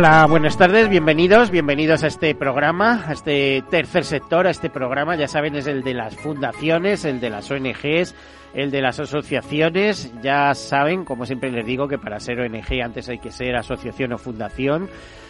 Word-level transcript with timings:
Hola, 0.00 0.24
buenas 0.24 0.56
tardes, 0.56 0.88
bienvenidos, 0.88 1.50
bienvenidos 1.50 2.02
a 2.04 2.06
este 2.06 2.34
programa, 2.34 3.04
a 3.06 3.12
este 3.12 3.62
tercer 3.70 4.06
sector, 4.06 4.46
a 4.46 4.50
este 4.50 4.70
programa, 4.70 5.14
ya 5.14 5.28
saben, 5.28 5.56
es 5.56 5.66
el 5.66 5.82
de 5.82 5.92
las 5.92 6.16
fundaciones, 6.16 7.04
el 7.04 7.20
de 7.20 7.28
las 7.28 7.50
ONGs, 7.50 8.14
el 8.54 8.70
de 8.70 8.80
las 8.80 8.98
asociaciones, 8.98 10.10
ya 10.22 10.54
saben, 10.54 11.04
como 11.04 11.26
siempre 11.26 11.52
les 11.52 11.66
digo, 11.66 11.86
que 11.86 11.98
para 11.98 12.18
ser 12.18 12.40
ONG 12.40 12.82
antes 12.82 13.10
hay 13.10 13.18
que 13.18 13.30
ser 13.30 13.54
asociación 13.56 14.14
o 14.14 14.18
fundación. 14.18 14.88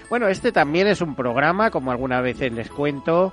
Bueno, 0.09 0.29
este 0.29 0.53
también 0.53 0.87
es 0.87 1.01
un 1.01 1.17
programa, 1.17 1.73
como 1.73 1.91
algunas 1.91 2.23
veces 2.23 2.53
les 2.53 2.71
cuento, 2.71 3.33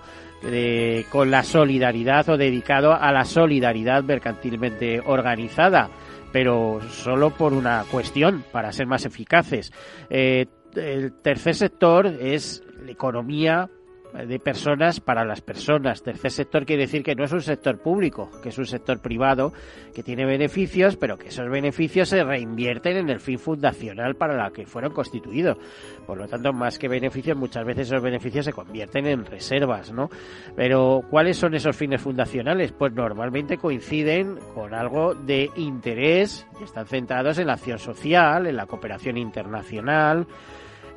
con 1.12 1.30
la 1.30 1.44
solidaridad 1.44 2.28
o 2.30 2.38
dedicado 2.38 2.96
a 2.96 3.12
la 3.12 3.26
solidaridad 3.26 4.04
mercantilmente 4.04 5.04
organizada 5.06 5.92
pero 6.32 6.80
solo 6.92 7.32
por 7.32 7.54
una 7.54 7.84
cuestión, 7.90 8.44
para 8.52 8.72
ser 8.72 8.86
más 8.86 9.06
eficaces. 9.06 9.72
Eh, 10.10 10.46
el 10.78 11.14
tercer 11.22 11.56
sector 11.56 12.08
es 12.08 12.64
la 12.84 12.92
economía 12.92 13.70
de 14.14 14.40
personas 14.40 15.00
para 15.00 15.26
las 15.26 15.42
personas. 15.42 16.02
Tercer 16.02 16.32
sector 16.32 16.66
quiere 16.66 16.84
decir 16.84 17.04
que 17.04 17.16
no 17.16 17.26
es 17.26 17.32
un 17.32 17.42
sector 17.42 17.78
público, 17.80 18.30
que 18.42 18.50
es 18.50 18.58
un 18.58 18.66
sector 18.66 19.00
privado 19.00 19.54
que 19.94 20.04
tiene 20.04 20.26
beneficios, 20.26 20.96
pero 20.96 21.18
que 21.18 21.28
esos 21.28 21.50
beneficios 21.50 22.10
se 22.10 22.24
reinvierten 22.24 22.98
en 22.98 23.10
el 23.10 23.20
fin 23.20 23.40
fundacional 23.40 24.16
para 24.16 24.46
el 24.46 24.54
que 24.54 24.66
fueron 24.66 24.94
constituidos. 24.94 25.58
Por 26.06 26.18
lo 26.18 26.28
tanto, 26.28 26.54
más 26.54 26.80
que 26.80 26.88
beneficios, 26.88 27.38
muchas 27.38 27.66
veces 27.66 27.88
esos 27.88 28.02
beneficios 28.02 28.46
se 28.46 28.54
convierten 28.54 29.06
en 29.08 29.26
reservas, 29.26 29.92
¿no? 29.92 30.10
Pero, 30.56 31.04
¿cuáles 31.10 31.38
son 31.38 31.54
esos 31.54 31.76
fines 31.76 32.02
fundacionales? 32.02 32.72
Pues 32.72 32.94
normalmente 32.94 33.58
coinciden 33.58 34.38
con 34.56 34.74
algo 34.74 35.14
de 35.14 35.50
interés 35.58 36.48
y 36.60 36.64
están 36.64 36.88
centrados 36.88 37.38
en 37.38 37.48
la 37.48 37.54
acción 37.54 37.80
social, 37.80 38.48
en 38.48 38.56
la 38.56 38.66
cooperación 38.66 39.18
internacional, 39.18 40.28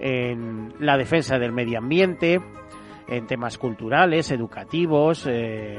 en 0.01 0.75
la 0.81 0.97
defensa 0.97 1.39
del 1.39 1.53
medio 1.53 1.79
ambiente, 1.79 2.41
en 3.07 3.27
temas 3.27 3.59
culturales, 3.59 4.31
educativos, 4.31 5.27
eh, 5.29 5.79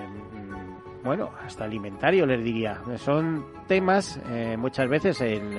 bueno, 1.03 1.31
hasta 1.44 1.63
alimentario 1.63 2.25
les 2.25 2.44
diría. 2.44 2.81
Son 2.97 3.45
temas 3.67 4.22
eh, 4.30 4.55
muchas 4.58 4.88
veces 4.88 5.19
en 5.22 5.55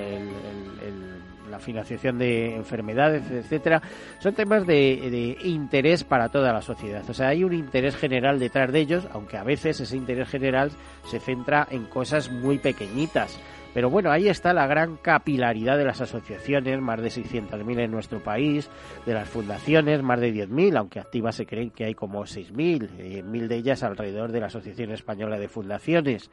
la 1.53 1.59
financiación 1.59 2.17
de 2.17 2.55
enfermedades, 2.55 3.29
etcétera, 3.29 3.79
son 4.17 4.33
temas 4.33 4.65
de, 4.65 5.37
interés 5.43 6.03
para 6.03 6.29
toda 6.29 6.51
la 6.51 6.61
sociedad. 6.61 7.07
O 7.07 7.13
sea, 7.13 7.27
hay 7.27 7.43
un 7.43 7.53
interés 7.53 7.95
general 7.95 8.39
detrás 8.39 8.71
de 8.71 8.79
ellos, 8.79 9.07
aunque 9.11 9.37
a 9.37 9.43
veces 9.43 9.79
ese 9.79 9.95
interés 9.95 10.29
general 10.29 10.71
se 11.03 11.19
centra 11.19 11.67
en 11.69 11.85
cosas 11.85 12.31
muy 12.31 12.57
pequeñitas. 12.57 13.39
Pero 13.73 13.89
bueno, 13.89 14.11
ahí 14.11 14.27
está 14.27 14.53
la 14.53 14.67
gran 14.67 14.97
capilaridad 14.97 15.77
de 15.77 15.85
las 15.85 15.99
asociaciones, 15.99 16.79
más 16.79 17.01
de 17.01 17.09
600.000 17.09 17.79
en 17.79 17.91
nuestro 17.91 18.21
país, 18.21 18.69
de 19.05 19.13
las 19.13 19.27
fundaciones, 19.27 20.03
más 20.03 20.19
de 20.19 20.31
10.000, 20.33 20.77
aunque 20.77 20.99
activas 20.99 21.35
se 21.35 21.45
creen 21.45 21.71
que 21.71 21.85
hay 21.85 21.95
como 21.95 22.23
6.000, 22.23 22.89
eh, 22.99 23.23
mil 23.23 23.47
de 23.47 23.55
ellas 23.55 23.83
alrededor 23.83 24.31
de 24.31 24.41
la 24.41 24.47
Asociación 24.47 24.91
Española 24.91 25.39
de 25.39 25.47
Fundaciones 25.47 26.29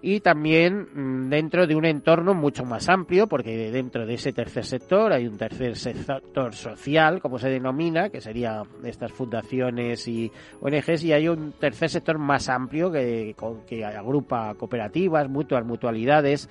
y 0.00 0.20
también 0.20 0.88
mm, 0.94 1.30
dentro 1.30 1.66
de 1.66 1.74
un 1.74 1.84
entorno 1.84 2.34
mucho 2.34 2.64
más 2.64 2.88
amplio, 2.88 3.26
porque 3.26 3.70
dentro 3.70 4.06
de 4.06 4.14
ese 4.14 4.32
tercer 4.32 4.64
sector 4.64 5.12
hay 5.12 5.26
un 5.26 5.36
tercer 5.36 5.76
sector 5.76 6.54
social, 6.54 7.20
como 7.20 7.38
se 7.38 7.48
denomina, 7.48 8.10
que 8.10 8.20
sería 8.20 8.62
estas 8.84 9.12
fundaciones 9.12 10.06
y 10.06 10.30
ONGs, 10.60 11.04
y 11.04 11.12
hay 11.12 11.28
un 11.28 11.52
tercer 11.52 11.90
sector 11.90 12.18
más 12.18 12.48
amplio 12.48 12.90
que, 12.90 13.34
que 13.66 13.84
agrupa 13.84 14.54
cooperativas, 14.54 15.28
mutuas, 15.28 15.64
mutualidades, 15.64 16.48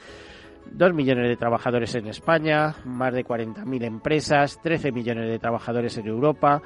Dos 0.72 0.94
millones 0.94 1.28
de 1.28 1.38
trabajadores 1.38 1.96
en 1.96 2.08
España, 2.08 2.76
más 2.86 3.14
de 3.14 3.26
40.000 3.26 3.84
empresas, 3.86 4.60
13 4.62 4.92
millones 4.92 5.30
de 5.30 5.40
trabajadores 5.40 5.98
en 5.98 6.08
Europa. 6.08 6.62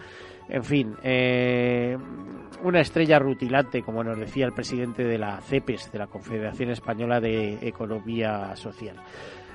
En 0.52 0.66
fin, 0.66 0.98
eh, 1.02 1.98
una 2.62 2.82
estrella 2.82 3.18
rutilante, 3.20 3.82
como 3.84 4.04
nos 4.04 4.20
decía 4.20 4.46
el 4.46 4.52
presidente 4.52 5.06
de 5.06 5.18
la 5.18 5.40
CEPES, 5.40 5.94
de 5.94 6.00
la 6.00 6.08
Confederación 6.08 6.72
Española 6.72 7.22
de 7.22 7.58
Economía 7.62 8.54
Social. 8.58 8.98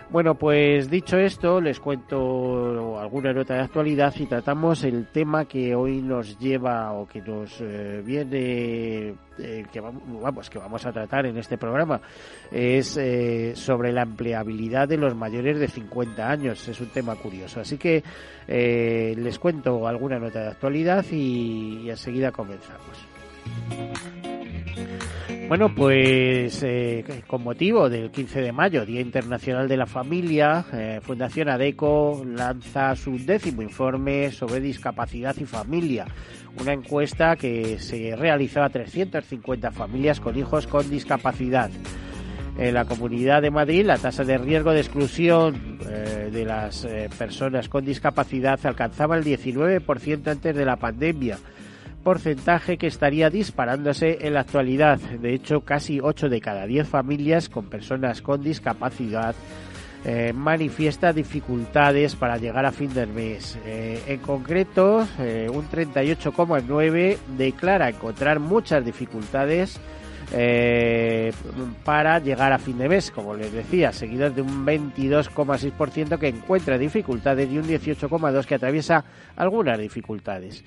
Bueno, 0.08 0.36
pues 0.36 0.88
dicho 0.88 1.18
esto, 1.18 1.60
les 1.60 1.80
cuento 1.80 2.98
alguna 2.98 3.32
nota 3.32 3.54
de 3.54 3.60
actualidad 3.62 4.14
y 4.16 4.26
tratamos 4.26 4.84
el 4.84 5.08
tema 5.08 5.46
que 5.46 5.74
hoy 5.74 6.00
nos 6.00 6.38
lleva 6.38 6.92
o 6.92 7.08
que 7.08 7.20
nos 7.20 7.60
eh, 7.60 8.02
viene, 8.04 9.14
eh, 9.36 9.64
que 9.72 9.80
vamos, 9.80 10.48
que 10.48 10.58
vamos 10.58 10.86
a 10.86 10.92
tratar 10.92 11.26
en 11.26 11.36
este 11.38 11.58
programa, 11.58 12.00
es 12.52 12.96
eh, 12.96 13.56
sobre 13.56 13.92
la 13.92 14.02
empleabilidad 14.02 14.86
de 14.86 14.96
los 14.96 15.16
mayores 15.16 15.58
de 15.58 15.66
50 15.66 16.30
años. 16.30 16.68
Es 16.68 16.80
un 16.80 16.90
tema 16.90 17.16
curioso. 17.16 17.60
Así 17.60 17.76
que 17.76 18.04
les 18.46 19.38
cuento 19.40 19.88
alguna 19.88 20.20
nota 20.20 20.40
de 20.40 20.48
actualidad 20.50 21.04
y, 21.10 21.80
y 21.82 21.90
enseguida 21.90 22.30
comenzamos. 22.30 23.06
Bueno, 25.48 25.72
pues 25.72 26.60
eh, 26.64 27.04
con 27.28 27.44
motivo 27.44 27.88
del 27.88 28.10
15 28.10 28.40
de 28.40 28.50
mayo, 28.50 28.84
Día 28.84 29.00
Internacional 29.00 29.68
de 29.68 29.76
la 29.76 29.86
Familia, 29.86 30.66
eh, 30.72 30.98
Fundación 31.00 31.48
ADECO 31.48 32.24
lanza 32.26 32.96
su 32.96 33.16
décimo 33.16 33.62
informe 33.62 34.32
sobre 34.32 34.58
discapacidad 34.58 35.36
y 35.38 35.44
familia, 35.44 36.06
una 36.60 36.72
encuesta 36.72 37.36
que 37.36 37.78
se 37.78 38.16
realizó 38.16 38.60
a 38.60 38.70
350 38.70 39.70
familias 39.70 40.18
con 40.18 40.36
hijos 40.36 40.66
con 40.66 40.90
discapacidad. 40.90 41.70
En 42.58 42.74
la 42.74 42.84
Comunidad 42.84 43.40
de 43.40 43.52
Madrid, 43.52 43.86
la 43.86 43.98
tasa 43.98 44.24
de 44.24 44.38
riesgo 44.38 44.72
de 44.72 44.80
exclusión 44.80 45.78
eh, 45.88 46.28
de 46.32 46.44
las 46.44 46.88
personas 47.16 47.68
con 47.68 47.84
discapacidad 47.84 48.58
alcanzaba 48.66 49.16
el 49.16 49.22
19% 49.22 50.26
antes 50.26 50.56
de 50.56 50.64
la 50.64 50.76
pandemia 50.76 51.38
porcentaje 52.06 52.78
que 52.78 52.86
estaría 52.86 53.30
disparándose 53.30 54.18
en 54.20 54.34
la 54.34 54.42
actualidad. 54.42 55.00
De 55.00 55.34
hecho, 55.34 55.62
casi 55.62 55.98
8 56.00 56.28
de 56.28 56.40
cada 56.40 56.64
10 56.64 56.86
familias 56.86 57.48
con 57.48 57.64
personas 57.64 58.22
con 58.22 58.44
discapacidad 58.44 59.34
eh, 60.04 60.32
manifiesta 60.32 61.12
dificultades 61.12 62.14
para 62.14 62.36
llegar 62.36 62.64
a 62.64 62.70
fin 62.70 62.94
del 62.94 63.08
mes. 63.08 63.58
Eh, 63.66 64.00
en 64.06 64.20
concreto, 64.20 65.04
eh, 65.18 65.48
un 65.52 65.68
38,9 65.68 67.18
declara 67.36 67.88
encontrar 67.88 68.38
muchas 68.38 68.84
dificultades 68.84 69.80
para 71.84 72.18
llegar 72.18 72.52
a 72.52 72.58
fin 72.58 72.78
de 72.78 72.88
mes, 72.88 73.12
como 73.12 73.34
les 73.34 73.52
decía, 73.52 73.92
seguidos 73.92 74.34
de 74.34 74.42
un 74.42 74.64
22,6% 74.64 76.18
que 76.18 76.28
encuentra 76.28 76.78
dificultades 76.78 77.50
y 77.50 77.58
un 77.58 77.64
18,2% 77.64 78.44
que 78.44 78.54
atraviesa 78.56 79.04
algunas 79.36 79.78
dificultades. 79.78 80.64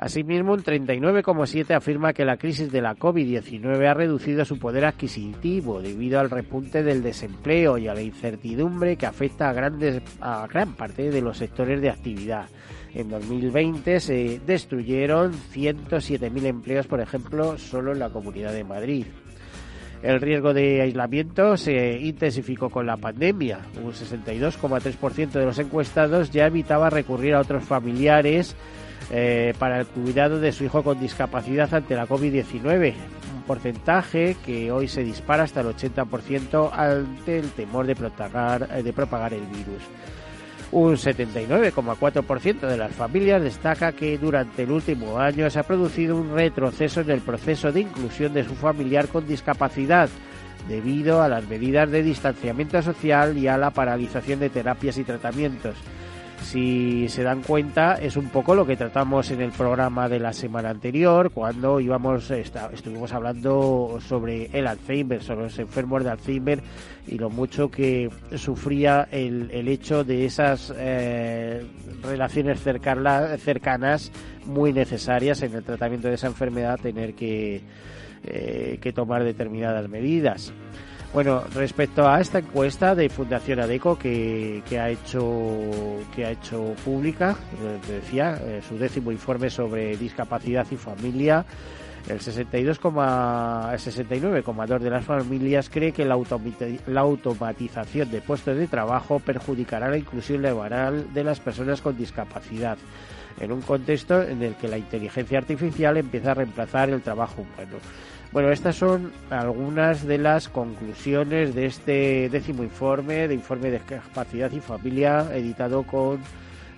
Asimismo, 0.00 0.54
un 0.54 0.64
39,7 0.64 1.76
afirma 1.76 2.14
que 2.14 2.24
la 2.24 2.38
crisis 2.38 2.72
de 2.72 2.80
la 2.80 2.96
COVID-19 2.96 3.86
ha 3.86 3.92
reducido 3.92 4.46
su 4.46 4.58
poder 4.58 4.86
adquisitivo 4.86 5.82
debido 5.82 6.18
al 6.18 6.30
repunte 6.30 6.82
del 6.82 7.02
desempleo 7.02 7.76
y 7.76 7.86
a 7.86 7.92
la 7.92 8.00
incertidumbre 8.00 8.96
que 8.96 9.04
afecta 9.04 9.50
a, 9.50 9.52
grandes, 9.52 10.00
a 10.22 10.46
gran 10.46 10.72
parte 10.72 11.10
de 11.10 11.20
los 11.20 11.36
sectores 11.36 11.82
de 11.82 11.90
actividad. 11.90 12.46
En 12.94 13.10
2020 13.10 14.00
se 14.00 14.40
destruyeron 14.46 15.34
107.000 15.34 16.46
empleos, 16.46 16.86
por 16.86 17.02
ejemplo, 17.02 17.58
solo 17.58 17.92
en 17.92 17.98
la 17.98 18.08
Comunidad 18.08 18.54
de 18.54 18.64
Madrid. 18.64 19.04
El 20.02 20.18
riesgo 20.22 20.54
de 20.54 20.80
aislamiento 20.80 21.58
se 21.58 21.98
intensificó 21.98 22.70
con 22.70 22.86
la 22.86 22.96
pandemia. 22.96 23.60
Un 23.84 23.92
62,3% 23.92 25.32
de 25.32 25.44
los 25.44 25.58
encuestados 25.58 26.30
ya 26.30 26.46
evitaba 26.46 26.88
recurrir 26.88 27.34
a 27.34 27.40
otros 27.40 27.64
familiares 27.64 28.56
eh, 29.10 29.54
para 29.58 29.80
el 29.80 29.86
cuidado 29.86 30.38
de 30.38 30.52
su 30.52 30.64
hijo 30.64 30.82
con 30.84 31.00
discapacidad 31.00 31.72
ante 31.74 31.96
la 31.96 32.06
COVID-19, 32.06 32.94
un 33.34 33.42
porcentaje 33.42 34.36
que 34.44 34.70
hoy 34.70 34.86
se 34.86 35.02
dispara 35.02 35.42
hasta 35.42 35.62
el 35.62 35.68
80% 35.68 36.70
ante 36.72 37.38
el 37.38 37.50
temor 37.50 37.86
de 37.86 37.96
propagar, 37.96 38.68
eh, 38.72 38.82
de 38.82 38.92
propagar 38.92 39.34
el 39.34 39.46
virus. 39.46 39.82
Un 40.72 40.96
79,4% 40.96 42.60
de 42.60 42.76
las 42.76 42.92
familias 42.92 43.42
destaca 43.42 43.90
que 43.90 44.16
durante 44.16 44.62
el 44.62 44.70
último 44.70 45.18
año 45.18 45.50
se 45.50 45.58
ha 45.58 45.64
producido 45.64 46.16
un 46.16 46.32
retroceso 46.32 47.00
en 47.00 47.10
el 47.10 47.20
proceso 47.20 47.72
de 47.72 47.80
inclusión 47.80 48.32
de 48.32 48.44
su 48.44 48.54
familiar 48.54 49.08
con 49.08 49.26
discapacidad 49.26 50.08
debido 50.68 51.20
a 51.22 51.28
las 51.28 51.48
medidas 51.48 51.90
de 51.90 52.04
distanciamiento 52.04 52.80
social 52.82 53.36
y 53.36 53.48
a 53.48 53.58
la 53.58 53.70
paralización 53.70 54.38
de 54.38 54.50
terapias 54.50 54.98
y 54.98 55.02
tratamientos. 55.02 55.74
Si 56.42 57.08
se 57.08 57.22
dan 57.22 57.42
cuenta, 57.42 57.94
es 57.94 58.16
un 58.16 58.28
poco 58.28 58.54
lo 58.54 58.66
que 58.66 58.76
tratamos 58.76 59.30
en 59.30 59.40
el 59.40 59.52
programa 59.52 60.08
de 60.08 60.18
la 60.18 60.32
semana 60.32 60.70
anterior, 60.70 61.30
cuando 61.30 61.78
íbamos, 61.78 62.30
estuvimos 62.30 63.12
hablando 63.12 63.98
sobre 64.00 64.50
el 64.52 64.66
Alzheimer, 64.66 65.22
sobre 65.22 65.44
los 65.44 65.58
enfermos 65.58 66.02
de 66.02 66.10
Alzheimer 66.10 66.60
y 67.06 67.18
lo 67.18 67.30
mucho 67.30 67.70
que 67.70 68.10
sufría 68.36 69.06
el, 69.12 69.50
el 69.52 69.68
hecho 69.68 70.02
de 70.02 70.24
esas 70.24 70.72
eh, 70.76 71.64
relaciones 72.02 72.60
cercanas 72.60 74.10
muy 74.46 74.72
necesarias 74.72 75.42
en 75.42 75.54
el 75.54 75.62
tratamiento 75.62 76.08
de 76.08 76.14
esa 76.14 76.26
enfermedad, 76.26 76.80
tener 76.80 77.14
que, 77.14 77.60
eh, 78.24 78.78
que 78.80 78.92
tomar 78.92 79.22
determinadas 79.24 79.88
medidas. 79.88 80.52
Bueno, 81.12 81.42
respecto 81.54 82.08
a 82.08 82.20
esta 82.20 82.38
encuesta 82.38 82.94
de 82.94 83.08
Fundación 83.08 83.58
ADECO 83.58 83.98
que, 83.98 84.62
que 84.68 84.78
ha 84.78 84.90
hecho 84.90 85.66
que 86.14 86.24
ha 86.24 86.30
hecho 86.30 86.72
pública, 86.84 87.34
eh, 87.60 87.80
decía, 87.88 88.38
eh, 88.40 88.62
su 88.66 88.78
décimo 88.78 89.10
informe 89.10 89.50
sobre 89.50 89.96
discapacidad 89.96 90.64
y 90.70 90.76
familia, 90.76 91.44
el 92.08 92.20
62,69,2 92.20 94.78
de 94.78 94.90
las 94.90 95.04
familias 95.04 95.68
cree 95.68 95.90
que 95.90 96.04
la, 96.04 96.16
la 96.86 97.00
automatización 97.00 98.08
de 98.08 98.20
puestos 98.20 98.56
de 98.56 98.68
trabajo 98.68 99.18
perjudicará 99.18 99.90
la 99.90 99.98
inclusión 99.98 100.42
laboral 100.42 101.12
de 101.12 101.24
las 101.24 101.40
personas 101.40 101.82
con 101.82 101.96
discapacidad 101.96 102.78
en 103.40 103.50
un 103.50 103.62
contexto 103.62 104.22
en 104.22 104.40
el 104.42 104.54
que 104.54 104.68
la 104.68 104.78
inteligencia 104.78 105.38
artificial 105.38 105.96
empieza 105.96 106.30
a 106.30 106.34
reemplazar 106.34 106.90
el 106.90 107.02
trabajo 107.02 107.42
humano. 107.42 107.78
Bueno, 108.32 108.50
estas 108.52 108.76
son 108.76 109.10
algunas 109.28 110.06
de 110.06 110.18
las 110.18 110.48
conclusiones 110.48 111.54
de 111.54 111.66
este 111.66 112.28
décimo 112.28 112.62
informe, 112.62 113.26
de 113.26 113.34
informe 113.34 113.70
de 113.70 113.80
capacidad 113.80 114.52
y 114.52 114.60
familia, 114.60 115.26
editado 115.34 115.82
con 115.82 116.20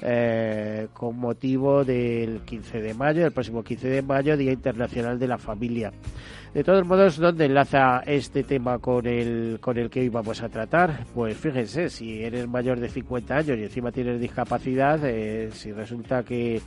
eh, 0.05 0.89
con 0.93 1.17
motivo 1.17 1.85
del 1.85 2.41
15 2.41 2.81
de 2.81 2.93
mayo, 2.93 3.25
el 3.25 3.31
próximo 3.31 3.63
15 3.63 3.89
de 3.89 4.03
mayo, 4.03 4.37
Día 4.37 4.51
Internacional 4.51 5.17
de 5.17 5.29
la 5.29 5.39
Familia. 5.39 5.93
De 6.53 6.65
todos 6.65 6.85
modos, 6.85 7.19
¿dónde 7.19 7.45
enlaza 7.45 8.03
este 8.05 8.43
tema 8.43 8.81
con 8.81 9.07
el, 9.07 9.59
con 9.61 9.79
el 9.79 9.89
que 9.91 10.01
hoy 10.01 10.09
vamos 10.09 10.43
a 10.43 10.49
tratar? 10.49 11.05
Pues 11.15 11.37
fíjense, 11.37 11.89
si 11.89 12.25
eres 12.25 12.49
mayor 12.49 12.81
de 12.81 12.89
50 12.89 13.37
años 13.37 13.59
y 13.59 13.63
encima 13.63 13.93
tienes 13.93 14.21
discapacidad, 14.21 14.99
eh, 15.05 15.51
si 15.53 15.71
resulta 15.71 16.25
que 16.25 16.61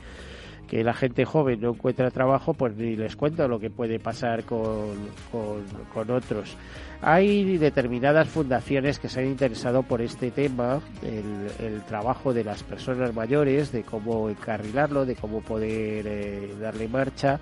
que 0.66 0.82
la 0.82 0.94
gente 0.94 1.24
joven 1.24 1.60
no 1.60 1.70
encuentra 1.70 2.10
trabajo, 2.10 2.54
pues 2.54 2.76
ni 2.76 2.96
les 2.96 3.16
cuento 3.16 3.46
lo 3.46 3.58
que 3.58 3.70
puede 3.70 3.98
pasar 3.98 4.44
con, 4.44 4.94
con, 5.30 6.10
otros. 6.10 6.56
Hay 7.02 7.58
determinadas 7.58 8.28
fundaciones 8.28 8.98
que 8.98 9.08
se 9.08 9.20
han 9.20 9.26
interesado 9.26 9.82
por 9.82 10.00
este 10.00 10.30
tema, 10.30 10.80
el, 11.02 11.82
trabajo 11.82 12.32
de 12.32 12.44
las 12.44 12.62
personas 12.62 13.14
mayores, 13.14 13.70
de 13.70 13.82
cómo 13.82 14.28
encarrilarlo, 14.28 15.06
de 15.06 15.14
cómo 15.14 15.40
poder 15.40 16.06
eh, 16.06 16.54
darle 16.60 16.88
marcha. 16.88 17.38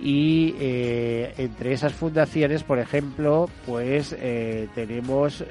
Y 0.00 0.54
eh, 0.58 1.34
entre 1.38 1.72
esas 1.72 1.92
fundaciones, 1.92 2.64
por 2.64 2.78
ejemplo, 2.78 3.48
pues 3.66 4.14
eh, 4.18 4.68
tenemos 4.74 5.44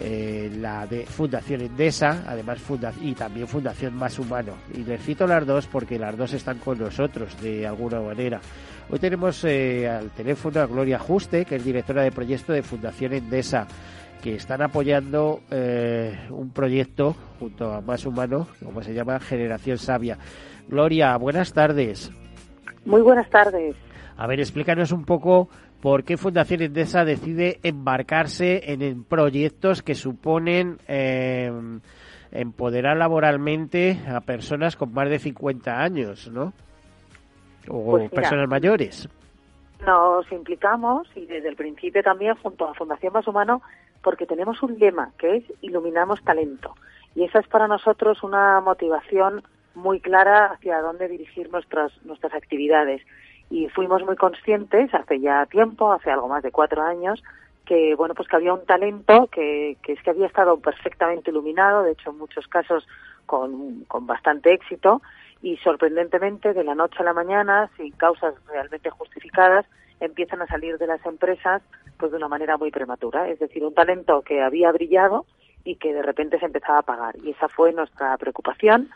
la 0.00 0.86
de 0.86 1.04
Fundación 1.04 1.60
Endesa, 1.60 2.24
además 2.26 2.58
funda 2.58 2.92
y 3.00 3.12
también 3.14 3.46
Fundación 3.46 3.94
Más 3.94 4.18
Humano. 4.18 4.54
Y 4.74 4.84
les 4.84 5.02
cito 5.02 5.26
las 5.26 5.46
dos 5.46 5.66
porque 5.66 5.98
las 5.98 6.16
dos 6.16 6.32
están 6.32 6.58
con 6.58 6.78
nosotros 6.78 7.40
de 7.42 7.66
alguna 7.66 8.00
manera. 8.00 8.40
Hoy 8.88 8.98
tenemos 8.98 9.44
eh, 9.44 9.88
al 9.88 10.10
teléfono 10.10 10.60
a 10.60 10.66
Gloria 10.66 10.98
Juste, 10.98 11.44
que 11.44 11.56
es 11.56 11.64
directora 11.64 12.02
de 12.02 12.10
proyecto 12.10 12.52
de 12.52 12.62
Fundación 12.62 13.12
Endesa, 13.12 13.68
que 14.20 14.34
están 14.34 14.62
apoyando 14.62 15.42
eh, 15.50 16.26
un 16.30 16.50
proyecto 16.50 17.14
junto 17.38 17.72
a 17.72 17.80
Más 17.80 18.04
Humano, 18.04 18.48
como 18.64 18.82
se 18.82 18.92
llama 18.92 19.20
Generación 19.20 19.78
Sabia. 19.78 20.18
Gloria, 20.68 21.16
buenas 21.18 21.52
tardes. 21.52 22.10
Muy 22.84 23.02
buenas 23.02 23.30
tardes. 23.30 23.76
A 24.16 24.26
ver, 24.26 24.40
explícanos 24.40 24.90
un 24.90 25.04
poco 25.04 25.48
por 25.80 26.04
qué 26.04 26.16
Fundación 26.16 26.62
Endesa 26.62 27.04
decide 27.04 27.58
embarcarse 27.62 28.72
en, 28.72 29.04
proyectos 29.04 29.82
que 29.82 29.94
suponen 29.94 30.78
eh, 30.88 31.50
empoderar 32.32 32.96
laboralmente 32.96 33.98
a 34.08 34.20
personas 34.20 34.76
con 34.76 34.92
más 34.92 35.08
de 35.08 35.18
50 35.18 35.80
años, 35.80 36.28
¿no? 36.28 36.52
O 37.68 37.90
pues 37.92 38.10
personas 38.10 38.48
mayores. 38.48 39.08
Nos 39.86 40.30
implicamos 40.30 41.08
y 41.16 41.26
desde 41.26 41.48
el 41.48 41.56
principio 41.56 42.02
también 42.02 42.34
junto 42.36 42.68
a 42.68 42.74
Fundación 42.74 43.12
Más 43.12 43.26
Humano 43.26 43.62
porque 44.02 44.26
tenemos 44.26 44.62
un 44.62 44.78
lema 44.78 45.12
que 45.18 45.36
es 45.36 45.44
iluminamos 45.62 46.22
talento 46.22 46.74
y 47.14 47.24
esa 47.24 47.40
es 47.40 47.48
para 47.48 47.66
nosotros 47.66 48.22
una 48.22 48.60
motivación 48.60 49.42
muy 49.74 50.00
clara 50.00 50.52
hacia 50.52 50.80
dónde 50.80 51.08
dirigir 51.08 51.50
nuestras 51.50 51.92
nuestras 52.04 52.34
actividades 52.34 53.02
y 53.50 53.68
fuimos 53.68 54.02
muy 54.04 54.16
conscientes 54.16 54.94
hace 54.94 55.20
ya 55.20 55.44
tiempo, 55.46 55.92
hace 55.92 56.10
algo 56.10 56.28
más 56.28 56.42
de 56.42 56.52
cuatro 56.52 56.82
años, 56.82 57.22
que 57.66 57.94
bueno 57.96 58.14
pues 58.14 58.28
que 58.28 58.36
había 58.36 58.54
un 58.54 58.64
talento 58.64 59.26
que, 59.26 59.76
que 59.82 59.92
es 59.92 60.02
que 60.02 60.10
había 60.10 60.26
estado 60.26 60.58
perfectamente 60.58 61.30
iluminado, 61.30 61.82
de 61.82 61.92
hecho 61.92 62.10
en 62.10 62.18
muchos 62.18 62.46
casos 62.46 62.86
con, 63.26 63.84
con 63.84 64.06
bastante 64.06 64.52
éxito 64.52 65.02
y 65.42 65.56
sorprendentemente 65.58 66.52
de 66.52 66.64
la 66.64 66.74
noche 66.74 66.98
a 67.00 67.04
la 67.04 67.12
mañana, 67.12 67.70
sin 67.76 67.92
causas 67.92 68.34
realmente 68.46 68.90
justificadas, 68.90 69.66
empiezan 69.98 70.42
a 70.42 70.46
salir 70.46 70.78
de 70.78 70.86
las 70.86 71.04
empresas 71.04 71.62
pues 71.98 72.12
de 72.12 72.16
una 72.16 72.28
manera 72.28 72.56
muy 72.56 72.70
prematura, 72.70 73.28
es 73.28 73.38
decir, 73.38 73.64
un 73.64 73.74
talento 73.74 74.22
que 74.22 74.42
había 74.42 74.72
brillado 74.72 75.26
y 75.64 75.76
que 75.76 75.92
de 75.92 76.02
repente 76.02 76.38
se 76.38 76.46
empezaba 76.46 76.78
a 76.78 76.80
apagar. 76.80 77.16
Y 77.22 77.30
esa 77.30 77.48
fue 77.48 77.72
nuestra 77.72 78.16
preocupación 78.16 78.90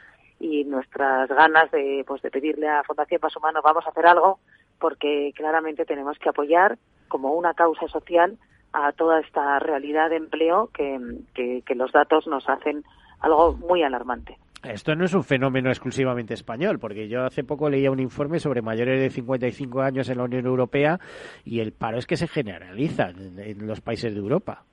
y 0.45 0.63
nuestras 0.65 1.27
ganas 1.31 1.71
de, 1.71 2.05
pues, 2.07 2.21
de 2.21 2.31
pedirle 2.31 2.69
a 2.69 2.83
Fundación 2.83 3.19
Paso 3.19 3.39
Humano 3.39 3.61
vamos 3.65 3.87
a 3.87 3.89
hacer 3.89 4.07
algo 4.07 4.41
porque 4.79 5.33
claramente 5.35 5.87
tenemos 5.87 6.19
que 6.19 6.29
apoyar 6.29 6.77
como 7.09 7.33
una 7.33 7.55
causa 7.55 7.89
social 7.89 8.37
a 8.75 8.93
toda 8.93 9.21
esta 9.21 9.59
realidad 9.59 10.11
de 10.11 10.17
empleo 10.17 10.69
que, 10.75 10.99
que, 11.35 11.75
los 11.75 11.93
datos 11.93 12.27
nos 12.27 12.47
hacen 12.47 12.85
algo 13.21 13.55
muy 13.55 13.83
alarmante. 13.83 14.37
Esto 14.63 14.95
no 14.95 15.07
es 15.07 15.15
un 15.15 15.25
fenómeno 15.25 15.71
exclusivamente 15.71 16.35
español, 16.35 16.79
porque 16.79 17.09
yo 17.09 17.25
hace 17.25 17.43
poco 17.43 17.71
leía 17.71 17.91
un 17.91 18.01
informe 18.01 18.39
sobre 18.39 18.61
mayores 18.61 19.01
de 19.01 19.09
55 19.09 19.81
años 19.81 20.11
en 20.11 20.19
la 20.19 20.25
Unión 20.25 20.45
Europea 20.45 20.99
y 21.45 21.61
el 21.61 21.73
paro 21.73 21.97
es 21.97 22.07
que 22.07 22.17
se 22.17 22.29
generaliza 22.29 23.09
en 23.09 23.67
los 23.67 23.81
países 23.81 24.13
de 24.13 24.21
Europa. 24.21 24.65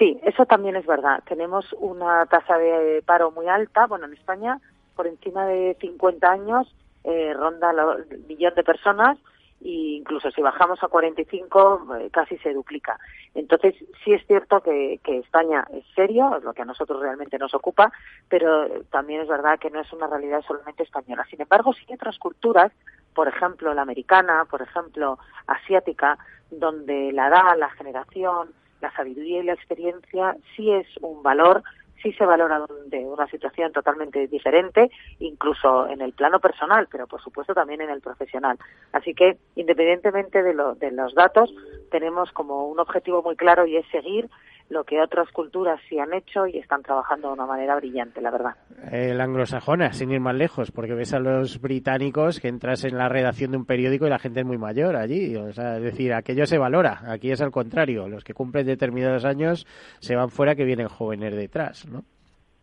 Sí, 0.00 0.18
eso 0.22 0.46
también 0.46 0.76
es 0.76 0.86
verdad. 0.86 1.22
Tenemos 1.28 1.66
una 1.78 2.24
tasa 2.24 2.56
de 2.56 3.02
paro 3.04 3.32
muy 3.32 3.48
alta. 3.48 3.86
Bueno, 3.86 4.06
en 4.06 4.14
España, 4.14 4.58
por 4.96 5.06
encima 5.06 5.44
de 5.44 5.76
50 5.78 6.26
años, 6.26 6.74
eh, 7.04 7.34
ronda 7.34 7.70
el 8.10 8.20
millón 8.26 8.54
de 8.54 8.64
personas 8.64 9.18
e 9.62 9.98
incluso 9.98 10.30
si 10.30 10.40
bajamos 10.40 10.82
a 10.82 10.88
45 10.88 11.96
eh, 11.98 12.08
casi 12.10 12.38
se 12.38 12.54
duplica. 12.54 12.98
Entonces 13.34 13.74
sí 14.02 14.14
es 14.14 14.26
cierto 14.26 14.62
que, 14.62 15.00
que, 15.04 15.18
España 15.18 15.66
es 15.70 15.84
serio, 15.94 16.34
es 16.38 16.44
lo 16.44 16.54
que 16.54 16.62
a 16.62 16.64
nosotros 16.64 16.98
realmente 16.98 17.36
nos 17.36 17.52
ocupa, 17.52 17.92
pero 18.26 18.82
también 18.84 19.20
es 19.20 19.28
verdad 19.28 19.58
que 19.58 19.68
no 19.68 19.80
es 19.80 19.92
una 19.92 20.06
realidad 20.06 20.40
solamente 20.48 20.82
española. 20.82 21.26
Sin 21.28 21.42
embargo, 21.42 21.74
sí 21.74 21.84
hay 21.90 21.96
otras 21.96 22.18
culturas, 22.18 22.72
por 23.14 23.28
ejemplo 23.28 23.74
la 23.74 23.82
americana, 23.82 24.46
por 24.50 24.62
ejemplo 24.62 25.18
asiática, 25.46 26.16
donde 26.50 27.12
la 27.12 27.28
edad, 27.28 27.58
la 27.58 27.68
generación, 27.68 28.54
la 28.80 28.92
sabiduría 28.92 29.40
y 29.40 29.44
la 29.44 29.54
experiencia 29.54 30.36
sí 30.56 30.70
es 30.72 30.86
un 31.00 31.22
valor, 31.22 31.62
sí 32.02 32.12
se 32.12 32.24
valora 32.24 32.64
de 32.86 32.98
una 32.98 33.26
situación 33.28 33.72
totalmente 33.72 34.26
diferente, 34.26 34.90
incluso 35.18 35.88
en 35.88 36.00
el 36.00 36.12
plano 36.12 36.40
personal, 36.40 36.88
pero 36.90 37.06
por 37.06 37.22
supuesto 37.22 37.54
también 37.54 37.80
en 37.80 37.90
el 37.90 38.00
profesional. 38.00 38.58
Así 38.92 39.14
que, 39.14 39.38
independientemente 39.56 40.42
de, 40.42 40.54
lo, 40.54 40.74
de 40.74 40.90
los 40.90 41.14
datos, 41.14 41.52
tenemos 41.90 42.32
como 42.32 42.68
un 42.68 42.80
objetivo 42.80 43.22
muy 43.22 43.36
claro 43.36 43.66
y 43.66 43.76
es 43.76 43.86
seguir 43.88 44.28
lo 44.70 44.84
que 44.84 45.00
otras 45.00 45.28
culturas 45.32 45.80
sí 45.88 45.98
han 45.98 46.14
hecho 46.14 46.46
y 46.46 46.56
están 46.56 46.82
trabajando 46.82 47.28
de 47.28 47.34
una 47.34 47.44
manera 47.44 47.74
brillante, 47.74 48.20
la 48.20 48.30
verdad. 48.30 48.54
El 48.90 49.20
anglosajona, 49.20 49.92
sin 49.92 50.12
ir 50.12 50.20
más 50.20 50.36
lejos, 50.36 50.70
porque 50.70 50.94
ves 50.94 51.12
a 51.12 51.18
los 51.18 51.60
británicos 51.60 52.38
que 52.40 52.48
entras 52.48 52.84
en 52.84 52.96
la 52.96 53.08
redacción 53.08 53.50
de 53.50 53.56
un 53.56 53.66
periódico 53.66 54.06
y 54.06 54.10
la 54.10 54.20
gente 54.20 54.40
es 54.40 54.46
muy 54.46 54.58
mayor 54.58 54.94
allí. 54.94 55.34
O 55.36 55.52
sea, 55.52 55.76
es 55.76 55.82
decir, 55.82 56.14
aquello 56.14 56.46
se 56.46 56.56
valora. 56.56 57.02
Aquí 57.08 57.32
es 57.32 57.42
al 57.42 57.50
contrario. 57.50 58.08
Los 58.08 58.22
que 58.22 58.32
cumplen 58.32 58.64
determinados 58.64 59.24
años 59.24 59.66
se 59.98 60.14
van 60.14 60.30
fuera 60.30 60.54
que 60.54 60.64
vienen 60.64 60.88
jóvenes 60.88 61.34
detrás, 61.34 61.86
¿no? 61.86 62.04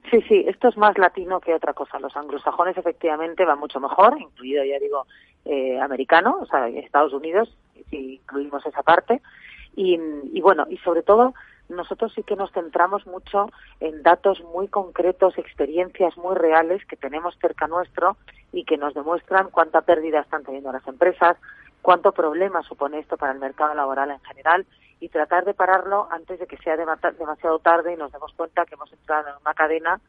Sí, 0.09 0.21
sí, 0.29 0.45
esto 0.47 0.69
es 0.69 0.77
más 0.77 0.97
latino 0.97 1.41
que 1.41 1.53
otra 1.53 1.73
cosa. 1.73 1.99
Los 1.99 2.15
anglosajones 2.15 2.77
efectivamente 2.77 3.43
van 3.43 3.59
mucho 3.59 3.81
mejor, 3.81 4.15
incluido, 4.17 4.63
ya 4.63 4.79
digo, 4.79 5.05
eh, 5.43 5.77
americano, 5.81 6.37
o 6.41 6.45
sea, 6.45 6.69
Estados 6.69 7.11
Unidos, 7.11 7.53
si 7.89 8.15
incluimos 8.15 8.65
esa 8.65 8.83
parte 8.83 9.21
Y, 9.75 9.99
y 10.33 10.41
bueno, 10.41 10.65
y 10.69 10.77
sobre 10.77 11.03
todo 11.03 11.33
nosotros 11.69 12.13
sí 12.13 12.23
que 12.23 12.35
nos 12.35 12.51
centramos 12.51 13.05
mucho 13.07 13.49
en 13.79 14.03
datos 14.03 14.41
muy 14.53 14.67
concretos, 14.67 15.37
experiencias 15.37 16.17
muy 16.17 16.35
reales 16.35 16.85
que 16.85 16.95
tenemos 16.95 17.37
cerca 17.39 17.67
nuestro 17.67 18.17
y 18.51 18.63
que 18.63 18.77
nos 18.77 18.93
demuestran 18.93 19.49
cuánta 19.49 19.81
pérdida 19.81 20.21
están 20.21 20.43
teniendo 20.43 20.71
las 20.71 20.87
empresas, 20.87 21.37
cuánto 21.81 22.11
problema 22.11 22.63
supone 22.63 22.99
esto 22.99 23.17
para 23.17 23.33
el 23.33 23.39
mercado 23.39 23.73
laboral 23.73 24.11
en 24.11 24.21
general 24.21 24.65
y 24.99 25.09
tratar 25.09 25.45
de 25.45 25.53
pararlo 25.53 26.07
antes 26.11 26.39
de 26.39 26.47
que 26.47 26.57
sea 26.57 26.75
demasiado 26.77 27.59
tarde 27.59 27.93
y 27.93 27.97
nos 27.97 28.11
demos 28.11 28.33
cuenta 28.33 28.65
que 28.65 28.75
hemos 28.75 28.91
entrado 28.91 29.29
en 29.29 29.35
una 29.41 29.53
cadena 29.53 29.99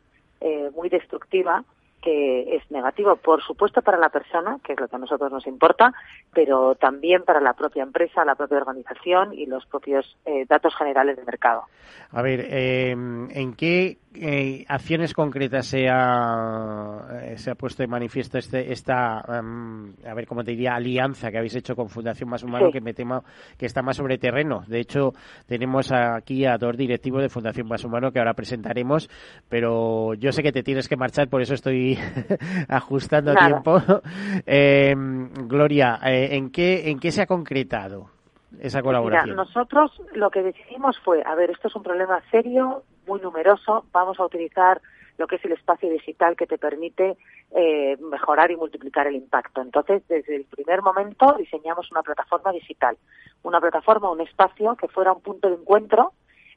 eh, 0.41 0.71
muy 0.75 0.89
destructiva 0.89 1.65
que 2.03 2.57
es 2.57 2.71
negativo, 2.71 3.17
por 3.17 3.43
supuesto, 3.43 3.83
para 3.83 3.99
la 3.99 4.09
persona, 4.09 4.59
que 4.63 4.73
es 4.73 4.81
lo 4.81 4.89
que 4.89 4.97
a 4.97 4.99
nosotros 4.99 5.31
nos 5.33 5.47
importa, 5.47 5.93
pero 6.33 6.75
también 6.75 7.25
para 7.25 7.41
la 7.41 7.55
propia 7.55 7.83
empresa, 7.83 8.25
la 8.25 8.35
propia 8.35 8.59
organización 8.59 9.33
y 9.33 9.47
los 9.47 9.67
propios 9.67 10.17
eh, 10.25 10.45
datos 10.49 10.75
generales 10.77 11.17
del 11.17 11.27
mercado. 11.27 11.65
A 12.13 12.23
ver, 12.23 12.47
eh, 12.49 12.91
¿en 12.91 13.55
qué 13.57 13.99
eh, 14.21 14.65
acciones 14.69 15.15
concretas 15.15 15.67
se 15.67 15.89
ha, 15.89 17.23
eh, 17.23 17.39
se 17.39 17.51
ha 17.51 17.55
puesto 17.55 17.83
de 17.83 17.87
manifiesto 17.87 18.39
este, 18.39 18.73
esta, 18.73 19.25
em, 19.29 19.93
a 20.07 20.15
ver 20.15 20.27
cómo 20.27 20.43
te 20.43 20.51
diría, 20.53 20.75
alianza 20.75 21.31
que 21.31 21.39
habéis 21.39 21.55
hecho 21.55 21.75
con 21.77 21.89
Fundación 21.89 22.29
Más 22.29 22.43
Humano, 22.43 22.71
que 22.73 22.81
me 22.81 22.95
temo 22.95 23.25
que 23.57 23.67
está 23.67 23.83
más 23.83 23.97
sobre 23.97 24.19
terreno? 24.19 24.65
De 24.67 24.81
hecho, 24.81 25.13
tenemos 25.47 25.93
aquí 25.93 26.45
a 26.45 26.59
dos 26.59 26.77
directivos 26.77 27.23
de 27.23 27.29
Fundación 27.29 27.69
Más 27.69 27.85
Humano 27.85 28.11
que 28.11 28.19
ahora 28.19 28.35
presentaremos, 28.35 29.09
pero 29.49 30.15
yo 30.15 30.33
sé 30.33 30.43
que 30.43 30.53
te 30.53 30.63
tienes 30.63 30.89
que 30.89 30.97
marchar, 30.97 31.29
por 31.29 31.43
eso 31.43 31.55
estoy 31.55 31.99
ajustando 32.69 33.35
tiempo. 33.35 33.83
Em, 34.47 35.31
Gloria, 35.47 35.99
eh, 36.05 36.37
¿en, 36.37 36.51
qué, 36.51 36.91
¿en 36.91 36.99
qué 36.99 37.11
se 37.11 37.23
ha 37.23 37.27
concretado? 37.27 38.18
Esa 38.61 38.83
colaboración? 38.83 39.31
Mira, 39.31 39.45
nosotros 39.45 39.93
lo 40.15 40.31
que 40.31 40.43
decidimos 40.43 40.99
fue, 41.01 41.23
a 41.25 41.35
ver, 41.35 41.51
esto 41.51 41.69
es 41.69 41.77
un 41.77 41.83
problema 41.83 42.23
serio, 42.31 42.83
muy 43.07 43.21
numeroso, 43.21 43.85
vamos 43.93 44.19
a 44.21 44.25
utilizar 44.25 44.81
lo 45.19 45.27
que 45.27 45.37
es 45.37 45.45
el 45.45 45.53
espacio 45.53 45.91
digital 45.91 46.37
que 46.37 46.47
te 46.47 46.59
permite 46.59 47.17
eh, 47.51 47.97
mejorar 48.01 48.51
y 48.51 48.57
multiplicar 48.57 49.07
el 49.09 49.17
impacto. 49.17 49.61
Entonces, 49.61 50.03
desde 50.09 50.37
el 50.37 50.45
primer 50.45 50.81
momento 50.81 51.35
diseñamos 51.37 51.91
una 51.91 52.03
plataforma 52.03 52.53
digital, 52.53 52.97
una 53.43 53.61
plataforma, 53.61 54.11
un 54.11 54.21
espacio 54.21 54.77
que 54.77 54.89
fuera 54.89 55.13
un 55.13 55.21
punto 55.21 55.49
de 55.49 55.57
encuentro 55.57 56.13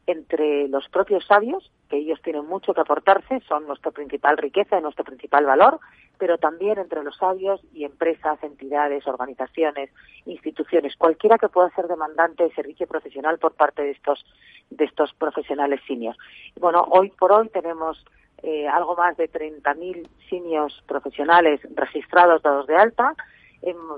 entre 0.07 0.67
los 0.67 0.88
propios 0.89 1.25
sabios, 1.25 1.71
que 1.89 1.98
ellos 1.98 2.21
tienen 2.24 2.45
mucho 2.45 2.74
que 2.74 2.81
aportarse, 2.81 3.39
son 3.48 3.67
nuestra 3.67 3.91
principal 3.91 4.38
riqueza 4.38 4.77
y 4.77 4.81
nuestro 4.81 5.05
principal 5.05 5.45
valor, 5.45 5.79
pero 6.21 6.37
también 6.37 6.77
entre 6.77 7.01
los 7.01 7.17
sabios 7.17 7.59
y 7.73 7.83
empresas, 7.83 8.37
entidades, 8.43 9.07
organizaciones, 9.07 9.89
instituciones, 10.27 10.95
cualquiera 10.95 11.39
que 11.39 11.49
pueda 11.49 11.71
ser 11.71 11.87
demandante 11.87 12.43
de 12.43 12.53
servicio 12.53 12.85
profesional 12.85 13.39
por 13.39 13.55
parte 13.55 13.81
de 13.81 13.89
estos, 13.89 14.23
de 14.69 14.85
estos 14.85 15.11
profesionales 15.15 15.81
seniors. 15.87 16.19
Bueno, 16.59 16.85
hoy 16.91 17.09
por 17.09 17.31
hoy 17.31 17.49
tenemos 17.49 18.05
eh, 18.43 18.67
algo 18.67 18.95
más 18.95 19.17
de 19.17 19.31
30.000 19.31 20.07
seniors 20.29 20.83
profesionales 20.85 21.59
registrados 21.73 22.43
dados 22.43 22.67
de 22.67 22.75
alta, 22.75 23.15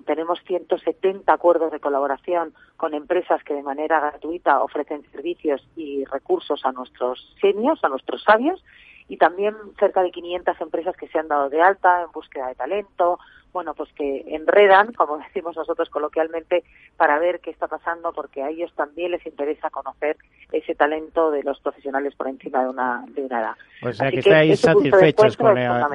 tenemos 0.06 0.40
170 0.46 1.32
acuerdos 1.32 1.74
de 1.74 1.82
colaboración 1.82 2.54
con 2.78 2.94
empresas 2.94 3.44
que 3.44 3.54
de 3.54 3.64
manera 3.64 4.00
gratuita 4.00 4.64
ofrecen 4.64 5.04
servicios 5.12 5.66
y 5.76 6.06
recursos 6.06 6.66
a 6.66 6.72
nuestros 6.72 7.36
seniors, 7.42 7.84
a 7.84 7.90
nuestros 7.90 8.24
sabios, 8.24 8.64
y 9.08 9.18
también 9.18 9.56
cerca 9.80 10.02
de 10.02 10.12
500 10.12 10.60
empresas 10.62 10.96
que 10.96 11.08
se 11.08 11.20
han 11.20 11.28
dado 11.28 11.50
de 11.50 11.62
alta 11.62 12.04
en 12.04 12.12
búsqueda 12.12 12.48
de 12.48 12.56
talento, 12.56 13.20
bueno, 13.54 13.76
pues 13.76 13.94
que 13.94 14.24
enredan, 14.28 14.92
como 14.94 15.18
decimos 15.28 15.56
nosotros 15.56 15.90
coloquialmente, 15.90 16.64
para 16.98 17.20
ver 17.20 17.40
qué 17.40 17.52
está 17.52 17.68
pasando, 17.68 18.12
porque 18.12 18.42
a 18.42 18.50
ellos 18.50 18.74
también 18.76 19.12
les 19.12 19.26
interesa 19.26 19.70
conocer 19.70 20.18
ese 20.52 20.76
talento 20.76 21.32
de 21.32 21.44
los 21.44 21.60
profesionales 21.62 22.16
por 22.16 22.28
encima 22.28 22.64
de 22.64 22.70
una, 22.70 23.06
de 23.10 23.22
una 23.22 23.40
edad. 23.40 23.56
O 23.84 23.94
sea 23.94 24.10
que, 24.10 24.20
estáis 24.20 24.60
satisfechos 24.60 25.38
con 25.38 25.56
la, 25.56 25.88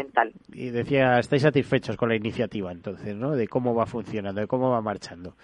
y 0.53 0.71
decía, 0.71 1.19
estáis 1.19 1.43
satisfechos 1.43 1.97
con 1.97 2.09
la 2.09 2.17
iniciativa, 2.17 2.73
entonces, 2.73 3.15
¿no? 3.15 3.33
De 3.33 3.49
cómo 3.49 3.75
va 3.75 3.87
funcionando, 3.87 4.41
de 4.41 4.47
cómo 4.47 4.71
va 4.71 4.81
marchando 4.81 5.35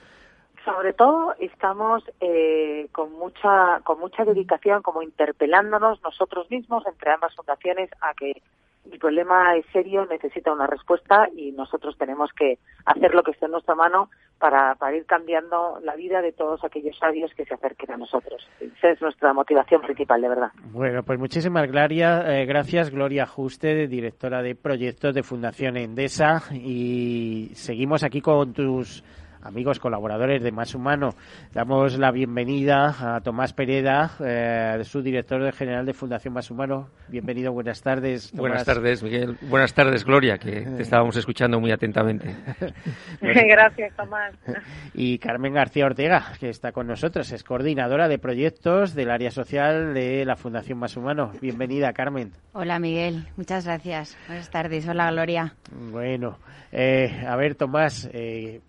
sobre 0.65 0.93
todo 0.93 1.35
estamos 1.39 2.03
eh, 2.21 2.89
con 2.93 3.13
mucha 3.13 3.81
con 3.85 3.99
mucha 4.01 4.25
dedicación 4.25 4.83
como 4.83 5.03
interpelándonos 5.03 6.03
nosotros 6.03 6.51
mismos 6.51 6.85
entre 6.87 7.13
ambas 7.13 7.35
fundaciones 7.35 7.91
a 8.01 8.15
que 8.15 8.43
el 8.91 8.99
problema 8.99 9.57
es 9.57 9.65
serio, 9.73 10.07
necesita 10.07 10.53
una 10.53 10.67
respuesta 10.67 11.29
y 11.35 11.53
nosotros 11.53 11.97
tenemos 11.97 12.31
que 12.33 12.59
hacer 12.85 13.15
lo 13.15 13.23
que 13.23 13.31
esté 13.31 13.47
en 13.47 13.53
nuestra 13.53 13.75
mano 13.75 14.11
para, 14.39 14.75
para 14.75 14.95
ir 14.95 15.07
cambiando 15.07 15.81
la 15.83 15.97
vida 15.97 16.21
de 16.21 16.33
todos 16.33 16.63
aquellos 16.65 16.99
sabios 16.99 17.33
que 17.35 17.47
se 17.47 17.55
acerquen 17.55 17.93
a 17.93 17.97
nosotros. 17.97 18.47
Esa 18.61 18.91
es 18.91 19.01
nuestra 19.01 19.33
motivación 19.33 19.81
principal, 19.81 20.21
de 20.21 20.29
verdad. 20.29 20.51
Bueno, 20.73 21.03
pues 21.03 21.19
muchísimas 21.19 21.67
Gloria, 21.71 22.25
eh, 22.27 22.45
gracias, 22.45 22.91
Gloria 22.91 23.27
Juste, 23.27 23.87
directora 23.87 24.43
de 24.43 24.55
proyectos 24.55 25.15
de 25.15 25.23
Fundación 25.23 25.79
Endesa, 25.79 26.43
y 26.53 27.53
seguimos 27.55 28.05
aquí 28.05 28.21
con 28.21 28.53
tus 28.53 29.03
amigos 29.45 29.79
colaboradores 29.79 30.43
de 30.43 30.51
Más 30.51 30.75
Humano. 30.75 31.11
Damos 31.53 31.99
la 31.99 32.11
bienvenida 32.11 32.95
a 32.99 33.21
Tomás 33.21 33.53
Pereda, 33.53 34.11
eh, 34.25 34.81
su 34.85 35.03
director 35.03 35.53
general 35.53 35.87
de 35.87 35.93
Fundación 35.93 36.35
Más 36.35 36.51
Humano. 36.51 36.89
Bienvenido, 37.09 37.53
buenas 37.53 37.83
tardes. 37.83 38.33
Buenas 38.33 38.65
tardes, 38.65 39.03
Miguel. 39.03 39.37
Buenas 39.43 39.75
tardes, 39.75 40.05
Gloria, 40.05 40.39
que 40.39 40.63
te 40.63 40.83
estábamos 40.83 41.17
escuchando 41.17 41.61
muy 41.61 41.71
atentamente. 41.71 42.35
Gracias, 43.21 43.95
Tomás. 43.95 44.35
Y 44.95 45.19
Carmen 45.19 45.53
García 45.53 45.87
Ortega, 45.87 46.33
que 46.41 46.49
está 46.49 46.73
con 46.73 46.87
nosotros, 46.87 47.31
es 47.31 47.45
coordinadora 47.45 48.09
de 48.09 48.19
proyectos 48.19 48.95
del 48.95 49.11
área 49.11 49.31
social 49.31 49.95
de 49.95 50.25
la 50.25 50.37
Fundación 50.37 50.79
Más 50.79 50.97
Humano. 50.97 51.33
Bienvenida, 51.41 51.93
Carmen. 51.93 52.33
Hola, 52.53 52.79
Miguel. 52.79 53.29
Muchas 53.37 53.67
gracias. 53.67 54.17
Buenas 54.27 54.51
tardes. 54.51 54.89
Hola, 54.89 55.11
Gloria. 55.11 55.55
Bueno, 55.93 56.39
eh, 56.73 57.25
a 57.27 57.37
ver, 57.37 57.55
Tomás, 57.55 58.09
eh, 58.13 58.61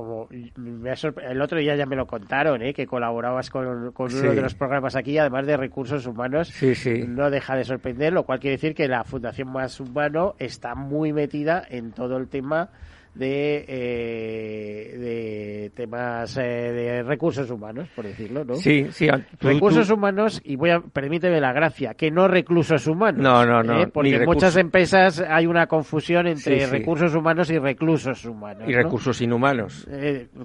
como 0.00 0.28
el 0.30 1.42
otro 1.42 1.58
día 1.58 1.76
ya 1.76 1.86
me 1.86 1.96
lo 1.96 2.06
contaron, 2.06 2.62
¿eh? 2.62 2.72
que 2.72 2.86
colaborabas 2.86 3.50
con, 3.50 3.66
uno 3.66 3.92
de 3.92 4.40
los 4.40 4.54
programas 4.54 4.96
aquí, 4.96 5.18
además 5.18 5.46
de 5.46 5.56
recursos 5.56 6.06
humanos, 6.06 6.48
sí, 6.48 6.74
sí. 6.74 7.04
no 7.06 7.30
deja 7.30 7.56
de 7.56 7.64
sorprender, 7.64 8.12
lo 8.12 8.24
cual 8.24 8.40
quiere 8.40 8.56
decir 8.56 8.74
que 8.74 8.88
la 8.88 9.04
Fundación 9.04 9.52
Más 9.52 9.78
Humano 9.80 10.34
está 10.38 10.74
muy 10.74 11.12
metida 11.12 11.62
en 11.68 11.92
todo 11.92 12.16
el 12.16 12.28
tema 12.28 12.70
de, 13.14 13.64
eh, 13.68 14.98
de 14.98 15.72
temas 15.74 16.36
eh, 16.36 16.42
de 16.42 17.02
recursos 17.02 17.50
humanos, 17.50 17.88
por 17.94 18.06
decirlo, 18.06 18.44
¿no? 18.44 18.54
Sí, 18.54 18.86
sí. 18.90 19.08
recursos 19.40 19.90
humanos, 19.90 20.40
y 20.44 20.56
voy 20.56 20.70
a, 20.70 20.80
permíteme 20.80 21.40
la 21.40 21.52
gracia, 21.52 21.94
que 21.94 22.10
no 22.10 22.28
reclusos 22.28 22.86
humanos. 22.86 23.22
No, 23.22 23.44
no, 23.44 23.62
no. 23.62 23.82
¿eh? 23.82 23.88
Porque 23.92 24.16
en 24.16 24.24
muchas 24.24 24.56
empresas 24.56 25.20
hay 25.20 25.46
una 25.46 25.66
confusión 25.66 26.26
entre 26.26 26.66
recursos 26.66 27.14
humanos 27.14 27.50
y 27.50 27.58
reclusos 27.58 28.24
humanos. 28.24 28.68
Y 28.68 28.72
recursos 28.72 29.20
inhumanos. 29.20 29.88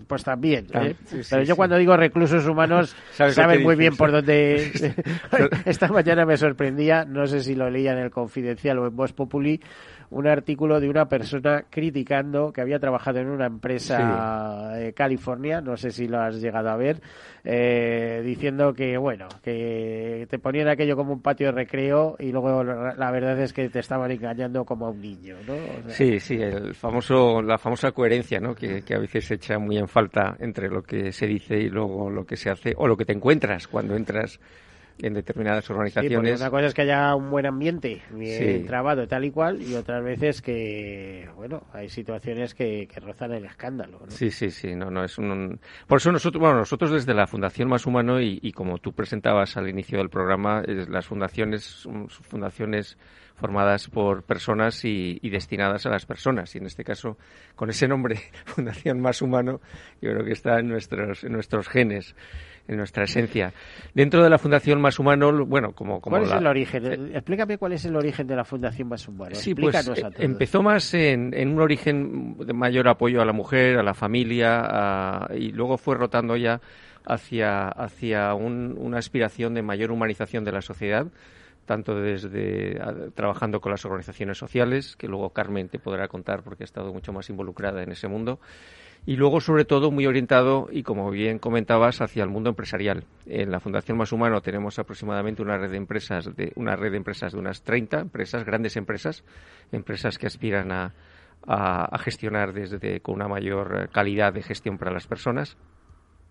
pues 0.07 0.23
también. 0.23 0.67
Pero 1.29 1.43
yo 1.43 1.55
cuando 1.55 1.77
digo 1.77 1.95
reclusos 1.95 2.45
humanos, 2.47 2.95
saben 3.11 3.63
muy 3.63 3.75
bien 3.75 3.95
por 3.95 4.11
dónde... 4.11 4.71
Esta 5.65 5.87
mañana 5.87 6.25
me 6.25 6.37
sorprendía, 6.37 7.05
no 7.05 7.25
sé 7.27 7.41
si 7.41 7.55
lo 7.55 7.69
leía 7.69 7.93
en 7.93 7.99
el 7.99 8.11
Confidencial 8.11 8.79
o 8.79 8.87
en 8.87 8.95
Voz 8.95 9.13
Populi, 9.13 9.59
un 10.15 10.27
artículo 10.27 10.79
de 10.79 10.87
una 10.87 11.09
persona 11.09 11.65
criticando 11.69 12.53
que 12.53 12.61
había 12.61 12.79
trabajado 12.79 13.19
en 13.19 13.27
una 13.27 13.47
empresa 13.47 14.71
de 14.73 14.93
California, 14.93 15.59
no 15.59 15.75
sé 15.75 15.91
si 15.91 16.07
lo 16.07 16.21
has 16.21 16.39
llegado 16.39 16.69
a 16.69 16.77
ver, 16.77 17.01
eh, 17.43 18.21
diciendo 18.23 18.73
que, 18.73 18.95
bueno, 18.95 19.27
que 19.43 20.25
te 20.29 20.39
ponían 20.39 20.69
aquello 20.69 20.95
como 20.95 21.11
un 21.11 21.21
patio 21.21 21.47
de 21.47 21.51
recreo 21.51 22.15
y 22.17 22.31
luego 22.31 22.63
la 22.63 23.11
verdad 23.11 23.37
es 23.41 23.51
que 23.51 23.67
te 23.67 23.79
estaban 23.79 24.09
engañando 24.09 24.63
como 24.63 24.85
a 24.85 24.91
un 24.91 25.01
niño, 25.01 25.35
¿no? 25.45 25.55
sí, 25.89 26.17
sí, 26.21 26.41
el 26.41 26.73
famoso, 26.75 27.41
la 27.41 27.57
famosa 27.57 27.91
coherencia, 27.91 28.39
¿no? 28.39 28.55
Que, 28.55 28.83
que 28.83 28.95
a 28.95 28.99
veces 28.99 29.25
se 29.25 29.33
echa 29.33 29.59
muy 29.59 29.77
en 29.77 29.89
falta 29.89 30.37
entre 30.39 30.69
lo 30.69 30.81
que 30.81 31.11
se 31.11 31.27
dice 31.27 31.57
y 31.57 31.67
luego 31.67 32.09
lo 32.09 32.25
que 32.25 32.37
se 32.37 32.49
hace 32.49 32.73
o 32.77 32.87
lo 32.87 32.95
que 32.95 33.03
te 33.03 33.11
encuentras 33.11 33.67
cuando 33.67 33.97
entras 33.97 34.39
en 35.01 35.13
determinadas 35.13 35.69
organizaciones. 35.69 36.37
Sí, 36.37 36.41
una 36.41 36.49
cosa 36.49 36.65
es 36.67 36.73
que 36.73 36.83
haya 36.83 37.15
un 37.15 37.29
buen 37.29 37.45
ambiente 37.45 38.01
bien 38.11 38.65
trabado 38.65 39.07
tal 39.07 39.25
y 39.25 39.31
cual 39.31 39.61
y 39.61 39.75
otras 39.75 40.03
veces 40.03 40.41
que, 40.41 41.29
bueno, 41.35 41.63
hay 41.73 41.89
situaciones 41.89 42.53
que, 42.53 42.87
rozan 43.01 43.33
el 43.33 43.45
escándalo. 43.45 43.99
Sí, 44.07 44.31
sí, 44.31 44.49
sí, 44.49 44.75
no, 44.75 44.89
no 44.89 45.03
es 45.03 45.17
un... 45.17 45.59
Por 45.87 45.97
eso 45.97 46.11
nosotros, 46.11 46.39
bueno, 46.41 46.57
nosotros 46.57 46.91
desde 46.91 47.13
la 47.13 47.27
Fundación 47.27 47.69
Más 47.69 47.85
Humano 47.85 48.21
y, 48.21 48.51
como 48.53 48.77
tú 48.77 48.93
presentabas 48.93 49.57
al 49.57 49.69
inicio 49.69 49.97
del 49.97 50.09
programa, 50.09 50.63
las 50.65 51.05
fundaciones, 51.05 51.87
fundaciones 52.07 52.97
formadas 53.35 53.89
por 53.89 54.23
personas 54.23 54.83
y, 54.85 55.19
destinadas 55.29 55.85
a 55.85 55.89
las 55.89 56.05
personas. 56.05 56.55
Y 56.55 56.59
en 56.59 56.65
este 56.65 56.83
caso, 56.83 57.17
con 57.55 57.69
ese 57.69 57.87
nombre, 57.87 58.19
Fundación 58.45 58.99
Más 59.01 59.21
Humano, 59.21 59.61
yo 60.01 60.11
creo 60.11 60.25
que 60.25 60.31
está 60.31 60.59
en 60.59 60.69
nuestros, 60.69 61.23
en 61.23 61.33
nuestros 61.33 61.67
genes 61.67 62.15
en 62.67 62.77
nuestra 62.77 63.03
esencia. 63.03 63.53
Dentro 63.93 64.23
de 64.23 64.29
la 64.29 64.37
Fundación 64.37 64.81
Más 64.81 64.97
Humano, 64.97 65.45
bueno, 65.45 65.73
como... 65.73 66.01
como 66.01 66.17
¿Cuál 66.17 66.27
es 66.27 66.31
el 66.31 66.47
origen? 66.47 67.15
Explícame 67.15 67.57
cuál 67.57 67.73
es 67.73 67.85
el 67.85 67.95
origen 67.95 68.25
de 68.25 68.35
la 68.35 68.43
Fundación 68.43 68.87
Más 68.87 69.07
Humano. 69.07 69.35
Sí, 69.35 69.53
pues 69.53 69.87
empezó 70.17 70.63
más 70.63 70.93
en, 70.93 71.33
en, 71.33 71.49
un 71.49 71.61
origen 71.61 72.37
de 72.37 72.53
mayor 72.53 72.87
apoyo 72.87 73.21
a 73.21 73.25
la 73.25 73.33
mujer, 73.33 73.77
a 73.77 73.83
la 73.83 73.93
familia, 73.93 75.27
y 75.37 75.51
luego 75.51 75.77
fue 75.77 75.95
rotando 75.95 76.35
ya 76.37 76.59
hacia, 77.05 77.67
hacia 77.67 78.33
una 78.33 78.97
aspiración 78.97 79.53
de 79.53 79.61
mayor 79.61 79.91
humanización 79.91 80.43
de 80.43 80.51
la 80.51 80.61
sociedad 80.61 81.07
tanto 81.65 81.95
desde 81.95 82.79
trabajando 83.15 83.59
con 83.59 83.71
las 83.71 83.85
organizaciones 83.85 84.37
sociales, 84.37 84.95
que 84.95 85.07
luego 85.07 85.31
Carmen 85.31 85.69
te 85.69 85.79
podrá 85.79 86.07
contar 86.07 86.43
porque 86.43 86.63
ha 86.63 86.65
estado 86.65 86.93
mucho 86.93 87.11
más 87.11 87.29
involucrada 87.29 87.83
en 87.83 87.91
ese 87.91 88.07
mundo, 88.07 88.39
y 89.05 89.17
luego 89.17 89.39
sobre 89.39 89.65
todo 89.65 89.91
muy 89.91 90.07
orientado 90.07 90.67
y 90.71 90.83
como 90.83 91.11
bien 91.11 91.37
comentabas 91.37 92.01
hacia 92.01 92.23
el 92.23 92.29
mundo 92.29 92.49
empresarial. 92.49 93.05
En 93.27 93.51
la 93.51 93.59
Fundación 93.59 93.97
Más 93.97 94.11
Humano 94.11 94.41
tenemos 94.41 94.79
aproximadamente 94.79 95.41
una 95.41 95.57
red 95.57 95.69
de 95.69 95.77
empresas 95.77 96.35
de 96.35 96.51
una 96.55 96.75
red 96.75 96.91
de 96.91 96.97
empresas 96.97 97.33
de 97.33 97.39
unas 97.39 97.61
30 97.61 97.99
empresas, 97.99 98.43
grandes 98.45 98.77
empresas, 98.77 99.23
empresas 99.71 100.17
que 100.17 100.25
aspiran 100.25 100.71
a, 100.71 100.93
a 101.45 101.97
gestionar 101.99 102.53
desde 102.53 102.99
con 103.01 103.15
una 103.15 103.27
mayor 103.27 103.89
calidad 103.91 104.33
de 104.33 104.41
gestión 104.41 104.77
para 104.77 104.91
las 104.91 105.05
personas. 105.05 105.55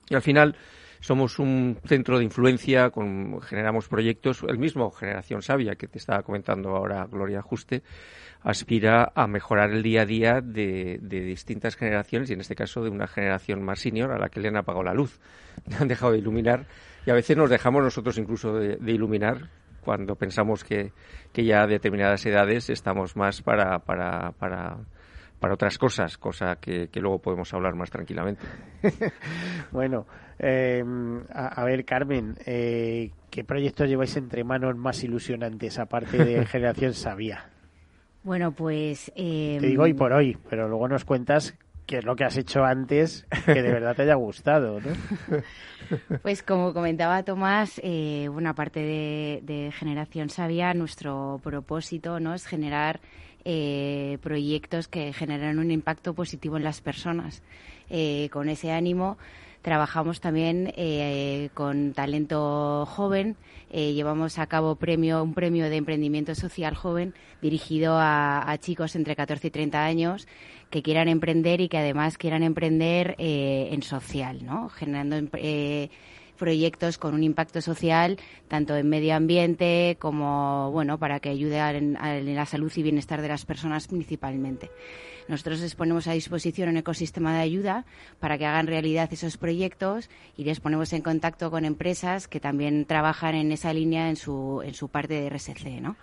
Y 0.08 0.16
al 0.16 0.22
final 0.22 0.56
somos 1.04 1.38
un 1.38 1.76
centro 1.84 2.16
de 2.16 2.24
influencia, 2.24 2.88
con, 2.88 3.38
generamos 3.42 3.88
proyectos. 3.88 4.42
El 4.48 4.56
mismo 4.56 4.90
Generación 4.90 5.42
Sabia, 5.42 5.74
que 5.74 5.86
te 5.86 5.98
estaba 5.98 6.22
comentando 6.22 6.70
ahora 6.70 7.04
Gloria 7.04 7.40
Ajuste, 7.40 7.82
aspira 8.40 9.12
a 9.14 9.26
mejorar 9.26 9.70
el 9.72 9.82
día 9.82 10.00
a 10.00 10.06
día 10.06 10.40
de, 10.40 10.98
distintas 11.02 11.76
generaciones 11.76 12.30
y 12.30 12.32
en 12.32 12.40
este 12.40 12.54
caso 12.54 12.82
de 12.82 12.88
una 12.88 13.06
generación 13.06 13.62
más 13.62 13.80
senior 13.80 14.12
a 14.12 14.18
la 14.18 14.30
que 14.30 14.40
le 14.40 14.48
han 14.48 14.56
apagado 14.56 14.82
la 14.82 14.94
luz, 14.94 15.20
le 15.68 15.76
han 15.76 15.88
dejado 15.88 16.12
de 16.12 16.18
iluminar 16.20 16.64
y 17.04 17.10
a 17.10 17.14
veces 17.14 17.36
nos 17.36 17.50
dejamos 17.50 17.82
nosotros 17.82 18.16
incluso 18.16 18.54
de, 18.54 18.78
iluminar 18.90 19.50
cuando 19.82 20.14
pensamos 20.16 20.64
que, 20.64 20.92
que, 21.34 21.44
ya 21.44 21.64
a 21.64 21.66
determinadas 21.66 22.24
edades 22.24 22.70
estamos 22.70 23.14
más 23.14 23.42
para, 23.42 23.80
para, 23.80 24.32
para 24.32 24.78
para 25.44 25.54
otras 25.56 25.76
cosas, 25.76 26.16
cosa 26.16 26.56
que, 26.56 26.88
luego 26.94 27.18
podemos 27.18 27.52
hablar 27.52 27.74
más 27.74 27.90
tranquilamente. 27.90 28.40
bueno, 29.72 30.06
em, 30.38 31.22
a, 31.30 31.62
ver, 31.64 31.84
Carmen, 31.84 32.34
eh, 32.46 33.10
¿qué 33.28 33.44
proyectos 33.44 33.86
lleváis 33.86 34.16
entre 34.16 34.42
manos 34.42 34.74
más 34.74 35.04
ilusionantes 35.04 35.78
aparte 35.78 36.16
de 36.16 36.46
Generación 36.46 36.94
Sabía? 36.94 37.50
Bueno, 38.22 38.52
pues... 38.52 39.12
Te 39.14 39.58
digo 39.60 39.82
hoy 39.82 39.92
por 39.92 40.14
hoy, 40.14 40.34
pero 40.48 40.66
luego 40.66 40.88
nos 40.88 41.04
cuentas 41.04 41.54
qué 41.84 41.98
es 41.98 42.06
lo 42.06 42.16
que 42.16 42.24
has 42.24 42.38
hecho 42.38 42.64
antes 42.64 43.26
que 43.44 43.62
de 43.62 43.70
verdad 43.70 43.94
te 43.94 44.00
haya 44.00 44.14
gustado, 44.14 44.80
¿no? 44.80 44.92
Pues 46.22 46.42
como 46.42 46.72
comentaba 46.72 47.22
Tomás, 47.22 47.78
eh, 47.84 48.30
una 48.30 48.54
parte 48.54 48.80
de, 48.80 49.40
de 49.42 49.70
Generación 49.70 50.30
Sabia, 50.30 50.72
nuestro 50.72 51.38
propósito 51.44 52.18
no 52.18 52.32
es 52.32 52.46
generar 52.46 53.00
eh, 53.44 54.18
proyectos 54.22 54.88
que 54.88 55.12
generan 55.12 55.58
un 55.58 55.70
impacto 55.70 56.14
positivo 56.14 56.56
en 56.56 56.64
las 56.64 56.80
personas. 56.80 57.42
Eh, 57.90 58.28
con 58.32 58.48
ese 58.48 58.72
ánimo 58.72 59.18
trabajamos 59.60 60.20
también 60.20 60.72
eh, 60.76 61.50
con 61.54 61.92
talento 61.92 62.86
joven. 62.86 63.36
llevamos 63.70 64.38
a 64.38 64.46
cabo 64.46 64.76
premio, 64.76 65.22
un 65.22 65.34
premio 65.34 65.68
de 65.68 65.76
emprendimiento 65.76 66.34
social 66.34 66.74
joven 66.74 67.14
dirigido 67.42 67.96
a, 67.98 68.56
chicos 68.60 68.94
entre 68.94 69.16
14 69.16 69.48
y 69.48 69.50
30 69.50 69.84
años 69.84 70.28
que 70.70 70.82
quieran 70.82 71.08
emprender 71.08 71.60
y 71.60 71.68
que 71.68 71.78
además 71.78 72.18
quieran 72.18 72.42
emprender 72.42 73.14
en 73.18 73.82
social, 73.82 74.44
¿no? 74.44 74.68
generando 74.68 75.16
proyectos 76.34 76.98
con 76.98 77.14
un 77.14 77.22
impacto 77.22 77.60
social, 77.60 78.18
tanto 78.48 78.76
en 78.76 78.88
medio 78.88 79.14
ambiente 79.14 79.96
como, 79.98 80.70
bueno, 80.72 80.98
para 80.98 81.20
que 81.20 81.30
ayude 81.30 81.60
a, 81.60 81.72
la 81.72 82.46
salud 82.46 82.72
y 82.76 82.82
bienestar 82.82 83.22
de 83.22 83.28
las 83.28 83.44
personas 83.44 83.88
principalmente. 83.88 84.70
Nosotros 85.28 85.60
les 85.60 85.74
ponemos 85.74 86.06
a 86.06 86.12
disposición 86.12 86.68
un 86.68 86.76
ecosistema 86.76 87.34
de 87.34 87.40
ayuda 87.40 87.86
para 88.20 88.36
que 88.36 88.44
hagan 88.46 88.66
realidad 88.66 89.10
esos 89.12 89.38
proyectos 89.38 90.10
y 90.36 90.44
les 90.44 90.60
ponemos 90.60 90.92
en 90.92 91.02
contacto 91.02 91.50
con 91.50 91.64
empresas 91.64 92.28
que 92.28 92.40
también 92.40 92.84
trabajan 92.84 93.34
en 93.34 93.52
esa 93.52 93.72
línea 93.72 94.10
en 94.10 94.16
su, 94.16 94.60
en 94.64 94.74
su 94.74 94.88
parte 94.88 95.14
de 95.14 95.30
RSC, 95.30 95.80
¿no? 95.80 95.96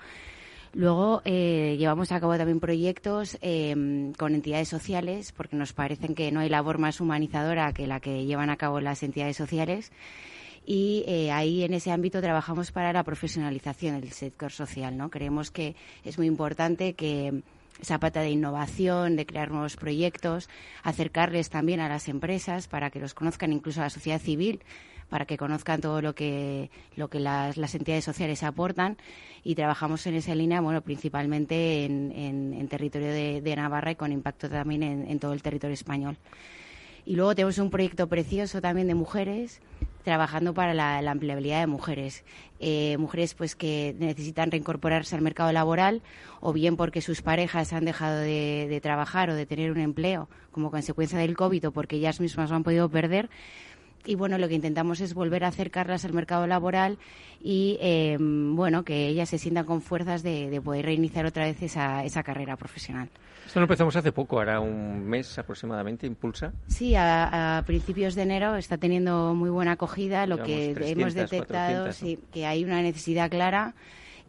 Luego 0.74 1.22
eh, 1.26 1.76
llevamos 1.78 2.12
a 2.12 2.20
cabo 2.20 2.38
también 2.38 2.62
proyectos 2.62 3.38
em, 3.42 4.14
con 4.14 4.36
entidades 4.36 4.70
sociales, 4.70 5.34
porque 5.34 5.58
nos 5.58 5.74
parecen 5.74 6.16
que 6.16 6.32
no 6.32 6.40
hay 6.40 6.50
labor 6.50 6.78
más 6.78 7.02
humanizadora 7.02 7.74
que 7.74 7.88
la 7.88 8.00
que 8.00 8.26
llevan 8.26 8.50
a 8.50 8.58
cabo 8.58 8.80
las 8.80 9.04
entidades 9.04 9.36
sociales. 9.36 9.92
Y 10.66 11.04
eh, 11.08 11.32
ahí 11.32 11.64
en 11.64 11.74
ese 11.74 11.92
ámbito 11.92 12.22
trabajamos 12.22 12.72
para 12.72 12.94
la 12.94 13.04
profesionalización 13.04 14.00
del 14.00 14.12
sector 14.12 14.52
social. 14.52 14.96
¿no? 14.96 15.10
Creemos 15.10 15.52
que 15.52 15.76
es 16.06 16.18
muy 16.18 16.28
importante 16.28 16.94
que 16.94 17.42
esa 17.82 18.00
pata 18.00 18.22
de 18.22 18.30
innovación, 18.30 19.16
de 19.16 19.26
crear 19.26 19.50
nuevos 19.50 19.76
proyectos, 19.76 20.50
acercarles 20.84 21.50
también 21.50 21.80
a 21.80 21.90
las 21.90 22.08
empresas 22.08 22.68
para 22.68 22.92
que 22.92 23.00
los 23.00 23.14
conozcan 23.14 23.52
incluso 23.52 23.82
a 23.82 23.86
la 23.86 23.90
sociedad 23.90 24.22
civil 24.22 24.62
para 25.12 25.26
que 25.26 25.38
conozcan 25.38 25.82
todo 25.82 26.02
lo 26.02 26.16
que, 26.16 26.72
lo 26.96 27.10
que 27.10 27.20
las, 27.20 27.76
entidades 27.76 28.06
sociales 28.06 28.44
aportan 28.44 28.96
y 29.44 29.56
trabajamos 29.56 30.08
en 30.08 30.16
esa 30.16 30.34
línea, 30.34 30.62
bueno, 30.62 30.80
principalmente 30.82 31.84
en, 31.84 32.14
en, 32.14 32.68
territorio 32.70 33.10
de, 33.12 33.56
Navarra 33.58 33.92
y 33.92 33.96
con 33.96 34.14
impacto 34.14 34.48
también 34.50 34.82
en, 34.84 35.20
todo 35.20 35.34
el 35.34 35.42
territorio 35.42 35.74
español. 35.74 36.16
Y 37.06 37.18
luego 37.18 37.36
tenemos 37.36 37.58
un 37.58 37.70
proyecto 37.70 38.08
precioso 38.08 38.62
también 38.62 38.88
de 38.88 38.96
mujeres 38.96 39.60
trabajando 40.06 40.54
para 40.54 40.74
la, 40.74 41.12
empleabilidad 41.12 41.60
de 41.60 41.68
mujeres. 41.68 42.24
Eh, 42.62 42.96
mujeres 42.98 43.34
pues 43.34 43.56
que 43.56 43.94
necesitan 44.00 44.50
reincorporarse 44.50 45.18
al 45.18 45.22
mercado 45.22 45.52
laboral 45.52 46.02
o 46.40 46.54
bien 46.54 46.78
porque 46.78 47.02
sus 47.02 47.22
parejas 47.22 47.74
han 47.74 47.84
dejado 47.84 48.20
de, 48.20 48.80
trabajar 48.82 49.30
o 49.30 49.36
de 49.36 49.46
tener 49.46 49.72
un 49.72 49.80
empleo 49.80 50.30
como 50.52 50.72
consecuencia 50.72 51.20
del 51.20 51.36
COVID 51.36 51.68
o 51.68 51.72
porque 51.72 51.98
ellas 51.98 52.22
mismas 52.22 52.50
lo 52.50 52.56
han 52.56 52.64
podido 52.64 52.88
perder 52.88 53.30
y 54.06 54.16
bueno, 54.16 54.38
lo 54.38 54.48
que 54.48 54.56
intentamos 54.56 55.02
es 55.02 55.14
volver 55.14 55.44
a 55.44 55.48
acercarlas 55.48 56.06
al 56.06 56.14
mercado 56.14 56.48
laboral 56.48 56.98
y 57.42 57.78
eh, 57.82 58.18
bueno, 58.20 58.84
que 58.84 59.08
ellas 59.08 59.30
se 59.30 59.38
sientan 59.38 59.66
con 59.66 59.82
fuerzas 59.82 60.24
de, 60.24 60.62
poder 60.64 60.86
reiniciar 60.86 61.26
otra 61.26 61.46
vez 61.46 61.62
esa, 61.62 62.04
esa 62.04 62.24
carrera 62.24 62.56
profesional. 62.56 63.10
Esto 63.46 63.60
lo 63.60 63.66
empezamos 63.66 63.96
hace 63.96 64.12
poco, 64.12 64.38
ahora 64.38 64.60
un 64.60 65.04
mes 65.06 65.38
aproximadamente, 65.38 66.08
Impulsa. 66.08 66.54
Sí, 66.68 66.94
a, 66.96 67.62
principios 67.66 68.16
de 68.16 68.22
enero 68.22 68.56
está 68.56 68.78
teniendo 68.78 69.34
muy 69.34 69.50
buena 69.50 69.74
acogida. 69.74 70.26
Lo 70.26 70.42
que 70.42 70.74
hemos 70.80 71.14
detectado 71.14 71.88
es 71.88 72.02
que 72.32 72.46
hay 72.46 72.64
una 72.64 72.82
necesidad 72.82 73.30
clara 73.30 73.74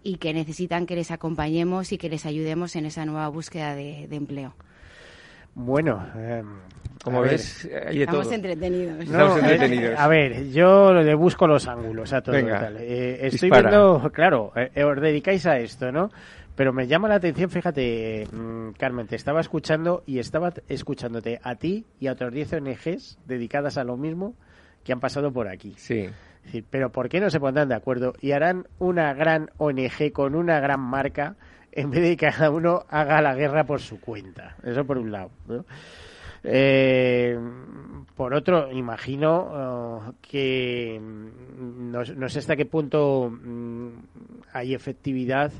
y 0.02 0.16
que 0.16 0.34
necesitan 0.34 0.86
que 0.86 0.96
les 0.96 1.10
acompañemos 1.10 1.92
y 1.92 1.98
que 1.98 2.08
les 2.08 2.26
ayudemos 2.26 2.74
en 2.76 2.86
esa 2.86 3.04
nueva 3.04 3.28
búsqueda 3.28 3.74
de, 3.74 4.08
empleo. 4.10 4.54
Bueno, 5.54 6.06
eh, 6.16 6.42
como 7.02 7.22
ves, 7.22 7.64
Estamos 7.64 8.32
entretenidos. 8.32 9.08
Eh, 9.10 9.94
a 9.96 10.06
ver, 10.06 10.50
yo 10.50 10.92
le 10.92 11.14
busco 11.14 11.46
los 11.48 11.66
ángulos 11.66 12.12
a 12.12 12.22
todo. 12.22 12.36
Eh, 12.36 13.26
estoy 13.26 13.50
viendo, 13.50 14.10
claro, 14.12 14.52
eh, 14.54 14.84
os 14.84 15.00
dedicáis 15.00 15.44
a 15.46 15.58
esto, 15.58 15.90
¿no? 15.90 16.10
Pero 16.54 16.72
me 16.72 16.86
llama 16.86 17.08
la 17.08 17.16
atención, 17.16 17.50
fíjate, 17.50 18.28
mm, 18.30 18.72
Carmen, 18.78 19.06
te 19.08 19.16
estaba 19.16 19.40
escuchando 19.40 20.04
y 20.06 20.18
estaba 20.18 20.52
escuchándote 20.68 21.40
a 21.42 21.56
ti 21.56 21.86
y 21.98 22.06
a 22.06 22.12
otros 22.12 22.32
10 22.32 22.52
ONGs 22.52 23.18
dedicadas 23.26 23.78
a 23.78 23.84
lo 23.84 23.96
mismo 23.96 24.36
que 24.84 24.92
han 24.92 25.00
pasado 25.00 25.32
por 25.32 25.48
aquí. 25.48 25.74
Sí. 25.76 26.08
pero 26.70 26.90
¿por 26.90 27.08
qué 27.08 27.20
no 27.20 27.30
se 27.30 27.40
pondrán 27.40 27.68
de 27.68 27.76
acuerdo 27.76 28.14
y 28.20 28.32
harán 28.32 28.66
una 28.78 29.14
gran 29.14 29.50
ONG 29.58 30.12
con 30.12 30.34
una 30.34 30.60
gran 30.60 30.80
marca 30.80 31.36
en 31.72 31.90
vez 31.90 32.02
de 32.02 32.16
que 32.16 32.26
cada 32.30 32.50
uno 32.50 32.84
haga 32.88 33.20
la 33.20 33.34
guerra 33.34 33.64
por 33.64 33.80
su 33.80 34.00
cuenta? 34.00 34.56
Eso 34.62 34.84
por 34.84 34.98
un 34.98 35.10
lado, 35.10 35.30
¿no? 35.48 35.64
Eh, 36.44 37.38
por 38.16 38.34
otro, 38.34 38.70
imagino 38.72 39.32
oh, 39.32 40.14
que 40.20 41.00
mm, 41.00 41.90
no, 41.90 42.28
sé 42.28 42.38
hasta 42.38 42.56
qué 42.56 42.66
punto 42.66 43.30
mm, 43.30 43.88
hay 44.52 44.74
efectividad, 44.74 45.52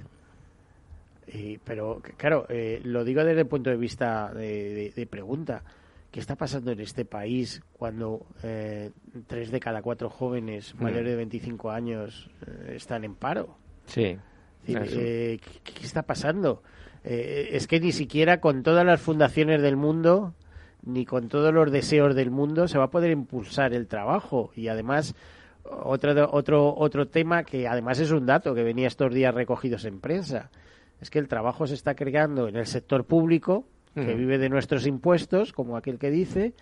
pero 1.64 2.03
claro, 2.16 2.46
eh, 2.48 2.81
lo 2.85 3.05
digo 3.05 3.25
desde 3.25 3.42
el 3.42 3.46
punto 3.46 3.70
de 3.70 3.77
vista 3.77 4.33
de, 4.35 5.07
pregunta. 5.11 5.62
¿Qué 6.11 6.20
está 6.20 6.37
pasando 6.37 6.72
en 6.72 6.81
este 6.81 7.07
país 7.07 7.62
cuando 7.72 8.27
eh, 8.42 8.90
tres 9.27 9.51
de 9.51 9.59
cada 9.59 9.81
cuatro 9.81 10.11
jóvenes 10.11 10.75
mm. 10.75 10.83
mayores 10.83 11.07
de 11.07 11.16
25 11.16 11.70
años 11.70 12.31
eh, 12.46 12.75
están 12.77 13.05
en 13.05 13.14
paro? 13.14 13.57
Sí. 13.87 14.18
¿Qué, 14.66 15.40
¿qué, 15.64 15.85
está 15.85 16.03
pasando? 16.03 16.62
es 17.05 17.66
que 17.66 17.81
ni 17.81 17.90
siquiera 17.90 18.40
con 18.40 18.62
todas 18.62 18.87
las 18.87 19.01
fundaciones 19.01 19.61
del 19.61 19.77
mundo 19.77 20.35
ni 20.85 21.05
con 21.05 21.29
todos 21.29 21.53
los 21.53 21.70
deseos 21.72 22.14
del 22.14 22.31
mundo 22.31 22.68
se 22.68 22.79
va 22.79 22.85
a 22.85 22.90
poder 22.90 23.11
impulsar 23.11 23.72
el 23.75 23.87
trabajo. 23.88 24.51
Y 24.57 24.68
además, 24.68 25.14
otro, 25.64 26.29
otro, 26.33 26.75
otro 26.77 27.07
tema 27.09 27.44
que 27.44 27.66
además 27.68 27.98
es 28.01 28.11
un 28.12 28.27
dato 28.27 28.55
que 28.55 28.62
venía 28.62 28.87
estos 28.88 29.12
días 29.14 29.35
recogidos 29.35 29.85
en 29.85 30.01
prensa. 30.01 30.51
es 31.01 31.11
que 31.11 31.18
el 31.18 31.27
trabajo 31.29 31.66
se 31.66 31.75
está 31.75 31.94
creando 31.94 32.46
en 32.48 32.57
el 32.57 32.66
sector 32.66 33.05
público, 33.05 33.64
que 33.94 34.14
vive 34.14 34.38
de 34.38 34.48
nuestros 34.48 34.87
impuestos, 34.87 35.53
como 35.53 35.77
aquel 35.77 35.98
que 35.98 36.11
dice, 36.11 36.55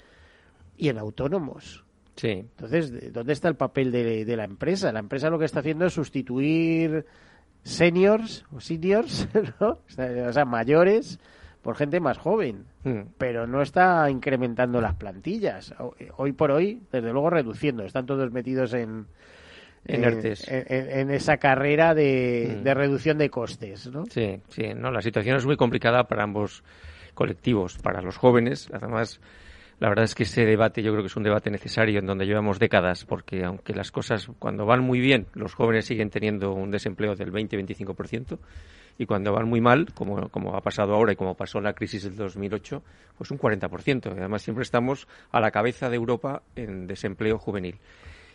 y 0.76 0.88
en 0.88 0.98
autónomos. 0.98 1.84
Sí. 2.16 2.28
Entonces, 2.30 2.90
¿de- 2.90 3.10
¿dónde 3.10 3.32
está 3.34 3.48
el 3.48 3.54
papel 3.56 3.92
de, 3.92 4.24
de 4.24 4.36
la 4.36 4.44
empresa? 4.44 4.90
La 4.92 4.98
empresa 5.00 5.30
lo 5.30 5.38
que 5.38 5.44
está 5.44 5.60
haciendo 5.60 5.86
es 5.86 5.92
sustituir 5.94 7.04
seniors 7.62 8.44
o 8.52 8.60
seniors, 8.60 9.28
¿no? 9.60 9.78
O 10.28 10.32
sea, 10.32 10.44
mayores 10.44 11.18
por 11.62 11.76
gente 11.76 12.00
más 12.00 12.18
joven, 12.18 12.64
Mm. 12.82 13.00
pero 13.18 13.46
no 13.46 13.60
está 13.60 14.08
incrementando 14.10 14.80
las 14.80 14.94
plantillas. 14.94 15.74
Ho- 15.78 15.94
Hoy 16.16 16.32
por 16.32 16.50
hoy, 16.50 16.80
desde 16.90 17.12
luego, 17.12 17.28
reduciendo. 17.28 17.84
Están 17.84 18.06
todos 18.06 18.32
metidos 18.32 18.72
en- 18.72 19.06
en 19.84 21.10
esa 21.10 21.36
carrera 21.36 21.94
de, 21.94 22.56
Mm. 22.60 22.64
de 22.64 22.74
reducción 22.74 23.18
de 23.18 23.28
costes, 23.30 23.86
¿no? 23.90 24.04
Sí, 24.06 24.40
sí, 24.48 24.72
no, 24.74 24.90
la 24.90 25.02
situación 25.02 25.36
es 25.36 25.44
muy 25.46 25.56
complicada 25.56 26.04
para 26.08 26.22
ambos 26.22 26.62
colectivos, 27.14 27.76
para 27.78 28.00
los 28.00 28.16
jóvenes, 28.16 28.68
además 28.72 29.20
la 29.80 29.88
verdad 29.88 30.04
es 30.04 30.14
que 30.14 30.24
ese 30.24 30.44
debate 30.44 30.82
yo 30.82 30.92
creo 30.92 31.02
que 31.02 31.08
es 31.08 31.16
un 31.16 31.22
debate 31.22 31.50
necesario 31.50 31.98
en 31.98 32.06
donde 32.06 32.26
llevamos 32.26 32.58
décadas, 32.58 33.06
porque 33.06 33.44
aunque 33.44 33.74
las 33.74 33.90
cosas 33.90 34.28
cuando 34.38 34.66
van 34.66 34.80
muy 34.80 35.00
bien, 35.00 35.26
los 35.32 35.54
jóvenes 35.54 35.86
siguen 35.86 36.10
teniendo 36.10 36.52
un 36.52 36.70
desempleo 36.70 37.16
del 37.16 37.32
20-25%, 37.32 38.38
y 38.98 39.06
cuando 39.06 39.32
van 39.32 39.48
muy 39.48 39.62
mal, 39.62 39.86
como, 39.94 40.28
como 40.28 40.54
ha 40.54 40.60
pasado 40.60 40.94
ahora 40.94 41.12
y 41.12 41.16
como 41.16 41.34
pasó 41.34 41.56
en 41.56 41.64
la 41.64 41.72
crisis 41.72 42.04
del 42.04 42.16
2008, 42.16 42.82
pues 43.16 43.30
un 43.30 43.38
40%. 43.38 44.14
Y 44.14 44.18
además 44.18 44.42
siempre 44.42 44.62
estamos 44.62 45.08
a 45.32 45.40
la 45.40 45.50
cabeza 45.50 45.88
de 45.88 45.96
Europa 45.96 46.42
en 46.54 46.86
desempleo 46.86 47.38
juvenil. 47.38 47.78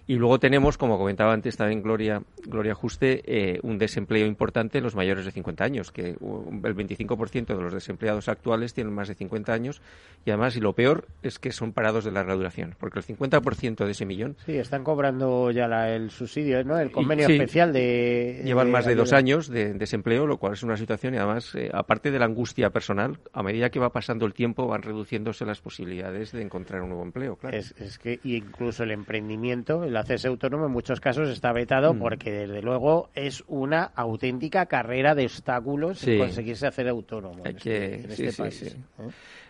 Y 0.08 0.16
luego 0.18 0.40
tenemos, 0.40 0.78
como 0.78 1.00
comentaba 1.00 1.34
antes 1.34 1.58
también 1.58 1.82
Gloria, 1.82 2.22
Gloria 2.46 2.76
Juste, 2.76 3.24
eh, 3.26 3.60
un 3.64 3.80
desempleo 3.80 4.28
importante 4.28 4.78
en 4.78 4.84
los 4.84 4.94
mayores 4.96 5.26
de 5.26 5.32
50 5.32 5.64
años, 5.64 5.92
que 5.92 6.16
uh, 6.20 6.52
el 6.64 6.76
25% 6.76 7.46
de 7.48 7.56
los 7.62 7.74
desempleados 7.74 8.30
actuales 8.30 8.74
tienen 8.76 8.94
más 8.94 9.08
de 9.08 9.16
50 9.16 9.52
años 9.52 9.82
y 10.24 10.30
además, 10.30 10.56
y 10.58 10.60
lo 10.60 10.74
peor, 10.74 11.08
es 11.24 11.40
que 11.40 11.52
son 11.52 11.74
parados 11.74 12.04
de 12.06 12.12
larga 12.12 12.36
duración, 12.36 12.76
porque 12.80 13.00
el 13.00 13.06
50% 13.06 13.84
de 13.84 13.92
ese 13.92 14.06
millón 14.06 14.36
Sí, 14.46 14.56
están 14.58 14.84
cobrando 14.84 15.50
ya 15.50 15.68
la- 15.68 15.90
el 15.96 16.12
subsidio, 16.12 16.64
¿no? 16.64 16.78
El 16.78 16.92
convenio 16.92 17.26
sí. 17.26 17.34
especial 17.34 17.74
de... 17.74 18.42
llevan 18.46 18.70
más 18.70 18.86
de 18.86 18.94
dos 18.96 19.10
ayuda. 19.10 19.18
años 19.18 19.48
de 19.50 19.74
desempleo, 19.74 20.28
lo 20.28 20.38
cual 20.38 20.54
es 20.54 20.62
una 20.62 20.78
situación 20.78 21.16
y 21.16 21.18
además, 21.18 21.54
eh, 21.56 21.70
aparte 21.74 22.12
de 22.12 22.20
la 22.20 22.26
angustia 22.26 22.70
personal, 22.70 23.18
a 23.34 23.42
medida 23.42 23.72
que 23.72 23.80
va 23.80 23.90
pasando 23.92 24.28
el 24.28 24.34
tiempo 24.36 24.68
van 24.68 24.84
reduciéndose 24.84 25.46
las 25.46 25.62
posibilidades 25.62 26.32
de 26.32 26.44
encontrar 26.44 26.82
un 26.84 26.90
nuevo 26.90 27.04
empleo, 27.04 27.38
claro. 27.38 27.58
Es, 27.58 27.74
es 27.80 27.98
que 27.98 28.20
incluso 28.24 28.84
el 28.84 28.92
emprendimiento, 28.92 29.84
el 29.84 29.95
hacerse 29.98 30.28
autónomo 30.28 30.66
en 30.66 30.72
muchos 30.72 31.00
casos 31.00 31.30
está 31.30 31.52
vetado 31.54 31.94
Mm. 31.94 32.00
porque 32.00 32.32
desde 32.32 32.62
luego 32.62 33.10
es 33.16 33.44
una 33.48 33.84
auténtica 33.96 34.66
carrera 34.66 35.16
de 35.16 35.26
obstáculos 35.26 36.00
Sí. 36.00 36.18
conseguirse 36.18 36.68
hacer 36.68 36.88
autónomo 36.90 37.46
en 37.46 37.56
este, 37.58 37.96
en 38.04 38.12
este 38.12 38.34
país. 38.34 38.64
¿eh? 38.64 38.76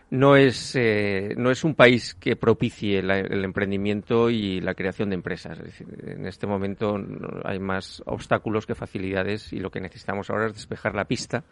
no 0.08 0.36
es 0.36 0.76
eh, 0.76 1.34
no 1.36 1.50
es 1.50 1.64
un 1.64 1.74
país 1.74 2.14
que 2.14 2.36
propicie 2.36 3.02
la- 3.02 3.18
el 3.18 3.44
emprendimiento 3.44 4.30
y 4.30 4.60
la 4.60 4.74
creación 4.74 5.08
de 5.10 5.16
empresas. 5.16 5.58
Es 5.58 5.64
decir, 5.64 5.86
en 6.06 6.26
este 6.26 6.46
momento 6.46 6.96
hay 7.44 7.58
más 7.58 8.02
obstáculos 8.06 8.66
que 8.66 8.76
facilidades 8.76 9.52
y 9.52 9.58
lo 9.58 9.70
que 9.70 9.80
necesitamos 9.80 10.30
ahora 10.30 10.46
es 10.46 10.54
despejar 10.54 10.94
la 10.94 11.06
pista 11.06 11.42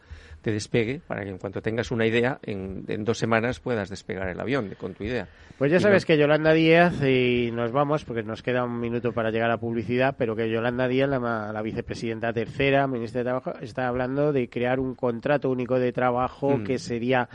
de 0.45 0.53
despegue 0.53 1.01
para 1.07 1.25
que 1.25 1.31
en 1.31 1.39
cuanto 1.39 1.63
tengas 1.63 1.91
una 1.91 2.07
idea 2.07 2.39
en, 2.43 2.85
en 2.89 3.05
dos 3.05 3.19
semanas 3.19 3.61
puedas 3.61 3.89
despegar 3.89 4.29
el 4.29 4.39
avión 4.39 4.75
con 4.79 4.95
tu 4.95 5.05
idea. 5.05 5.27
Pues 5.59 5.71
ya 5.71 5.79
Y 5.79 5.81
sabes 5.81 6.03
no- 6.03 6.07
que 6.07 6.19
Yolanda 6.19 6.53
Díaz, 6.53 7.03
y 7.03 7.51
nos 7.53 7.73
vamos 7.73 8.05
porque 8.05 8.23
nos 8.23 8.43
queda 8.43 8.65
un 8.65 8.79
minuto 8.81 9.13
para 9.13 9.31
llegar 9.31 9.51
a 9.51 9.59
publicidad, 9.59 10.15
pero 10.19 10.35
que 10.37 10.51
Yolanda 10.51 10.89
Díaz, 10.89 11.09
la, 11.09 11.53
la 11.53 11.63
vicepresidenta 11.63 12.33
tercera, 12.33 12.87
ministra 12.87 13.21
de 13.21 13.25
Trabajo, 13.25 13.55
está 13.61 13.89
hablando 13.89 14.33
de 14.33 14.49
crear 14.49 14.81
un 14.81 14.95
contrato 14.95 15.51
único 15.51 15.79
de 15.79 15.93
trabajo 15.93 16.59
Mm. 16.59 16.65
que 16.65 16.79
sería 16.79 17.29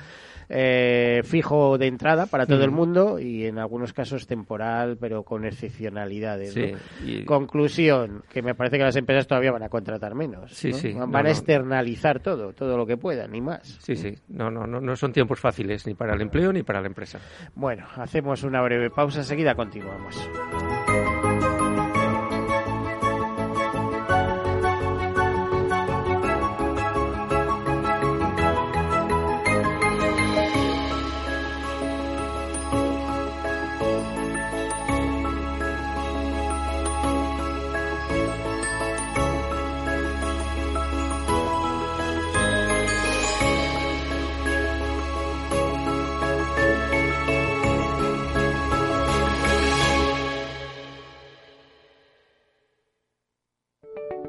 eh, 0.49 1.21
fijo 1.23 1.77
de 1.77 1.85
entrada 1.87 2.25
para 2.25 2.45
todo 2.47 2.59
Mm. 2.59 2.63
el 2.63 2.71
mundo 2.71 3.19
y 3.19 3.45
en 3.45 3.59
algunos 3.59 3.93
casos 3.93 4.25
temporal, 4.25 4.97
pero 4.99 5.23
con 5.23 5.45
excepcionalidades. 5.45 6.55
¿no? 6.57 6.63
Sí, 6.65 6.73
y- 7.05 7.25
Conclusión, 7.25 8.23
que 8.29 8.41
me 8.41 8.55
parece 8.55 8.77
que 8.77 8.83
las 8.83 8.95
empresas 8.95 9.27
todavía 9.27 9.51
van 9.51 9.63
a 9.63 9.69
contratar 9.69 10.15
menos. 10.15 10.51
Sí, 10.53 10.71
¿no? 10.71 10.77
sí, 10.77 10.93
Van 10.93 11.11
no, 11.11 11.17
a 11.17 11.29
externalizar 11.29 12.19
todo, 12.19 12.53
todo 12.53 12.77
lo 12.77 12.85
que 12.87 12.97
puedan, 12.97 13.31
ni 13.31 13.41
más. 13.41 13.77
Sí, 13.81 13.95
sí. 13.95 14.15
No, 14.27 14.49
no, 14.49 14.65
no, 14.65 14.81
no 14.81 14.95
son 14.95 15.13
tiempos 15.13 15.39
fáciles 15.39 15.85
ni 15.85 15.93
para 15.93 16.13
el 16.15 16.21
empleo 16.21 16.51
ni 16.51 16.63
para 16.63 16.81
la 16.81 16.87
empresa. 16.87 17.19
Bueno, 17.55 17.85
hacemos 17.97 18.43
una 18.43 18.61
breve 18.61 18.89
pausa, 18.89 19.19
enseguida 19.19 19.53
continuamos. 19.55 20.15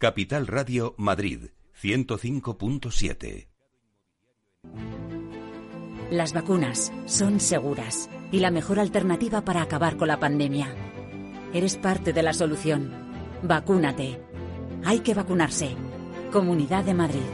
Capital 0.00 0.46
Radio 0.46 0.94
Madrid 0.96 1.50
105.7. 1.78 3.48
Las 6.10 6.32
vacunas 6.32 6.90
son 7.04 7.38
seguras 7.38 8.08
y 8.32 8.38
la 8.38 8.50
mejor 8.50 8.80
alternativa 8.80 9.42
para 9.42 9.60
acabar 9.60 9.98
con 9.98 10.08
la 10.08 10.18
pandemia. 10.18 10.74
Eres 11.52 11.76
parte 11.76 12.14
de 12.14 12.22
la 12.22 12.32
solución. 12.32 12.90
Vacúnate. 13.42 14.18
Hay 14.86 15.00
que 15.00 15.12
vacunarse. 15.12 15.76
Comunidad 16.32 16.84
de 16.84 16.94
Madrid. 16.94 17.30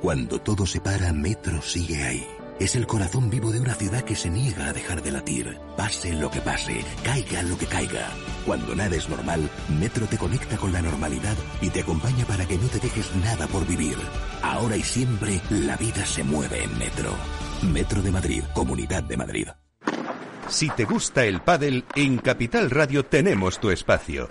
Cuando 0.00 0.40
todo 0.40 0.64
se 0.64 0.80
para, 0.80 1.12
Metro 1.12 1.60
sigue 1.60 2.04
ahí. 2.04 2.37
Es 2.58 2.74
el 2.74 2.88
corazón 2.88 3.30
vivo 3.30 3.52
de 3.52 3.60
una 3.60 3.74
ciudad 3.74 4.02
que 4.02 4.16
se 4.16 4.30
niega 4.30 4.66
a 4.68 4.72
dejar 4.72 5.00
de 5.00 5.12
latir. 5.12 5.58
Pase 5.76 6.12
lo 6.12 6.28
que 6.28 6.40
pase, 6.40 6.84
caiga 7.04 7.42
lo 7.44 7.56
que 7.56 7.66
caiga. 7.66 8.10
Cuando 8.44 8.74
nada 8.74 8.96
es 8.96 9.08
normal, 9.08 9.48
Metro 9.78 10.06
te 10.06 10.18
conecta 10.18 10.56
con 10.56 10.72
la 10.72 10.82
normalidad 10.82 11.36
y 11.60 11.70
te 11.70 11.80
acompaña 11.80 12.24
para 12.24 12.46
que 12.46 12.58
no 12.58 12.66
te 12.66 12.80
dejes 12.80 13.14
nada 13.22 13.46
por 13.46 13.64
vivir. 13.64 13.96
Ahora 14.42 14.76
y 14.76 14.82
siempre, 14.82 15.40
la 15.50 15.76
vida 15.76 16.04
se 16.04 16.24
mueve 16.24 16.64
en 16.64 16.76
Metro. 16.78 17.12
Metro 17.62 18.02
de 18.02 18.10
Madrid, 18.10 18.42
Comunidad 18.54 19.04
de 19.04 19.16
Madrid. 19.16 19.48
Si 20.48 20.68
te 20.70 20.84
gusta 20.84 21.26
el 21.26 21.40
pádel, 21.42 21.84
en 21.94 22.18
Capital 22.18 22.70
Radio 22.70 23.04
tenemos 23.04 23.60
tu 23.60 23.70
espacio. 23.70 24.30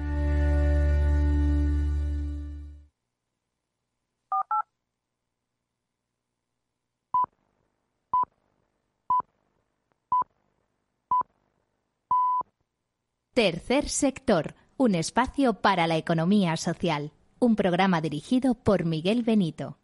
Tercer 13.33 13.87
sector, 13.87 14.55
un 14.75 14.93
espacio 14.93 15.53
para 15.53 15.87
la 15.87 15.95
economía 15.95 16.57
social. 16.57 17.13
Un 17.39 17.55
programa 17.55 18.01
dirigido 18.01 18.55
por 18.55 18.83
Miguel 18.83 19.23
Benito. 19.23 19.77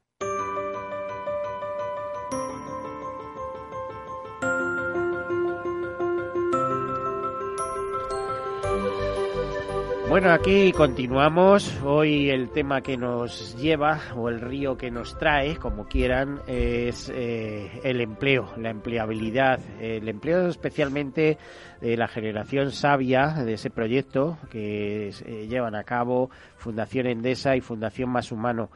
Bueno, 10.10 10.32
aquí 10.32 10.72
continuamos. 10.72 11.70
Hoy 11.84 12.30
el 12.30 12.50
tema 12.50 12.82
que 12.82 12.96
nos 12.96 13.58
lleva, 13.58 14.00
o 14.16 14.30
el 14.30 14.40
río 14.40 14.78
que 14.78 14.90
nos 14.90 15.18
trae, 15.18 15.58
como 15.58 15.86
quieran, 15.86 16.42
es 16.48 17.12
eh, 17.14 17.82
el 17.84 18.00
empleo, 18.00 18.54
la 18.58 18.70
empleabilidad. 18.70 19.60
El 19.82 20.08
empleo 20.08 20.48
especialmente 20.48 21.38
de 21.82 21.98
la 21.98 22.08
generación 22.08 22.72
sabia 22.72 23.28
de 23.34 23.54
ese 23.54 23.70
proyecto 23.70 24.38
que 24.50 25.10
eh, 25.10 25.48
llevan 25.48 25.76
a 25.76 25.84
cabo 25.84 26.30
Fundación 26.58 27.08
Endesa 27.08 27.56
y 27.56 27.62
Fundación 27.62 28.10
Más 28.10 28.32
Humano. 28.32 28.70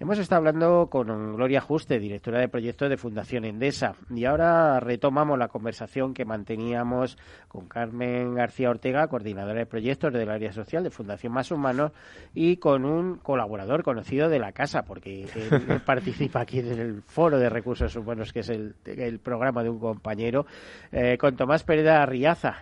Hemos 0.00 0.18
estado 0.18 0.38
hablando 0.38 0.88
con 0.90 1.36
Gloria 1.36 1.60
Juste, 1.60 1.98
directora 1.98 2.40
de 2.40 2.48
proyectos 2.48 2.88
de 2.88 2.96
Fundación 2.96 3.44
Endesa, 3.44 3.94
y 4.10 4.24
ahora 4.24 4.80
retomamos 4.80 5.38
la 5.38 5.48
conversación 5.48 6.14
que 6.14 6.24
manteníamos 6.24 7.16
con 7.48 7.66
Carmen 7.68 8.34
García 8.34 8.70
Ortega, 8.70 9.08
coordinadora 9.08 9.60
de 9.60 9.66
proyectos 9.66 10.12
del 10.12 10.30
área 10.30 10.52
social 10.52 10.82
de 10.82 10.90
Fundación 10.90 11.32
Más 11.32 11.50
Humanos 11.50 11.92
y 12.34 12.56
con 12.56 12.84
un 12.84 13.16
colaborador 13.16 13.82
conocido 13.82 14.28
de 14.28 14.38
la 14.38 14.52
casa, 14.52 14.82
porque 14.82 15.26
él, 15.34 15.80
participa 15.84 16.40
aquí 16.40 16.58
en 16.60 16.78
el 16.78 17.02
Foro 17.02 17.38
de 17.38 17.48
Recursos 17.48 17.94
Humanos, 17.96 18.32
que 18.32 18.40
es 18.40 18.50
el, 18.50 18.74
programa 19.22 19.62
de 19.62 19.70
un 19.70 19.78
compañero, 19.78 20.46
eh, 20.92 21.16
con 21.18 21.36
Tomás 21.36 21.62
Pérez 21.64 21.86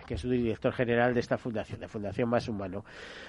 Que 0.05 0.15
es 0.15 0.21
su 0.21 0.29
director 0.29 0.73
general 0.73 1.13
de 1.13 1.19
esta 1.19 1.37
fundación, 1.37 1.79
de 1.79 1.87
Fundación 1.87 2.29
Más 2.29 2.47
Humano. 2.47 2.85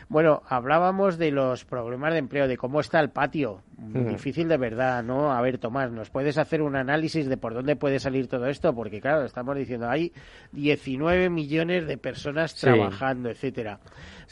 Bueno, 0.08 0.42
hablábamos 0.48 1.18
de 1.18 1.30
los 1.30 1.64
problemas 1.64 2.12
de 2.12 2.18
empleo, 2.18 2.48
de 2.48 2.56
cómo 2.56 2.80
está 2.80 3.00
el 3.00 3.10
patio. 3.10 3.62
Difícil 3.76 4.48
de 4.48 4.56
verdad, 4.56 5.04
¿no? 5.04 5.32
A 5.32 5.40
ver, 5.40 5.58
Tomás, 5.58 5.92
¿nos 5.92 6.10
puedes 6.10 6.36
hacer 6.36 6.62
un 6.62 6.74
análisis 6.74 7.28
de 7.28 7.36
por 7.36 7.54
dónde 7.54 7.76
puede 7.76 8.00
salir 8.00 8.26
todo 8.26 8.46
esto? 8.46 8.74
Porque, 8.74 9.00
claro, 9.00 9.24
estamos 9.24 9.56
diciendo, 9.56 9.88
hay 9.88 10.12
19 10.52 11.30
millones 11.30 11.86
de 11.86 11.96
personas 11.96 12.54
trabajando, 12.54 13.30
etcétera. 13.30 13.78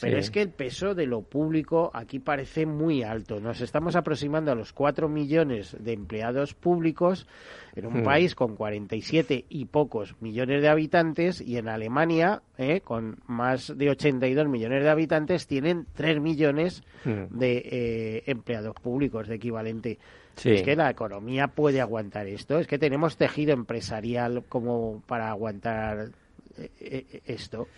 Pero 0.00 0.18
es 0.18 0.30
que 0.30 0.42
el 0.42 0.50
peso 0.50 0.94
de 0.94 1.06
lo 1.06 1.22
público 1.22 1.90
aquí 1.94 2.18
parece 2.18 2.66
muy 2.66 3.02
alto. 3.02 3.40
Nos 3.40 3.60
estamos 3.60 3.96
aproximando 3.96 4.52
a 4.52 4.54
los 4.54 4.72
4 4.72 5.08
millones 5.08 5.76
de 5.78 5.92
empleados 5.92 6.54
públicos 6.54 7.26
en 7.76 7.86
un 7.86 8.00
hmm. 8.00 8.04
país 8.04 8.34
con 8.34 8.56
47 8.56 9.44
y 9.48 9.66
pocos 9.66 10.16
millones 10.20 10.62
de 10.62 10.68
habitantes 10.68 11.40
y 11.40 11.58
en 11.58 11.68
Alemania, 11.68 12.42
eh, 12.56 12.80
con 12.80 13.18
más 13.26 13.76
de 13.76 13.90
82 13.90 14.48
millones 14.48 14.82
de 14.82 14.88
habitantes, 14.88 15.46
tienen 15.46 15.86
3 15.94 16.20
millones 16.20 16.82
hmm. 17.04 17.38
de 17.38 17.56
eh, 17.58 18.22
empleados 18.26 18.74
públicos 18.76 19.28
de 19.28 19.36
equivalente. 19.36 19.98
Es 20.42 20.62
que 20.62 20.76
la 20.76 20.90
economía 20.90 21.48
puede 21.48 21.80
aguantar 21.80 22.26
esto. 22.26 22.58
Es 22.58 22.66
que 22.66 22.78
tenemos 22.78 23.16
tejido 23.16 23.54
empresarial 23.54 24.44
como 24.48 25.02
para 25.06 25.30
aguantar 25.30 26.10
eh, 26.58 27.22
esto. 27.24 27.68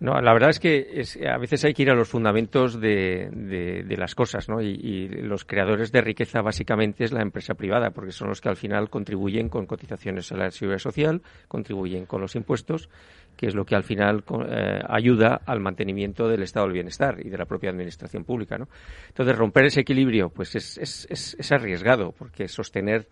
No, 0.00 0.20
la 0.20 0.32
verdad 0.32 0.50
es 0.50 0.58
que 0.58 1.04
a 1.26 1.38
veces 1.38 1.64
hay 1.64 1.72
que 1.72 1.82
ir 1.82 1.90
a 1.90 1.94
los 1.94 2.08
fundamentos 2.08 2.80
de, 2.80 3.28
de, 3.30 3.96
las 3.96 4.14
cosas, 4.14 4.48
¿no? 4.48 4.60
Y, 4.60 5.08
los 5.08 5.44
creadores 5.44 5.92
de 5.92 6.00
riqueza 6.00 6.42
básicamente 6.42 7.04
es 7.04 7.12
la 7.12 7.22
empresa 7.22 7.54
privada, 7.54 7.90
porque 7.90 8.10
son 8.10 8.28
los 8.28 8.40
que 8.40 8.48
al 8.48 8.56
final 8.56 8.90
contribuyen 8.90 9.48
con 9.48 9.66
cotizaciones 9.66 10.30
a 10.32 10.36
la 10.36 10.50
seguridad 10.50 10.80
social, 10.80 11.22
contribuyen 11.48 12.06
con 12.06 12.20
los 12.20 12.34
impuestos, 12.34 12.90
que 13.36 13.46
es 13.46 13.54
lo 13.54 13.64
que 13.64 13.76
al 13.76 13.84
final 13.84 14.24
eh, 14.48 14.80
ayuda 14.88 15.40
al 15.46 15.60
mantenimiento 15.60 16.28
del 16.28 16.42
estado 16.42 16.66
del 16.66 16.74
bienestar 16.74 17.24
y 17.24 17.30
de 17.30 17.38
la 17.38 17.46
propia 17.46 17.70
administración 17.70 18.24
pública, 18.24 18.58
¿no? 18.58 18.68
Entonces 19.08 19.36
romper 19.36 19.66
ese 19.66 19.80
equilibrio, 19.80 20.28
pues 20.28 20.56
es, 20.56 20.76
es, 20.78 21.06
es, 21.08 21.36
es 21.38 21.52
arriesgado, 21.52 22.12
porque 22.12 22.48
sostener 22.48 23.08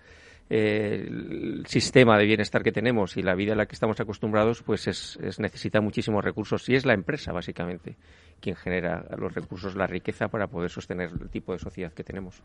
el 0.48 1.64
sistema 1.66 2.18
de 2.18 2.26
bienestar 2.26 2.62
que 2.62 2.72
tenemos 2.72 3.16
y 3.16 3.22
la 3.22 3.34
vida 3.34 3.52
a 3.52 3.56
la 3.56 3.66
que 3.66 3.74
estamos 3.74 3.98
acostumbrados, 4.00 4.62
pues 4.62 4.86
es, 4.86 5.18
necesita 5.38 5.80
muchísimos 5.80 6.24
recursos 6.24 6.68
y 6.68 6.74
es 6.74 6.84
la 6.84 6.94
empresa, 6.94 7.32
básicamente, 7.32 7.96
quien 8.42 8.56
genera 8.56 9.06
los 9.16 9.32
recursos, 9.32 9.76
la 9.76 9.86
riqueza 9.86 10.28
para 10.28 10.48
poder 10.48 10.68
sostener 10.68 11.10
el 11.10 11.30
tipo 11.30 11.52
de 11.52 11.60
sociedad 11.60 11.92
que 11.92 12.02
tenemos. 12.02 12.42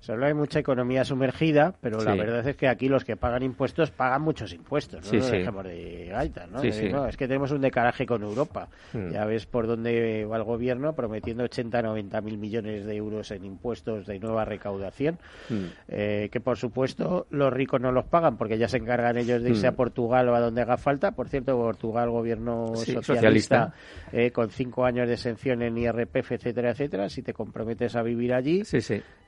Se 0.00 0.12
habla 0.12 0.28
de 0.28 0.34
mucha 0.34 0.58
economía 0.58 1.04
sumergida, 1.04 1.74
pero 1.80 2.00
la 2.00 2.14
verdad 2.14 2.48
es 2.48 2.56
que 2.56 2.66
aquí 2.66 2.88
los 2.88 3.04
que 3.04 3.16
pagan 3.16 3.42
impuestos 3.42 3.90
pagan 3.90 4.22
muchos 4.22 4.52
impuestos, 4.52 5.04
no, 5.04 5.10
sí, 5.10 5.30
dejemos 5.30 5.64
de 5.64 6.08
gaita, 6.10 6.46
¿no? 6.46 6.62
Es 6.62 7.16
que 7.16 7.28
tenemos 7.28 7.50
un 7.52 7.60
decalaje 7.60 8.06
con 8.06 8.22
Europa. 8.22 8.68
Mm. 8.92 9.10
Ya 9.10 9.24
ves 9.26 9.46
por 9.46 9.66
dónde 9.66 10.24
va 10.24 10.38
el 10.38 10.44
gobierno 10.44 10.94
prometiendo 10.94 11.44
80, 11.44 11.82
90 11.82 12.20
mil 12.22 12.38
millones 12.38 12.86
de 12.86 12.96
euros 12.96 13.30
en 13.30 13.44
impuestos 13.44 14.06
de 14.06 14.18
nueva 14.18 14.44
recaudación, 14.46 15.18
mm. 15.50 15.64
eh, 15.88 16.28
que 16.32 16.40
por 16.40 16.56
supuesto 16.56 17.26
los 17.30 17.52
ricos 17.52 17.80
no 17.80 17.92
los 17.92 18.06
pagan 18.06 18.38
porque 18.38 18.56
ya 18.56 18.68
se 18.68 18.78
encargan 18.78 19.18
ellos 19.18 19.42
de 19.42 19.50
irse 19.50 19.66
a 19.66 19.72
mm. 19.72 19.76
Portugal 19.76 20.28
o 20.30 20.34
a 20.34 20.40
donde 20.40 20.62
haga 20.62 20.78
falta. 20.78 21.12
Por 21.12 21.28
cierto, 21.28 21.56
Portugal, 21.56 22.10
gobierno 22.10 22.74
socialista, 22.74 23.74
eh, 24.12 24.30
con 24.30 24.48
cinco 24.48 24.84
años 24.86 25.08
de 25.08 25.16
exención 25.26 25.62
en 25.62 25.76
IRPF, 25.76 26.32
etcétera, 26.32 26.70
etcétera. 26.70 27.08
Si 27.08 27.22
te 27.22 27.32
comprometes 27.32 27.96
a 27.96 28.02
vivir 28.02 28.32
allí 28.32 28.62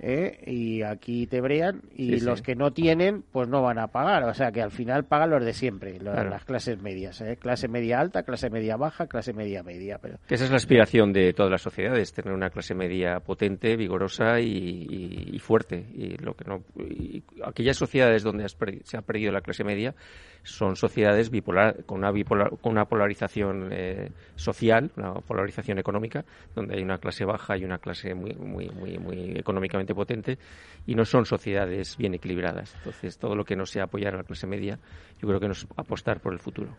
eh, 0.00 0.42
y 0.46 0.82
aquí 0.82 1.26
te 1.26 1.40
brean 1.40 1.82
y 1.94 2.20
los 2.20 2.40
que 2.42 2.54
no 2.54 2.72
tienen, 2.72 3.24
pues 3.32 3.48
no 3.48 3.62
van 3.62 3.78
a 3.78 3.88
pagar. 3.88 4.24
O 4.24 4.34
sea 4.34 4.52
que 4.52 4.62
al 4.62 4.70
final 4.70 5.04
pagan 5.04 5.30
los 5.30 5.44
de 5.44 5.52
siempre, 5.52 5.98
las 6.00 6.44
clases 6.44 6.80
medias. 6.80 7.20
Eh. 7.20 7.36
Clase 7.36 7.68
media 7.68 8.00
alta, 8.00 8.22
clase 8.22 8.50
media 8.50 8.76
baja, 8.76 9.06
clase 9.06 9.32
media 9.32 9.62
media. 9.62 9.98
Pero... 10.00 10.18
Esa 10.28 10.44
es 10.44 10.50
la 10.50 10.56
aspiración 10.56 11.12
de 11.12 11.32
todas 11.32 11.50
las 11.50 11.62
sociedades, 11.62 12.12
tener 12.12 12.32
una 12.32 12.50
clase 12.50 12.74
media 12.74 13.20
potente, 13.20 13.76
vigorosa 13.76 14.40
y, 14.40 15.36
fuerte. 15.40 15.86
Y 15.94 16.16
lo 16.22 16.34
que 16.34 16.44
no, 16.44 16.62
y 16.78 17.22
aquellas 17.44 17.76
sociedades 17.76 18.22
donde 18.22 18.46
se 18.48 18.96
ha 18.96 19.02
perdido 19.02 19.32
la 19.32 19.40
clase 19.40 19.64
media 19.64 19.94
son 20.42 20.76
sociedades 20.76 21.30
bipolar, 21.30 21.84
con 21.84 21.98
una, 21.98 22.12
con 22.12 22.72
una 22.72 22.84
polarización 22.86 23.68
eh, 23.72 24.10
social, 24.36 24.90
una 24.96 25.14
polarización 25.14 25.78
económica, 25.78 26.24
donde 26.54 26.76
hay 26.76 26.82
una 26.82 26.98
clase 26.98 27.24
baja 27.24 27.56
y 27.56 27.64
una 27.64 27.78
clase 27.78 28.14
muy, 28.14 28.34
muy, 28.34 28.68
muy, 28.70 28.98
muy 28.98 29.32
económicamente 29.36 29.94
potente, 29.94 30.38
y 30.86 30.94
no 30.94 31.04
son 31.04 31.26
sociedades 31.26 31.96
bien 31.96 32.14
equilibradas. 32.14 32.74
Entonces, 32.76 33.18
todo 33.18 33.34
lo 33.34 33.44
que 33.44 33.56
no 33.56 33.66
sea 33.66 33.84
apoyar 33.84 34.14
a 34.14 34.18
la 34.18 34.24
clase 34.24 34.46
media, 34.46 34.78
yo 35.20 35.28
creo 35.28 35.40
que 35.40 35.46
no 35.46 35.52
es 35.52 35.66
apostar 35.76 36.20
por 36.20 36.32
el 36.32 36.38
futuro. 36.38 36.76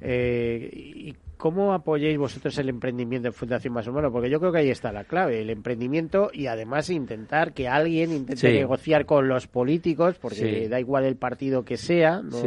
Eh, 0.00 0.70
¿Y 0.72 1.14
cómo 1.36 1.72
apoyáis 1.72 2.18
vosotros 2.18 2.56
el 2.58 2.68
emprendimiento 2.68 3.28
en 3.28 3.34
Fundación 3.34 3.74
Más 3.74 3.86
Humano? 3.86 4.12
Porque 4.12 4.30
yo 4.30 4.40
creo 4.40 4.52
que 4.52 4.58
ahí 4.58 4.70
está 4.70 4.92
la 4.92 5.04
clave, 5.04 5.40
el 5.40 5.50
emprendimiento 5.50 6.30
y 6.32 6.46
además 6.46 6.90
intentar 6.90 7.52
que 7.52 7.68
alguien 7.68 8.12
intente 8.12 8.52
negociar 8.52 9.06
con 9.06 9.28
los 9.28 9.46
políticos, 9.46 10.16
porque 10.20 10.68
da 10.68 10.80
igual 10.80 11.04
el 11.04 11.16
partido 11.16 11.64
que 11.64 11.76
sea, 11.76 12.20
¿no? 12.22 12.42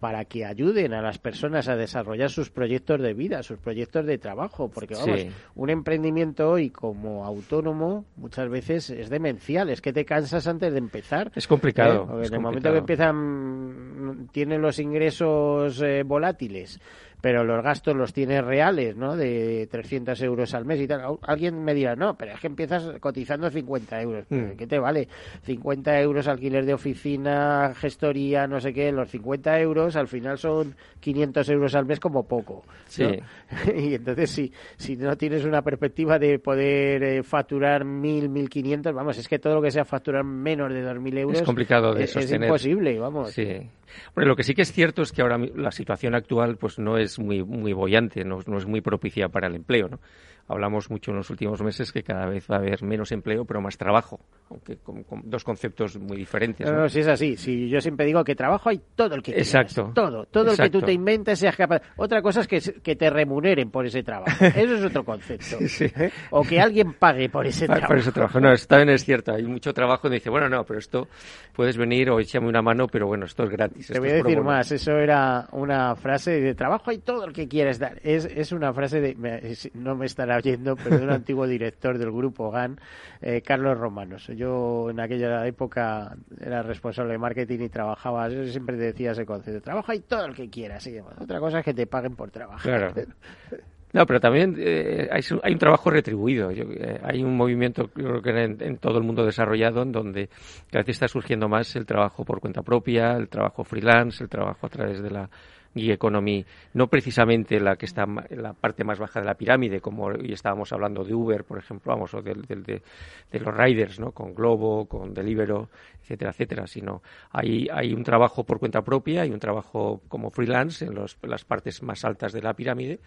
Para 0.00 0.24
que 0.26 0.44
ayuden 0.44 0.92
a 0.92 1.00
las 1.00 1.18
personas 1.18 1.68
a 1.68 1.76
desarrollar 1.76 2.30
sus 2.30 2.50
proyectos 2.50 3.00
de 3.00 3.14
vida, 3.14 3.42
sus 3.42 3.58
proyectos 3.58 4.04
de 4.04 4.18
trabajo, 4.18 4.68
porque 4.68 4.94
vamos, 4.94 5.26
un 5.54 5.70
emprendimiento 5.70 6.50
hoy 6.50 6.70
como 6.70 7.24
autónomo 7.24 8.04
muchas 8.16 8.48
veces 8.48 8.90
es 8.90 9.08
demencial, 9.08 9.70
es 9.70 9.80
que 9.80 9.92
te 9.92 10.04
cansas 10.04 10.46
antes 10.46 10.72
de 10.72 10.78
empezar. 10.78 11.32
Es 11.34 11.46
complicado. 11.46 12.20
¿eh? 12.20 12.26
en 12.26 12.34
el 12.34 12.40
momento 12.40 12.70
que 12.72 12.78
empiezan, 12.78 14.28
tienen 14.32 14.60
los 14.60 14.78
ingresos 14.78 15.80
eh, 15.82 16.02
volátiles, 16.02 16.78
pero 17.20 17.44
los 17.44 17.62
gastos 17.62 17.96
los 17.96 18.12
tienes 18.12 18.44
reales, 18.44 18.96
¿no? 18.96 19.16
De 19.16 19.66
300 19.70 20.20
euros 20.22 20.54
al 20.54 20.64
mes 20.64 20.80
y 20.80 20.86
tal. 20.86 21.02
Alguien 21.22 21.62
me 21.62 21.74
dirá, 21.74 21.96
no, 21.96 22.16
pero 22.16 22.34
es 22.34 22.40
que 22.40 22.46
empiezas 22.46 22.98
cotizando 23.00 23.50
50 23.50 24.00
euros. 24.00 24.26
Mm. 24.28 24.50
¿Qué 24.56 24.66
te 24.66 24.78
vale? 24.78 25.08
50 25.42 26.00
euros 26.00 26.28
alquiler 26.28 26.64
de 26.64 26.74
oficina, 26.74 27.72
gestoría, 27.74 28.46
no 28.46 28.60
sé 28.60 28.72
qué. 28.72 28.92
Los 28.92 29.10
50 29.10 29.60
euros 29.60 29.96
al 29.96 30.08
final 30.08 30.38
son 30.38 30.74
500 31.00 31.48
euros 31.48 31.74
al 31.74 31.86
mes 31.86 32.00
como 32.00 32.26
poco. 32.26 32.64
¿no? 32.66 32.72
Sí. 32.86 33.04
y 33.76 33.94
entonces, 33.94 34.30
si, 34.30 34.52
si 34.76 34.96
no 34.96 35.16
tienes 35.16 35.44
una 35.44 35.62
perspectiva 35.62 36.18
de 36.18 36.38
poder 36.38 37.02
eh, 37.02 37.22
facturar 37.22 37.84
1.000, 37.84 38.28
1.500, 38.28 38.94
vamos, 38.94 39.18
es 39.18 39.28
que 39.28 39.38
todo 39.38 39.54
lo 39.54 39.62
que 39.62 39.70
sea 39.70 39.84
facturar 39.84 40.24
menos 40.24 40.72
de 40.72 40.84
2.000 40.84 41.18
euros 41.18 41.38
es 41.38 41.42
complicado 41.42 41.94
de 41.94 42.04
es, 42.04 42.10
es 42.10 42.22
sostener. 42.22 42.48
imposible, 42.48 42.98
vamos. 42.98 43.30
Sí. 43.32 43.68
Bueno, 44.14 44.28
lo 44.28 44.36
que 44.36 44.42
sí 44.42 44.54
que 44.54 44.62
es 44.62 44.72
cierto 44.72 45.02
es 45.02 45.12
que 45.12 45.22
ahora 45.22 45.38
la 45.38 45.70
situación 45.70 46.14
actual 46.14 46.56
pues 46.56 46.78
no 46.78 46.98
es 46.98 47.18
muy 47.18 47.42
muy 47.42 47.72
bollante, 47.72 48.24
no, 48.24 48.40
no 48.46 48.58
es 48.58 48.66
muy 48.66 48.80
propicia 48.80 49.28
para 49.28 49.46
el 49.48 49.54
empleo, 49.54 49.88
¿no? 49.88 50.00
Hablamos 50.48 50.90
mucho 50.90 51.10
en 51.10 51.16
los 51.16 51.30
últimos 51.30 51.60
meses 51.62 51.92
que 51.92 52.02
cada 52.02 52.26
vez 52.26 52.46
va 52.50 52.56
a 52.56 52.58
haber 52.58 52.82
menos 52.82 53.10
empleo, 53.12 53.44
pero 53.44 53.60
más 53.60 53.76
trabajo, 53.76 54.20
aunque 54.50 54.76
con, 54.76 55.02
con 55.02 55.22
dos 55.24 55.42
conceptos 55.42 55.98
muy 55.98 56.16
diferentes. 56.16 56.66
No, 56.66 56.72
¿no? 56.72 56.82
no, 56.82 56.88
si 56.88 57.00
es 57.00 57.08
así. 57.08 57.36
Si 57.36 57.68
yo 57.68 57.80
siempre 57.80 58.06
digo 58.06 58.22
que 58.22 58.34
trabajo 58.34 58.68
hay 58.68 58.80
todo 58.94 59.14
el 59.14 59.22
que 59.22 59.32
quieras. 59.32 59.48
Exacto. 59.48 59.92
Todo. 59.94 60.26
Todo 60.26 60.52
el 60.52 60.56
que 60.56 60.70
tú 60.70 60.78
Exacto. 60.78 60.86
te 60.86 60.92
inventes, 60.92 61.38
seas 61.38 61.56
capaz. 61.56 61.82
Otra 61.96 62.22
cosa 62.22 62.40
es 62.40 62.48
que, 62.48 62.60
que 62.82 62.96
te 62.96 63.10
remuneren 63.10 63.70
por 63.70 63.86
ese 63.86 64.02
trabajo. 64.02 64.44
Eso 64.44 64.74
es 64.74 64.84
otro 64.84 65.04
concepto. 65.04 65.58
¿eh? 65.60 66.12
O 66.30 66.42
que 66.42 66.60
alguien 66.60 66.94
pague 66.94 67.28
por 67.28 67.46
ese 67.46 67.66
trabajo. 67.66 67.88
Por 67.88 67.98
ese 67.98 68.12
trabajo. 68.12 68.40
No, 68.40 68.52
eso 68.52 68.66
también 68.66 68.90
es 68.90 69.04
cierto. 69.04 69.32
Hay 69.32 69.44
mucho 69.44 69.72
trabajo 69.72 70.08
y 70.08 70.12
dice, 70.12 70.30
bueno, 70.30 70.48
no, 70.48 70.64
pero 70.64 70.78
esto 70.78 71.08
puedes 71.54 71.76
venir 71.76 72.10
o 72.10 72.20
échame 72.20 72.48
una 72.48 72.62
mano, 72.62 72.86
pero 72.86 73.06
bueno, 73.06 73.26
esto 73.26 73.44
es 73.44 73.50
gratis. 73.50 73.86
Te 73.88 73.94
esto 73.94 74.00
voy 74.00 74.10
a 74.10 74.14
decir 74.14 74.36
bono". 74.36 74.50
más, 74.50 74.70
eso 74.70 74.92
era 74.92 75.46
una 75.52 75.94
frase 75.96 76.40
de 76.40 76.54
trabajo 76.54 76.90
hay 76.90 76.98
todo 76.98 77.24
el 77.24 77.32
que 77.32 77.48
quieres 77.48 77.78
dar. 77.78 77.98
Es, 78.02 78.24
es 78.24 78.52
una 78.52 78.72
frase 78.72 79.00
de, 79.00 79.56
no 79.74 79.96
me 79.96 80.06
estará 80.06 80.35
oyendo, 80.36 80.76
pero 80.76 80.98
de 80.98 81.04
un 81.04 81.10
antiguo 81.10 81.46
director 81.46 81.98
del 81.98 82.10
grupo 82.10 82.50
GAN, 82.50 82.78
eh, 83.20 83.42
Carlos 83.42 83.78
Romanos. 83.78 84.26
Yo 84.34 84.90
en 84.90 85.00
aquella 85.00 85.46
época 85.46 86.16
era 86.40 86.62
responsable 86.62 87.12
de 87.12 87.18
marketing 87.18 87.60
y 87.60 87.68
trabajaba, 87.68 88.28
yo 88.28 88.44
siempre 88.46 88.76
decía 88.76 89.12
ese 89.12 89.26
concepto, 89.26 89.60
trabajo 89.60 89.92
hay 89.92 90.00
todo 90.00 90.26
el 90.26 90.34
que 90.34 90.48
quieras. 90.48 90.86
Y, 90.86 91.00
bueno, 91.00 91.18
otra 91.20 91.40
cosa 91.40 91.58
es 91.60 91.64
que 91.64 91.74
te 91.74 91.86
paguen 91.86 92.16
por 92.16 92.30
trabajar. 92.30 92.92
Claro. 92.92 92.94
No, 93.92 94.04
pero 94.04 94.20
también 94.20 94.56
eh, 94.58 95.08
hay, 95.10 95.22
un 95.52 95.58
trabajo 95.58 95.88
retribuido. 95.88 96.50
Yo, 96.50 96.64
eh, 96.64 97.00
hay 97.02 97.22
un 97.22 97.34
movimiento, 97.34 97.88
yo 97.96 98.20
creo 98.20 98.20
que 98.20 98.30
en, 98.30 98.62
en 98.62 98.76
todo 98.76 98.98
el 98.98 99.04
mundo 99.04 99.24
desarrollado, 99.24 99.80
en 99.80 99.92
donde 99.92 100.28
cada 100.70 100.82
vez 100.82 100.90
está 100.90 101.08
surgiendo 101.08 101.48
más 101.48 101.74
el 101.76 101.86
trabajo 101.86 102.22
por 102.22 102.40
cuenta 102.40 102.60
propia, 102.60 103.12
el 103.12 103.30
trabajo 103.30 103.64
freelance, 103.64 104.22
el 104.22 104.28
trabajo 104.28 104.66
a 104.66 104.68
través 104.68 105.00
de 105.00 105.10
la 105.10 105.30
gig 105.80 105.90
economy, 105.92 106.44
no 106.74 106.88
precisamente 106.88 107.60
la 107.60 107.76
que 107.76 107.86
está 107.86 108.06
en 108.30 108.42
la 108.42 108.52
parte 108.52 108.84
más 108.84 108.98
baja 108.98 109.20
de 109.20 109.26
la 109.26 109.34
pirámide, 109.34 109.80
como 109.80 110.04
hoy 110.06 110.32
estábamos 110.32 110.72
hablando 110.72 111.04
de 111.04 111.14
Uber, 111.14 111.44
por 111.44 111.58
ejemplo, 111.58 111.92
vamos, 111.92 112.12
o 112.14 112.22
del- 112.22 112.42
de, 112.42 112.82
de 113.30 113.40
los 113.40 113.54
riders, 113.56 114.00
¿no? 114.00 114.12
Con 114.12 114.34
Globo, 114.34 114.86
con 114.86 115.14
Deliveroo, 115.14 115.68
etcétera, 116.02 116.30
etcétera, 116.30 116.66
sino 116.66 117.02
hay, 117.30 117.68
hay 117.72 117.92
un 117.92 118.02
trabajo 118.02 118.44
por 118.44 118.58
cuenta 118.58 118.82
propia 118.82 119.26
y 119.26 119.30
un 119.30 119.38
trabajo 119.40 120.00
como 120.08 120.30
freelance 120.30 120.84
en, 120.84 120.94
los- 120.94 121.18
las 121.22 121.44
partes 121.44 121.82
más 121.82 122.04
altas 122.04 122.32
de 122.32 122.42
la 122.42 122.54
pirámide 122.54 122.98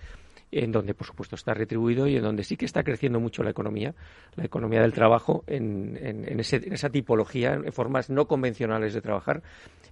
en 0.52 0.72
donde 0.72 0.94
por 0.94 1.06
supuesto 1.08 1.36
está 1.36 1.54
retribuido 1.54 2.08
y 2.08 2.16
en 2.18 2.24
donde 2.24 2.44
sí 2.44 2.58
que 2.58 2.66
está 2.66 2.84
creciendo 2.84 3.20
mucho 3.20 3.44
la 3.44 3.50
economía, 3.52 3.94
la 4.36 4.46
economía 4.46 4.82
del 4.82 4.94
trabajo 4.94 5.44
en, 5.48 5.98
en- 6.02 6.40
ese- 6.40 6.58
en 6.66 6.74
esa 6.74 6.90
tipología, 6.90 7.54
en 7.54 7.72
formas 7.72 8.10
no 8.10 8.28
convencionales 8.28 8.94
de 8.94 9.02
trabajar. 9.02 9.42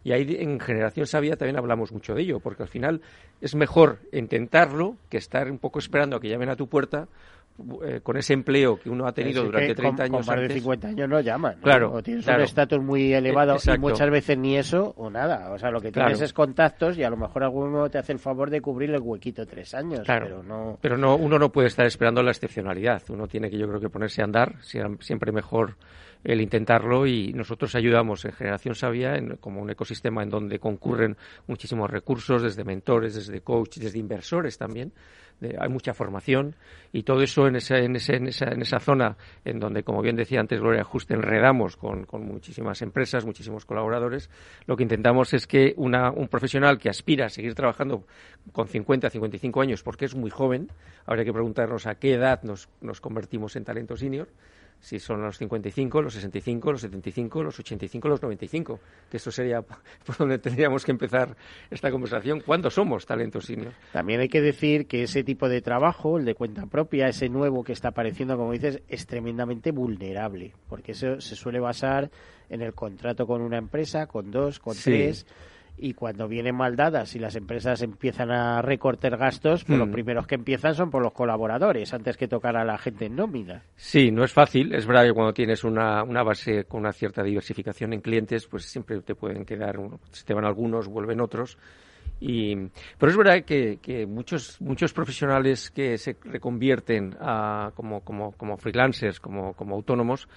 Y 0.04 0.12
ahí 0.12 0.38
en 0.40 0.60
Generación 0.60 1.06
Sabia 1.08 1.36
también 1.36 1.58
hablamos 1.58 1.92
mucho 1.92 2.14
de 2.16 2.22
ello, 2.22 2.40
porque 2.40 2.64
al 2.64 2.70
final 2.70 3.02
es 3.42 3.56
mejor 3.56 4.00
intentarlo 4.14 4.96
que 5.10 5.18
estar 5.18 5.50
un 5.52 5.58
poco 5.60 5.80
esperando 5.80 6.16
a 6.16 6.22
que 6.22 6.30
llamen 6.30 6.50
a 6.50 6.56
tu 6.56 6.68
puerta 6.68 7.08
eh, 7.84 8.02
con 8.04 8.18
ese 8.18 8.34
empleo 8.34 8.80
que 8.80 8.90
uno 8.90 9.08
ha 9.08 9.12
tenido 9.12 9.42
Es 9.42 9.48
durante 9.48 9.68
con- 9.76 9.76
30 9.96 10.04
con 10.08 10.16
años 10.16 10.28
más 10.28 10.36
de 10.36 10.42
antes. 10.44 10.58
50 10.58 10.88
años 10.90 11.10
no 11.10 11.20
llaman. 11.22 11.56
¿no? 11.58 11.62
Claro, 11.64 11.92
O 11.94 12.04
tienes 12.04 12.24
claro. 12.26 12.40
un 12.40 12.46
estatus 12.46 12.80
muy 12.84 13.14
elevado 13.14 13.56
Eh, 13.56 13.74
y 13.76 13.80
muchas 13.80 14.10
veces 14.10 14.38
ni 14.38 14.58
eso 14.58 14.94
o 14.98 15.10
nada. 15.10 15.52
O 15.52 15.58
sea, 15.58 15.72
lo 15.72 15.82
que 15.82 15.92
Claro. 15.92 16.10
tienes 16.10 16.22
es 16.22 16.34
contactos 16.34 16.98
y 16.98 17.04
a 17.04 17.10
lo 17.10 17.18
mejor 17.18 17.44
alguno 17.44 17.90
te 17.90 17.98
hace 17.98 18.14
el 18.14 18.20
favor 18.20 18.50
de 18.50 18.62
cubrir 18.62 18.92
el 18.92 19.02
huequito 19.02 19.46
tres 19.46 19.74
años. 19.74 20.02
Claro. 20.02 20.26
Pero 20.28 20.44
no. 20.44 20.78
Pero 20.82 20.98
no, 20.98 21.16
uno 21.16 21.40
no 21.40 21.52
puede 21.52 21.68
estar 21.68 21.86
esperando 21.86 22.22
la 22.24 22.32
excepcionalidad. 22.32 23.02
Uno 23.10 23.28
tiene 23.28 23.50
que, 23.50 23.58
yo 23.58 23.68
creo 23.68 23.80
que 23.80 23.90
ponerse 23.90 24.22
a 24.22 24.26
andar. 24.26 24.56
Sie- 24.62 24.98
Siempre 25.02 25.32
mejor 25.32 25.76
el 26.24 26.42
intentarlo 26.42 27.06
y 27.08 27.34
nosotros 27.34 27.76
ayudamos 27.76 28.26
en 28.26 28.32
Generación 28.34 28.76
Sabia 28.76 29.18
como 29.40 29.62
un 29.62 29.70
ecosistema 29.70 30.24
en 30.24 30.30
donde 30.30 30.60
concurren 30.60 31.16
muchísimos 31.48 31.90
recursos, 31.90 32.42
desde 32.44 32.64
mentores, 32.64 33.16
desde 33.16 33.42
coaches, 33.42 33.84
desde 33.84 34.00
inversores 34.00 34.58
también. 34.58 34.92
De- 35.40 35.56
hay 35.60 35.70
mucha 35.70 35.94
formación 35.94 36.56
y 36.92 37.04
todo 37.04 37.22
eso 37.22 37.46
en, 37.48 37.58
esa, 37.58 37.78
en, 37.78 37.96
en, 37.96 38.28
esa, 38.28 38.46
en 38.52 38.62
esa 38.62 38.80
zona 38.80 39.16
en 39.46 39.60
donde, 39.60 39.84
como 39.84 40.02
bien 40.02 40.16
decía 40.16 40.40
antes 40.40 40.60
Gloria 40.60 40.84
Juste, 40.84 41.14
enredamos 41.14 41.78
con, 41.78 42.06
con 42.06 42.26
muchísimas 42.26 42.82
empresas, 42.82 43.24
muchísimos 43.24 43.64
colaboradores. 43.64 44.32
Lo 44.66 44.76
que 44.76 44.82
intentamos 44.84 45.36
es 45.36 45.46
que 45.46 45.76
una, 45.78 46.10
un 46.10 46.28
profesional 46.28 46.80
que 46.80 46.90
aspira 46.90 47.28
a 47.28 47.30
seguir 47.30 47.54
trabajando 47.54 48.04
con 48.52 48.68
50, 48.68 49.12
55 49.12 49.62
años, 49.62 49.84
porque 49.84 50.06
es 50.06 50.16
muy 50.16 50.32
joven, 50.32 50.70
habría 51.06 51.24
que 51.26 51.34
preguntarnos 51.34 51.86
a 51.86 51.96
qué 51.96 52.14
edad 52.16 52.42
nos, 52.42 52.68
nos 52.82 53.00
convertimos 53.00 53.56
en 53.56 53.64
talento 53.64 53.96
senior, 53.96 54.30
si 54.80 55.00
son 55.00 55.22
los 55.22 55.38
55, 55.38 56.02
los 56.02 56.14
65, 56.14 56.72
los 56.72 56.82
75, 56.82 57.44
los 57.44 57.60
85, 57.60 58.08
los 58.08 58.22
95, 58.22 58.80
que 59.10 59.18
eso 59.18 59.32
sería 59.32 59.62
por 60.06 60.18
donde 60.18 60.38
tendríamos 60.40 60.86
que 60.86 60.92
empezar 60.92 61.36
esta 61.70 61.92
conversación. 61.92 62.42
¿Cuándo 62.42 62.70
somos 62.70 63.06
talentos 63.06 63.46
senior? 63.46 63.74
También 63.92 64.22
hay 64.22 64.30
que 64.30 64.42
decir 64.42 64.88
que 64.88 65.04
ese 65.04 65.24
tipo 65.24 65.50
de 65.50 65.62
trabajo, 65.62 66.18
el 66.18 66.26
de 66.26 66.36
cuenta 66.36 66.66
propia, 66.68 67.08
ese 67.08 67.30
nuevo 67.30 67.64
que 67.64 67.74
está 67.74 67.90
apareciendo, 67.90 68.38
como 68.38 68.52
dices, 68.54 68.82
es 68.88 69.06
tremendamente 69.08 69.72
vulnerable, 69.72 70.54
porque 70.70 70.92
eso 70.94 71.20
se 71.22 71.36
suele 71.36 71.60
basar 71.60 72.10
en 72.50 72.62
el 72.62 72.74
contrato 72.74 73.28
con 73.28 73.42
una 73.42 73.58
empresa, 73.58 74.08
con 74.08 74.32
dos, 74.32 74.60
con 74.60 74.74
Sí. 74.76 74.92
tres, 74.92 75.26
y 75.78 75.94
cuando 75.94 76.28
vienen 76.28 76.56
mal 76.56 76.76
dadas 76.76 77.16
y 77.16 77.20
las 77.20 77.36
empresas 77.36 77.82
empiezan 77.84 78.32
a 78.32 78.62
recortar 78.62 79.16
gastos, 79.18 79.64
pues 79.64 79.78
los 79.78 79.88
Hmm. 79.88 79.92
primeros 79.92 80.26
que 80.28 80.36
empiezan 80.36 80.74
son 80.74 80.90
por 80.90 81.04
los 81.04 81.14
colaboradores, 81.14 81.94
antes 81.94 82.18
que 82.18 82.28
tocar 82.28 82.58
a 82.58 82.66
la 82.66 82.78
gente 82.78 83.06
en 83.06 83.16
nómina. 83.16 83.64
Sí, 83.76 84.12
no 84.12 84.24
es 84.24 84.34
fácil. 84.34 84.74
Es 84.74 84.86
verdad 84.88 85.06
que 85.06 85.14
cuando 85.14 85.34
tienes 85.34 85.64
una, 85.64 86.04
una 86.04 86.24
base 86.24 86.64
con 86.66 86.82
una 86.82 86.92
cierta 86.94 87.22
diversificación 87.24 87.94
en 87.94 88.02
clientes, 88.02 88.48
pues 88.48 88.66
siempre 88.66 89.00
te 89.02 89.14
pueden 89.16 89.46
quedar, 89.46 89.78
se 90.12 90.26
te 90.26 90.34
van 90.34 90.46
algunos, 90.46 90.88
vuelven 90.88 91.22
otros. 91.22 91.58
Y, 92.20 92.56
pero 92.98 93.12
es 93.12 93.18
verdad 93.18 93.44
que, 93.46 93.78
que 93.80 94.08
muchos, 94.08 94.60
muchos 94.60 94.92
profesionales 94.92 95.70
que 95.70 96.00
se 96.00 96.18
reconvierten 96.24 97.16
a, 97.20 97.72
como, 97.76 98.02
como, 98.02 98.32
como 98.32 98.58
freelancers, 98.58 99.20
como, 99.20 99.54
como 99.54 99.76
autónomos, 99.76 100.28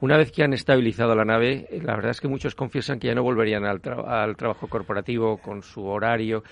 una 0.00 0.16
vez 0.16 0.32
que 0.32 0.42
han 0.42 0.52
estabilizado 0.52 1.14
la 1.14 1.24
nave, 1.24 1.66
eh, 1.70 1.80
la 1.82 1.94
verdad 1.94 2.10
es 2.12 2.20
que 2.20 2.28
muchos 2.28 2.54
confiesan 2.54 2.98
que 2.98 3.08
ya 3.08 3.14
no 3.14 3.22
volverían 3.22 3.64
al, 3.64 3.80
tra- 3.82 4.04
al 4.06 4.36
trabajo 4.36 4.68
corporativo 4.68 5.38
con 5.38 5.62
su 5.62 5.84
horario. 5.84 6.42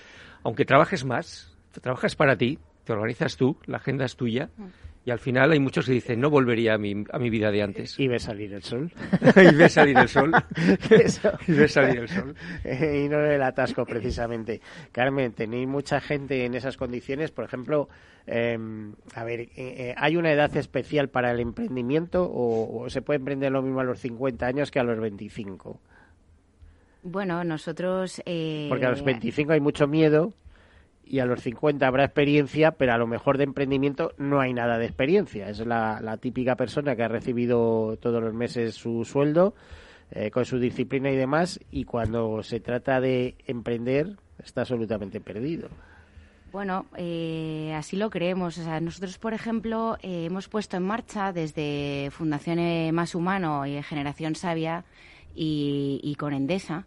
Aunque 0.43 0.65
trabajes 0.65 1.03
más, 1.05 1.57
trabajas 1.81 2.15
para 2.15 2.37
ti, 2.37 2.59
te 2.83 2.93
organizas 2.93 3.37
tú, 3.37 3.57
la 3.65 3.77
agenda 3.77 4.05
es 4.05 4.15
tuya. 4.15 4.49
Y 5.05 5.11
al 5.11 5.19
final 5.19 5.51
hay 5.51 5.59
muchos 5.59 5.85
que 5.85 5.93
dicen, 5.93 6.19
no 6.19 6.29
volvería 6.29 6.73
a 6.75 6.77
mi, 6.77 7.03
a 7.11 7.17
mi 7.17 7.29
vida 7.29 7.49
de 7.51 7.63
antes. 7.63 7.97
Y 7.99 8.07
ve 8.07 8.19
salir 8.19 8.53
el 8.53 8.61
sol. 8.61 8.91
y 9.35 9.55
ve 9.55 9.69
salir 9.69 9.97
el 9.97 10.07
sol. 10.07 10.31
Eso. 10.89 11.31
y 11.47 11.53
ve 11.53 11.67
salir 11.67 11.99
el 11.99 12.09
sol. 12.09 12.35
y 12.65 13.07
no 13.09 13.19
el 13.25 13.41
atasco, 13.41 13.85
precisamente. 13.85 14.61
Carmen, 14.91 15.31
tenéis 15.31 15.67
mucha 15.67 15.99
gente 16.01 16.45
en 16.45 16.53
esas 16.53 16.75
condiciones. 16.77 17.31
Por 17.31 17.45
ejemplo, 17.45 17.87
eh, 18.27 18.57
a 19.15 19.23
ver, 19.23 19.39
eh, 19.39 19.49
eh, 19.55 19.95
¿hay 19.97 20.17
una 20.17 20.31
edad 20.31 20.55
especial 20.57 21.07
para 21.09 21.31
el 21.31 21.39
emprendimiento 21.39 22.25
o, 22.25 22.81
o 22.83 22.89
se 22.89 23.01
puede 23.01 23.17
emprender 23.19 23.51
lo 23.51 23.61
mismo 23.61 23.79
a 23.79 23.85
los 23.85 23.99
50 23.99 24.45
años 24.45 24.69
que 24.69 24.79
a 24.79 24.83
los 24.83 24.99
25? 24.99 25.79
Bueno, 27.03 27.43
nosotros... 27.45 28.21
eh, 28.25 28.67
Porque 28.69 28.85
a 28.85 28.89
los 28.91 29.03
25 29.03 29.53
hay 29.53 29.61
mucho 29.61 29.87
miedo 29.87 30.33
y 31.09 31.19
a 31.19 31.25
los 31.25 31.41
50 31.41 31.85
habrá 31.87 32.05
experiencia, 32.05 32.71
pero 32.71 32.93
a 32.93 32.97
lo 32.97 33.07
mejor 33.07 33.39
de 33.39 33.43
emprendimiento 33.43 34.13
no 34.17 34.39
hay 34.39 34.53
nada 34.53 34.77
de 34.77 34.85
experiencia. 34.85 35.49
Es 35.49 35.59
la, 35.65 36.17
típica 36.21 36.55
persona 36.55 36.95
que 36.95 37.03
ha 37.03 37.07
recibido 37.07 37.97
todos 37.99 38.21
los 38.23 38.33
meses 38.33 38.75
su 38.75 39.03
sueldo 39.05 39.55
eh, 40.11 40.29
con 40.29 40.45
su 40.45 40.59
disciplina 40.59 41.09
y 41.09 41.15
demás 41.15 41.59
y 41.71 41.85
cuando 41.85 42.43
se 42.43 42.59
trata 42.59 43.01
de 43.01 43.35
emprender 43.47 44.17
está 44.37 44.61
absolutamente 44.61 45.19
perdido. 45.19 45.69
Bueno, 46.51 46.85
eh, 46.95 47.73
así 47.75 47.95
lo 47.95 48.09
creemos. 48.09 48.57
O 48.57 48.63
sea, 48.63 48.79
nosotros, 48.79 49.17
por 49.17 49.33
ejemplo, 49.33 49.97
eh, 50.01 50.25
hemos 50.25 50.47
puesto 50.47 50.77
en 50.77 50.83
marcha 50.83 51.33
desde 51.33 52.09
Fundación 52.11 52.59
eh, 52.59 52.91
Más 52.91 53.15
Humano 53.15 53.65
y 53.65 53.81
Generación 53.83 54.35
Sabia 54.35 54.83
y 55.41 56.15
con 56.19 56.33
Endesa 56.33 56.85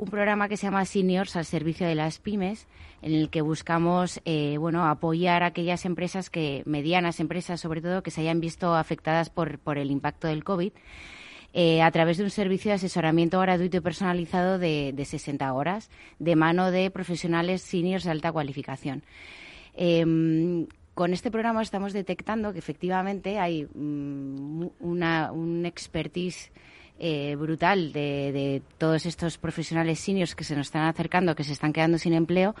un 0.00 0.08
programa 0.08 0.48
que 0.48 0.56
se 0.56 0.66
llama 0.66 0.86
Seniors 0.86 1.36
al 1.36 1.44
servicio 1.44 1.86
de 1.86 1.94
las 1.94 2.18
pymes, 2.18 2.66
en 3.02 3.12
el 3.12 3.28
que 3.28 3.42
buscamos 3.42 4.22
eh, 4.24 4.56
bueno 4.58 4.86
apoyar 4.86 5.42
a 5.42 5.46
aquellas 5.46 5.84
empresas 5.84 6.30
que 6.30 6.62
medianas 6.64 7.20
empresas 7.20 7.60
sobre 7.60 7.82
todo 7.82 8.02
que 8.02 8.10
se 8.10 8.22
hayan 8.22 8.40
visto 8.40 8.74
afectadas 8.74 9.28
por 9.28 9.58
por 9.58 9.76
el 9.76 9.90
impacto 9.90 10.26
del 10.26 10.42
covid 10.42 10.72
eh, 11.52 11.82
a 11.82 11.90
través 11.90 12.16
de 12.16 12.24
un 12.24 12.30
servicio 12.30 12.70
de 12.70 12.76
asesoramiento 12.76 13.38
gratuito 13.40 13.76
y 13.76 13.80
personalizado 13.80 14.58
de, 14.58 14.92
de 14.94 15.04
60 15.04 15.52
horas 15.52 15.90
de 16.18 16.34
mano 16.34 16.70
de 16.70 16.90
profesionales 16.90 17.60
seniors 17.60 18.04
de 18.04 18.10
alta 18.10 18.32
cualificación. 18.32 19.02
Em, 19.74 20.66
con 20.94 21.12
este 21.12 21.30
programa 21.30 21.60
estamos 21.60 21.92
detectando 21.92 22.52
que 22.52 22.58
efectivamente 22.58 23.38
hay 23.38 23.66
mm, 23.74 24.66
una, 24.80 25.32
un 25.32 25.66
expertise 25.66 26.50
eh, 27.00 27.34
brutal 27.36 27.92
de, 27.92 28.30
de, 28.32 28.62
todos 28.78 29.06
estos 29.06 29.38
profesionales 29.38 29.98
seniors 29.98 30.34
que 30.34 30.44
se 30.44 30.54
nos 30.54 30.68
están 30.68 30.86
acercando, 30.86 31.34
que 31.34 31.44
se 31.44 31.52
están 31.52 31.72
quedando 31.72 31.98
sin 31.98 32.12
empleo. 32.12 32.54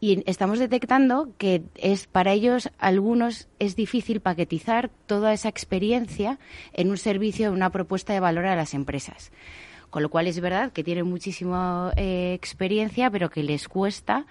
Y 0.00 0.22
estamos 0.30 0.58
detectando 0.58 1.30
que 1.38 1.62
es 1.74 2.06
para 2.06 2.32
ellos, 2.32 2.70
algunos, 2.78 3.48
es 3.58 3.74
difícil 3.74 4.20
paquetizar 4.20 4.90
toda 5.06 5.32
esa 5.32 5.48
experiencia 5.48 6.38
en 6.72 6.90
un 6.90 6.98
servicio, 6.98 7.48
en 7.48 7.54
una 7.54 7.70
propuesta 7.70 8.12
de 8.12 8.20
valor 8.20 8.46
a 8.46 8.56
las 8.56 8.74
empresas. 8.74 9.32
Con 9.90 10.02
lo 10.02 10.08
cual 10.08 10.28
es 10.28 10.38
verdad 10.40 10.72
que 10.72 10.84
tienen 10.84 11.06
muchísima 11.06 11.92
eh, 11.96 12.32
experiencia, 12.34 13.10
pero 13.10 13.28
que 13.28 13.42
les 13.42 13.68
cuesta 13.68 14.26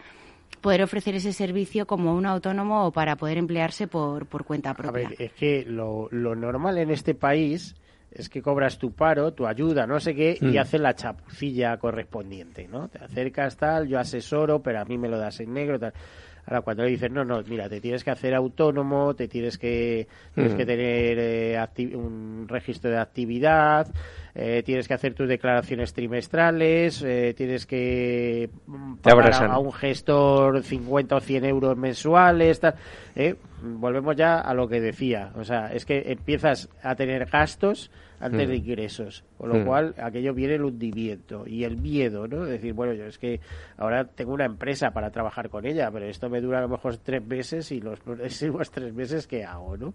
poder 0.61 0.83
ofrecer 0.83 1.15
ese 1.15 1.33
servicio 1.33 1.85
como 1.85 2.15
un 2.15 2.25
autónomo 2.25 2.85
o 2.85 2.91
para 2.91 3.15
poder 3.17 3.37
emplearse 3.37 3.87
por, 3.87 4.25
por 4.25 4.45
cuenta 4.45 4.73
propia. 4.73 5.07
A 5.07 5.09
ver, 5.09 5.21
es 5.21 5.33
que 5.33 5.65
lo, 5.65 6.07
lo 6.11 6.35
normal 6.35 6.77
en 6.77 6.91
este 6.91 7.13
país 7.13 7.75
es 8.11 8.29
que 8.29 8.41
cobras 8.41 8.77
tu 8.77 8.93
paro, 8.93 9.33
tu 9.33 9.45
ayuda, 9.47 9.85
no 9.85 9.99
sé 9.99 10.15
qué, 10.15 10.37
y 10.39 10.45
Mm. 10.55 10.57
haces 10.59 10.79
la 10.81 10.95
chapucilla 10.95 11.77
correspondiente, 11.77 12.67
¿no? 12.67 12.87
Te 12.87 12.99
acercas 13.03 13.57
tal, 13.57 13.87
yo 13.87 13.99
asesoro, 13.99 14.61
pero 14.63 14.79
a 14.79 14.85
mí 14.85 14.97
me 14.97 15.07
lo 15.09 15.17
das 15.17 15.39
en 15.39 15.53
negro, 15.53 15.77
tal. 15.79 15.93
Ahora, 16.47 16.61
cuando 16.61 16.83
le 16.83 16.91
dices, 16.91 17.11
no, 17.11 17.25
no, 17.25 17.43
mira, 17.45 17.67
te 17.67 17.81
tienes 17.81 18.05
que 18.05 18.11
hacer 18.11 18.33
autónomo, 18.33 19.13
te 19.15 19.27
tienes 19.27 19.57
que, 19.57 20.07
tienes 20.33 20.53
Mm. 20.53 20.57
que 20.57 20.65
tener 20.65 21.17
eh, 21.19 21.67
un 21.93 22.45
registro 22.47 22.89
de 22.89 22.97
actividad, 22.97 23.87
eh, 24.33 24.63
tienes 24.63 24.87
que 24.87 24.93
hacer 24.93 25.13
tus 25.13 25.27
declaraciones 25.27 25.93
trimestrales, 25.93 27.03
eh, 27.03 27.33
tienes 27.35 27.65
que 27.65 28.49
pagar 29.01 29.43
a 29.43 29.59
un 29.59 29.73
gestor 29.73 30.63
50 30.63 31.17
o 31.17 31.19
100 31.19 31.43
euros 31.43 31.75
mensuales, 31.75 32.61
tal. 32.61 32.75
¿eh? 33.15 33.35
Volvemos 33.61 34.15
ya 34.15 34.39
a 34.39 34.53
lo 34.53 34.69
que 34.69 34.79
decía. 34.79 35.33
O 35.35 35.43
sea, 35.43 35.73
es 35.73 35.85
que 35.85 36.11
empiezas 36.11 36.69
a 36.81 36.95
tener 36.95 37.25
gastos 37.25 37.91
antes 38.19 38.47
Mm. 38.47 38.51
de 38.51 38.55
ingresos, 38.57 39.23
con 39.37 39.49
lo 39.49 39.55
Mm. 39.55 39.65
cual 39.65 39.95
aquello 40.01 40.33
viene 40.33 40.55
el 40.55 40.63
hundimiento 40.63 41.45
y 41.47 41.63
el 41.63 41.77
miedo, 41.77 42.27
¿no? 42.27 42.43
Es 42.45 42.49
decir, 42.49 42.73
bueno, 42.73 42.93
yo 42.93 43.05
es 43.05 43.17
que 43.17 43.39
ahora 43.77 44.05
tengo 44.05 44.33
una 44.33 44.45
empresa 44.45 44.91
para 44.91 45.11
trabajar 45.11 45.49
con 45.49 45.65
ella, 45.65 45.89
pero 45.91 46.05
esto 46.05 46.29
me 46.29 46.41
dura 46.41 46.59
a 46.59 46.61
lo 46.61 46.69
mejor 46.69 46.97
tres 46.97 47.25
meses 47.25 47.71
y 47.71 47.79
los 47.81 47.99
próximos 47.99 48.71
tres 48.71 48.93
meses, 48.93 49.27
¿qué 49.27 49.43
hago, 49.43 49.77
no? 49.77 49.93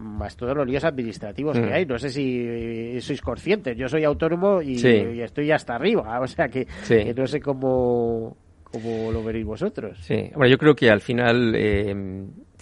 Más 0.00 0.36
todos 0.36 0.56
los 0.56 0.66
líos 0.66 0.82
administrativos 0.84 1.56
Mm. 1.58 1.62
que 1.62 1.72
hay. 1.72 1.86
No 1.86 1.98
sé 1.98 2.10
si 2.10 2.44
eh, 2.44 2.98
sois 3.00 3.20
conscientes. 3.20 3.76
Yo 3.76 3.88
soy 3.88 4.02
autónomo 4.04 4.60
y, 4.60 4.78
Sí. 4.78 4.88
y 4.88 5.20
estoy 5.20 5.50
hasta 5.52 5.74
arriba. 5.76 6.18
O 6.24 6.26
sea 6.26 6.48
que, 6.48 6.66
Sí. 6.82 6.96
que 7.04 7.14
no 7.14 7.26
sé 7.26 7.40
cómo, 7.40 8.36
cómo 8.64 9.12
lo 9.12 9.22
veréis 9.22 9.44
vosotros. 9.46 9.98
Sí, 10.00 10.30
bueno, 10.34 10.50
yo 10.50 10.58
creo 10.58 10.74
que 10.74 10.90
al 10.90 11.00
final, 11.00 11.54
eh, 11.54 11.94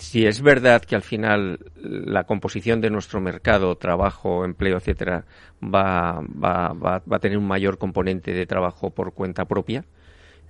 si 0.03 0.27
es 0.27 0.43
verdad 0.43 0.83
que 0.83 0.97
al 0.97 1.03
final 1.03 1.61
la 1.77 2.25
composición 2.25 2.81
de 2.81 2.91
nuestro 2.91 3.21
mercado, 3.21 3.77
trabajo, 3.77 4.45
empleo, 4.45 4.77
etcétera, 4.77 5.25
va, 5.63 6.21
va, 6.21 6.73
va, 6.73 7.03
va 7.11 7.17
a 7.17 7.21
tener 7.21 7.39
un 7.39 7.47
mayor 7.47 7.79
componente 7.79 8.33
de 8.33 8.45
trabajo 8.45 8.91
por 8.91 9.15
cuenta 9.15 9.45
propia, 9.45 9.85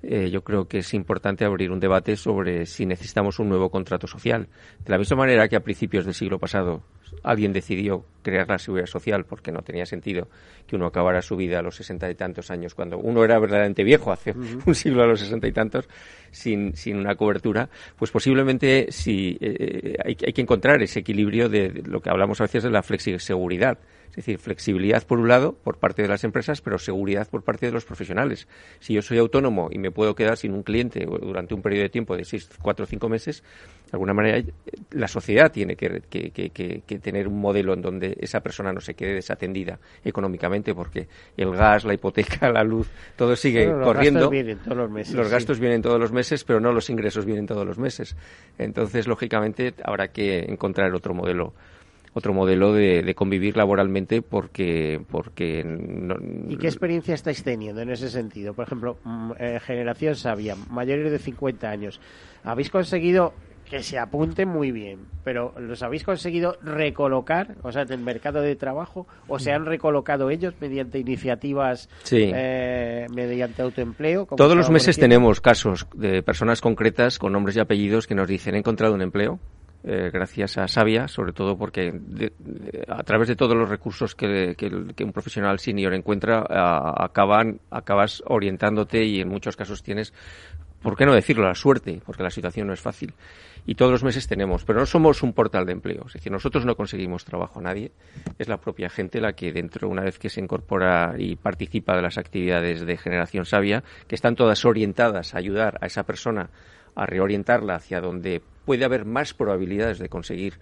eh, 0.02 0.30
yo 0.30 0.42
creo 0.42 0.66
que 0.66 0.78
es 0.78 0.94
importante 0.94 1.44
abrir 1.44 1.70
un 1.70 1.80
debate 1.80 2.16
sobre 2.16 2.64
si 2.64 2.86
necesitamos 2.86 3.38
un 3.38 3.50
nuevo 3.50 3.70
contrato 3.70 4.06
social. 4.06 4.48
De 4.84 4.90
la 4.90 4.98
misma 4.98 5.18
manera 5.18 5.46
que 5.48 5.56
a 5.56 5.60
principios 5.60 6.06
del 6.06 6.14
siglo 6.14 6.38
pasado 6.38 6.82
alguien 7.22 7.52
decidió 7.52 8.04
crear 8.22 8.48
la 8.48 8.58
seguridad 8.58 8.86
social 8.86 9.24
porque 9.24 9.52
no 9.52 9.62
tenía 9.62 9.84
sentido 9.86 10.28
que 10.66 10.76
uno 10.76 10.86
acabara 10.86 11.22
su 11.22 11.36
vida 11.36 11.58
a 11.58 11.62
los 11.62 11.76
sesenta 11.76 12.10
y 12.10 12.14
tantos 12.14 12.50
años, 12.50 12.74
cuando 12.74 12.98
uno 12.98 13.24
era 13.24 13.38
verdaderamente 13.38 13.84
viejo 13.84 14.12
hace 14.12 14.32
un 14.66 14.74
siglo 14.74 15.02
a 15.02 15.06
los 15.06 15.20
sesenta 15.20 15.46
y 15.46 15.52
tantos, 15.52 15.88
sin, 16.30 16.76
sin 16.76 16.96
una 16.96 17.14
cobertura, 17.14 17.68
pues 17.96 18.10
posiblemente 18.10 18.86
si 18.90 19.36
eh, 19.40 19.96
hay, 20.04 20.16
hay 20.24 20.32
que 20.32 20.40
encontrar 20.40 20.82
ese 20.82 21.00
equilibrio 21.00 21.48
de, 21.48 21.68
de 21.68 21.82
lo 21.82 22.00
que 22.00 22.10
hablamos 22.10 22.40
a 22.40 22.44
veces 22.44 22.62
de 22.62 22.70
la 22.70 22.82
flexiseguridad. 22.82 23.78
Es 24.12 24.16
decir, 24.16 24.38
flexibilidad 24.38 25.06
por 25.06 25.18
un 25.18 25.26
lado 25.28 25.54
por 25.54 25.78
parte 25.78 26.02
de 26.02 26.08
las 26.08 26.22
empresas, 26.22 26.60
pero 26.60 26.78
seguridad 26.78 27.28
por 27.30 27.42
parte 27.42 27.64
de 27.64 27.72
los 27.72 27.86
profesionales. 27.86 28.46
Si 28.78 28.92
yo 28.92 29.00
soy 29.00 29.16
autónomo 29.16 29.70
y 29.72 29.78
me 29.78 29.90
puedo 29.90 30.14
quedar 30.14 30.36
sin 30.36 30.52
un 30.52 30.62
cliente 30.62 31.06
durante 31.06 31.54
un 31.54 31.62
periodo 31.62 31.84
de 31.84 31.88
tiempo 31.88 32.14
de 32.14 32.26
seis, 32.26 32.50
cuatro 32.60 32.84
o 32.84 32.86
cinco 32.86 33.08
meses, 33.08 33.42
de 33.86 33.92
alguna 33.92 34.12
manera 34.12 34.42
la 34.90 35.08
sociedad 35.08 35.50
tiene 35.50 35.76
que, 35.76 36.02
que, 36.10 36.30
que, 36.30 36.50
que, 36.50 36.98
tener 36.98 37.26
un 37.26 37.40
modelo 37.40 37.72
en 37.72 37.80
donde 37.80 38.16
esa 38.20 38.40
persona 38.40 38.70
no 38.70 38.82
se 38.82 38.92
quede 38.92 39.14
desatendida 39.14 39.78
económicamente, 40.04 40.74
porque 40.74 41.08
el 41.36 41.50
gas, 41.52 41.84
la 41.84 41.94
hipoteca, 41.94 42.50
la 42.52 42.64
luz, 42.64 42.90
todo 43.16 43.34
sigue 43.34 43.64
Bueno, 43.64 43.78
los 43.80 43.88
corriendo. 43.88 44.20
gastos 44.20 44.30
vienen 44.30 44.58
todos 44.58 44.76
los 44.76 44.90
meses, 44.90 45.14
Los 45.14 45.26
sí. 45.26 45.32
gastos 45.32 45.58
vienen 45.58 45.80
todos 45.82 45.98
los 45.98 46.12
meses, 46.12 46.44
pero 46.44 46.60
no 46.60 46.72
los 46.72 46.90
ingresos 46.90 47.24
vienen 47.24 47.46
todos 47.46 47.66
los 47.66 47.78
meses. 47.78 48.14
Entonces, 48.58 49.06
lógicamente, 49.06 49.72
habrá 49.82 50.08
que 50.08 50.40
encontrar 50.40 50.94
otro 50.94 51.14
modelo 51.14 51.54
otro 52.14 52.34
modelo 52.34 52.72
de, 52.72 53.02
de 53.02 53.14
convivir 53.14 53.56
laboralmente 53.56 54.22
porque 54.22 55.00
porque 55.10 55.64
no, 55.64 56.16
¿Y 56.48 56.56
qué 56.56 56.66
experiencia 56.66 57.14
estáis 57.14 57.42
teniendo 57.42 57.80
en 57.80 57.90
ese 57.90 58.10
sentido? 58.10 58.54
Por 58.54 58.66
ejemplo, 58.66 58.98
mm, 59.04 59.32
eh, 59.38 59.60
generación 59.64 60.14
sabia, 60.16 60.54
mayores 60.70 61.10
de 61.10 61.18
50 61.18 61.70
años. 61.70 62.00
¿Habéis 62.44 62.70
conseguido 62.70 63.32
que 63.72 63.82
se 63.82 63.98
apunten 63.98 64.48
muy 64.48 64.70
bien, 64.70 65.06
pero 65.24 65.54
los 65.58 65.82
habéis 65.82 66.04
conseguido 66.04 66.58
recolocar, 66.62 67.56
o 67.62 67.72
sea, 67.72 67.82
en 67.82 67.92
el 67.92 68.00
mercado 68.00 68.42
de 68.42 68.54
trabajo, 68.54 69.06
o 69.28 69.38
se 69.38 69.50
han 69.52 69.64
recolocado 69.64 70.28
ellos 70.28 70.52
mediante 70.60 70.98
iniciativas, 70.98 71.88
Sí. 72.02 72.30
eh, 72.34 73.06
mediante 73.14 73.62
autoempleo? 73.62 74.26
Todos 74.36 74.56
los 74.56 74.68
meses 74.68 74.96
diciendo? 74.96 75.14
tenemos 75.14 75.40
casos 75.40 75.86
de 75.94 76.22
personas 76.22 76.60
concretas 76.60 77.18
con 77.18 77.32
nombres 77.32 77.56
y 77.56 77.60
apellidos 77.60 78.06
que 78.06 78.14
nos 78.14 78.28
dicen 78.28 78.56
he 78.56 78.58
encontrado 78.58 78.92
un 78.92 79.00
empleo 79.00 79.38
eh, 79.84 80.10
gracias 80.12 80.58
a 80.58 80.68
Sabia, 80.68 81.08
sobre 81.08 81.32
todo 81.32 81.56
porque 81.56 81.92
de- 81.92 82.32
a 82.88 83.02
través 83.02 83.28
de 83.28 83.36
todos 83.36 83.56
los 83.56 83.68
recursos 83.68 84.14
que 84.14 84.54
un 85.04 85.12
profesional 85.12 85.58
senior 85.58 85.94
encuentra, 85.94 86.44
a- 86.48 87.04
acaban, 87.04 87.60
acabas 87.70 88.22
orientándote 88.26 89.04
y 89.04 89.20
en 89.20 89.28
muchos 89.28 89.56
casos 89.56 89.82
tienes, 89.82 90.12
¿por 90.82 90.96
qué 90.96 91.04
no 91.06 91.14
decirlo?, 91.14 91.46
la 91.46 91.54
suerte, 91.54 92.00
porque 92.04 92.22
la 92.22 92.30
situación 92.30 92.66
no 92.68 92.72
es 92.72 92.80
fácil. 92.80 93.14
Y 93.64 93.76
todos 93.76 93.92
los 93.92 94.02
meses 94.02 94.26
tenemos, 94.26 94.64
pero 94.64 94.80
no 94.80 94.86
somos 94.86 95.22
un 95.22 95.32
portal 95.32 95.64
de 95.66 95.72
empleo, 95.72 96.04
es 96.06 96.14
decir, 96.14 96.32
nosotros 96.32 96.64
no 96.66 96.74
conseguimos 96.74 97.24
trabajo 97.24 97.60
a 97.60 97.62
nadie, 97.62 97.92
es 98.38 98.48
la 98.48 98.56
propia 98.56 98.88
gente 98.90 99.20
la 99.20 99.34
que 99.34 99.52
dentro, 99.52 99.88
una 99.88 100.02
vez 100.02 100.18
que 100.18 100.28
se 100.30 100.40
incorpora 100.40 101.14
y 101.16 101.36
participa 101.36 101.94
de 101.94 102.02
las 102.02 102.18
actividades 102.18 102.84
de 102.84 102.96
generación 102.96 103.44
sabia, 103.44 103.84
que 104.08 104.16
están 104.16 104.34
todas 104.34 104.64
orientadas 104.64 105.34
a 105.34 105.38
ayudar 105.38 105.78
a 105.80 105.86
esa 105.86 106.02
persona 106.02 106.50
a 106.96 107.06
reorientarla 107.06 107.76
hacia 107.76 108.00
donde 108.00 108.42
puede 108.64 108.84
haber 108.84 109.04
más 109.04 109.34
probabilidades 109.34 109.98
de 109.98 110.08
conseguir 110.08 110.54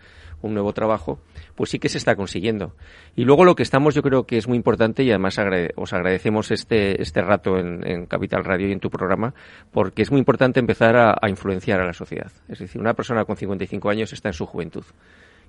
un 0.42 0.54
nuevo 0.54 0.72
trabajo, 0.72 1.20
pues 1.54 1.70
sí 1.70 1.78
que 1.78 1.88
se 1.88 1.98
está 1.98 2.16
consiguiendo. 2.16 2.74
Y 3.14 3.24
luego 3.24 3.44
lo 3.44 3.54
que 3.54 3.62
estamos, 3.62 3.94
yo 3.94 4.02
creo 4.02 4.24
que 4.24 4.38
es 4.38 4.48
muy 4.48 4.56
importante 4.56 5.02
y 5.02 5.10
además 5.10 5.38
os 5.76 5.92
agradecemos 5.92 6.50
este, 6.50 7.00
este 7.00 7.22
rato 7.22 7.58
en, 7.58 8.06
Capital 8.06 8.44
Radio 8.44 8.68
y 8.68 8.72
en 8.72 8.80
tu 8.80 8.90
programa, 8.90 9.34
porque 9.70 10.02
es 10.02 10.10
muy 10.10 10.18
importante 10.18 10.60
empezar 10.60 10.96
a, 10.96 11.28
influenciar 11.28 11.80
a 11.80 11.86
la 11.86 11.92
sociedad. 11.92 12.32
Es 12.48 12.58
decir, 12.58 12.80
una 12.80 12.94
persona 12.94 13.24
con 13.24 13.36
55 13.36 13.90
años 13.90 14.12
está 14.12 14.28
en 14.30 14.34
su 14.34 14.46
juventud. 14.46 14.84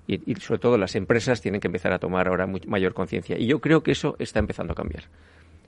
Y, 0.08 0.32
y 0.32 0.36
sobre 0.36 0.60
todo 0.60 0.78
las 0.78 0.96
empresas 0.96 1.42
tienen 1.42 1.62
que 1.62 1.68
empezar 1.68 1.94
a 1.94 2.00
tomar 2.00 2.28
ahora 2.28 2.48
mayor 2.68 2.94
conciencia. 2.94 3.38
Y 3.38 3.48
yo 3.48 3.60
creo 3.60 3.82
que 3.84 3.92
eso 3.92 4.16
está 4.20 4.40
empezando 4.40 4.74
a 4.74 4.76
cambiar. 4.76 5.04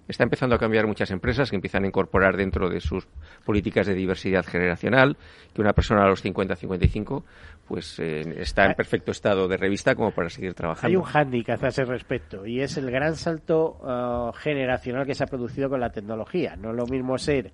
Está 0.08 0.24
empezando 0.26 0.56
a 0.56 0.60
cambiar 0.60 0.86
muchas 0.86 1.12
empresas 1.12 1.49
que 1.49 1.56
empiezan 1.56 1.86
a 1.86 1.88
incorporar 1.88 2.36
dentro 2.36 2.70
de 2.70 2.82
sus 2.82 3.08
políticas 3.45 3.88
de 3.88 3.93
diversidad 3.95 4.43
generacional 4.45 5.16
que 5.54 5.62
una 5.62 5.74
persona 5.74 6.04
a 6.04 6.08
los 6.08 6.24
50-55 6.24 7.24
pues 7.68 7.97
eh, 7.99 8.22
está 8.41 8.66
en 8.66 8.74
perfecto 8.74 9.12
estado 9.12 9.47
de 9.47 9.56
revista 9.56 9.95
como 9.95 10.12
para 10.12 10.30
seguir 10.30 10.54
trabajando. 10.54 10.88
Hay 10.89 10.95
un 10.97 11.04
hándicap 11.04 11.64
a 11.64 11.70
ese 11.70 11.86
respecto 11.86 12.45
y 12.45 12.60
es 12.62 12.76
el 12.78 12.91
gran 12.91 13.16
salto 13.16 13.78
uh, 13.82 14.34
generacional 14.38 15.06
que 15.06 15.16
se 15.16 15.24
ha 15.24 15.28
producido 15.28 15.70
con 15.70 15.80
la 15.80 15.89
tecnología. 15.91 16.56
No 16.58 16.72
es 16.72 16.76
lo 16.76 16.86
mismo 16.86 17.18
ser 17.18 17.51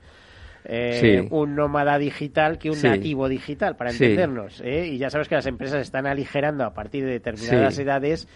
eh, 0.65 0.99
Sí. 1.21 1.27
un 1.31 1.55
nómada 1.55 1.97
digital 1.97 2.57
que 2.57 2.69
un 2.69 2.75
Sí. 2.75 2.87
nativo 2.87 3.29
digital, 3.29 3.75
para 3.77 3.91
Sí. 3.91 4.03
entendernos. 4.03 4.59
¿eh? 4.61 4.87
Y 4.87 4.97
ya 4.97 5.09
sabes 5.09 5.29
que 5.29 5.35
las 5.35 5.45
empresas 5.45 5.81
están 5.81 6.05
aligerando 6.05 6.65
a 6.65 6.73
partir 6.73 7.05
de 7.05 7.11
determinadas 7.11 7.77
edades 7.79 8.27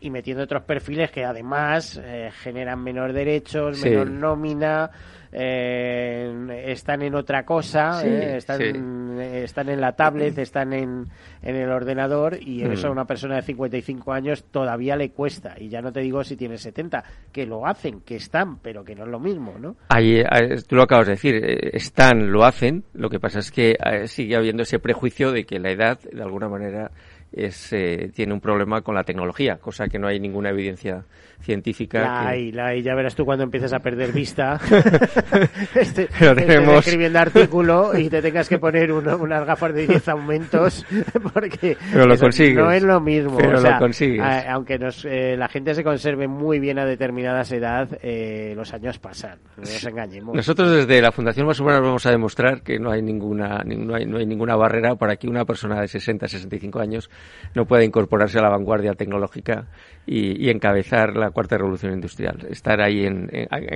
y 0.00 0.10
metiendo 0.10 0.42
otros 0.44 0.62
perfiles 0.64 1.10
que 1.10 1.24
además 1.24 2.00
eh, 2.02 2.30
generan 2.42 2.82
menor 2.82 3.12
derechos, 3.12 3.78
Sí. 3.78 3.88
menor 3.90 4.10
nómina, 4.10 4.90
eh, 5.32 6.64
están 6.66 7.02
en 7.02 7.14
otra 7.14 7.44
cosa, 7.44 8.00
Sí, 8.00 8.08
eh, 8.08 8.36
están, 8.36 8.58
sí. 8.58 8.64
eh, 8.74 9.42
están 9.44 9.68
en 9.68 9.80
la 9.80 9.92
tablet, 9.92 10.36
están 10.38 10.72
en, 10.72 11.06
en 11.42 11.56
el 11.56 11.70
ordenador 11.70 12.36
y 12.40 12.64
Mm. 12.64 12.72
eso 12.72 12.88
a 12.88 12.90
una 12.90 13.04
persona 13.04 13.36
de 13.36 13.42
55 13.42 14.12
años 14.12 14.44
todavía 14.50 14.96
le 14.96 15.10
cuesta. 15.10 15.54
Y 15.58 15.68
ya 15.68 15.80
no 15.80 15.92
te 15.92 16.00
digo 16.00 16.24
si 16.24 16.36
tiene 16.36 16.56
70, 16.58 17.04
que 17.32 17.46
lo 17.46 17.66
hacen, 17.66 18.00
que 18.00 18.16
están, 18.16 18.58
pero 18.58 18.84
que 18.84 18.94
no 18.94 19.04
es 19.04 19.10
lo 19.10 19.20
mismo, 19.20 19.54
¿no? 19.58 19.76
Ahí, 19.88 20.22
tú 20.68 20.76
lo 20.76 20.82
acabas 20.82 21.06
de 21.06 21.12
decir, 21.12 21.34
eh, 21.36 21.70
están, 21.74 22.30
lo 22.32 22.44
hacen, 22.44 22.84
lo 22.92 23.08
que 23.08 23.20
pasa 23.20 23.38
es 23.38 23.50
que 23.50 23.76
sigue 24.06 24.36
habiendo 24.36 24.62
ese 24.62 24.78
prejuicio 24.78 25.32
de 25.32 25.44
que 25.44 25.58
la 25.58 25.70
edad, 25.70 25.98
de 26.00 26.22
alguna 26.22 26.48
manera, 26.48 26.90
es, 27.32 27.72
eh, 27.72 28.10
tiene 28.14 28.32
un 28.32 28.40
problema 28.40 28.82
con 28.82 28.94
la 28.94 29.04
tecnología, 29.04 29.58
cosa 29.58 29.88
que 29.88 29.98
no 29.98 30.06
hay 30.06 30.20
ninguna 30.20 30.50
evidencia 30.50 31.04
científica. 31.40 32.00
La 32.00 32.20
que- 32.22 32.28
hay, 32.28 32.52
la 32.52 32.66
hay. 32.68 32.82
Ya 32.82 32.94
verás 32.94 33.14
tú 33.14 33.24
cuando 33.24 33.44
empieces 33.44 33.72
a 33.72 33.78
perder 33.80 34.12
vista. 34.12 34.58
este, 35.74 36.08
Pero 36.18 36.32
estés 36.32 36.46
tenemos- 36.46 36.78
escribiendo 36.86 37.18
artículo 37.18 37.96
y 37.98 38.08
te 38.08 38.22
tengas 38.22 38.48
que 38.48 38.58
poner 38.58 38.92
uno- 38.92 39.16
unas 39.16 39.44
gafas 39.44 39.74
de 39.74 39.86
10 39.86 40.08
aumentos 40.08 40.84
porque 41.34 41.76
Pero 41.92 42.06
lo 42.06 42.16
consigues. 42.18 42.56
no 42.56 42.70
es 42.70 42.82
lo 42.82 43.00
mismo. 43.00 43.36
Pero 43.36 43.58
o 43.58 43.62
lo 43.62 43.78
consigues. 43.78 44.20
a- 44.20 44.52
aunque 44.52 44.78
nos, 44.78 45.04
eh, 45.04 45.36
la 45.36 45.48
gente 45.48 45.74
se 45.74 45.84
conserve 45.84 46.28
muy 46.28 46.58
bien 46.58 46.78
a 46.78 46.84
determinadas 46.84 47.50
edad, 47.52 47.88
eh, 48.02 48.52
los 48.56 48.72
años 48.72 48.98
pasan. 48.98 49.38
No 49.56 49.62
nos 49.62 49.84
engañemos. 49.84 50.34
Nosotros 50.34 50.70
desde 50.70 51.00
la 51.02 51.12
Fundación 51.12 51.46
Más 51.46 51.58
Humanas 51.60 51.80
vamos 51.82 52.06
a 52.06 52.10
demostrar 52.10 52.62
que 52.62 52.78
no 52.78 52.90
hay 52.90 53.02
ninguna 53.02 53.62
ni- 53.64 53.76
no 53.76 53.94
hay, 53.94 54.06
no 54.06 54.18
hay 54.18 54.26
ninguna 54.26 54.56
barrera 54.56 54.94
para 54.96 55.16
que 55.16 55.28
una 55.28 55.44
persona 55.44 55.80
de 55.80 55.88
60, 55.88 56.28
65 56.28 56.80
años 56.80 57.10
no 57.54 57.64
pueda 57.66 57.84
incorporarse 57.84 58.38
a 58.38 58.42
la 58.42 58.48
vanguardia 58.50 58.92
tecnológica 58.94 59.66
y, 60.12 60.44
y 60.44 60.50
encabezar 60.50 61.16
la 61.16 61.30
cuarta 61.30 61.56
revolución 61.56 61.92
industrial. 61.92 62.44
Estar 62.50 62.80
ahí 62.80 63.06
en, 63.06 63.30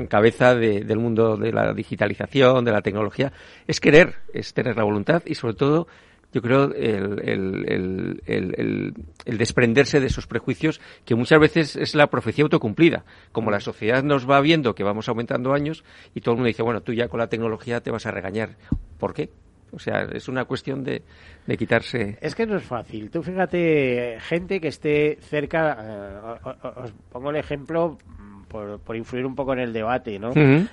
cabeza 0.09 0.57
de- 0.57 0.81
del 0.83 0.99
mundo 0.99 1.37
de 1.37 1.53
la 1.53 1.73
digitalización, 1.73 2.65
de 2.65 2.73
la 2.73 2.83
tecnología, 2.83 3.33
es 3.69 3.79
querer, 3.79 4.17
es 4.33 4.53
tener 4.53 4.77
la 4.77 4.83
voluntad 4.83 5.23
y 5.27 5.37
sobre 5.37 5.55
todo 5.55 5.87
yo 6.33 6.43
creo 6.43 6.65
el- 6.75 7.21
el- 7.23 8.21
el- 8.27 8.95
el 9.25 9.39
desprenderse 9.39 10.01
de 10.01 10.09
esos 10.09 10.27
prejuicios 10.27 10.81
que 11.05 11.15
muchas 11.15 11.39
veces 11.39 11.77
es 11.77 11.95
la 11.95 12.09
profecía 12.09 12.43
autocumplida. 12.43 13.05
Como 13.31 13.53
la 13.53 13.61
sociedad 13.61 14.03
nos 14.03 14.29
va 14.29 14.41
viendo 14.41 14.75
que 14.75 14.83
vamos 14.83 15.09
aumentando 15.09 15.53
años 15.55 15.85
y 16.17 16.21
todo 16.23 16.33
el 16.33 16.39
mundo 16.39 16.49
dice, 16.49 16.65
bueno, 16.65 16.81
tú 16.83 16.93
ya 16.93 17.07
con 17.07 17.21
la 17.21 17.29
tecnología 17.29 17.81
te 17.81 17.93
vas 17.93 18.07
a 18.07 18.11
regañar. 18.11 18.57
¿Por 18.99 19.15
qué? 19.15 19.29
O 19.75 19.79
sea, 19.79 20.03
es 20.13 20.29
una 20.29 20.45
cuestión 20.45 20.85
de, 20.85 21.03
de 21.47 21.57
quitarse. 21.57 22.19
Es 22.21 22.35
que 22.35 22.47
no 22.47 22.57
es 22.57 22.65
fácil. 22.65 23.11
Tú 23.11 23.23
fíjate, 23.23 24.19
gente 24.21 24.61
que 24.61 24.69
esté 24.69 25.19
cerca, 25.21 25.77
eh, 25.81 26.51
os 26.77 26.93
pongo 27.11 27.31
el 27.31 27.37
ejemplo 27.37 27.99
por, 28.47 28.79
por 28.81 28.97
influir 28.97 29.27
un 29.27 29.35
poco 29.35 29.53
en 29.53 29.61
el 29.61 29.73
debate, 29.73 30.19
¿no? 30.19 30.33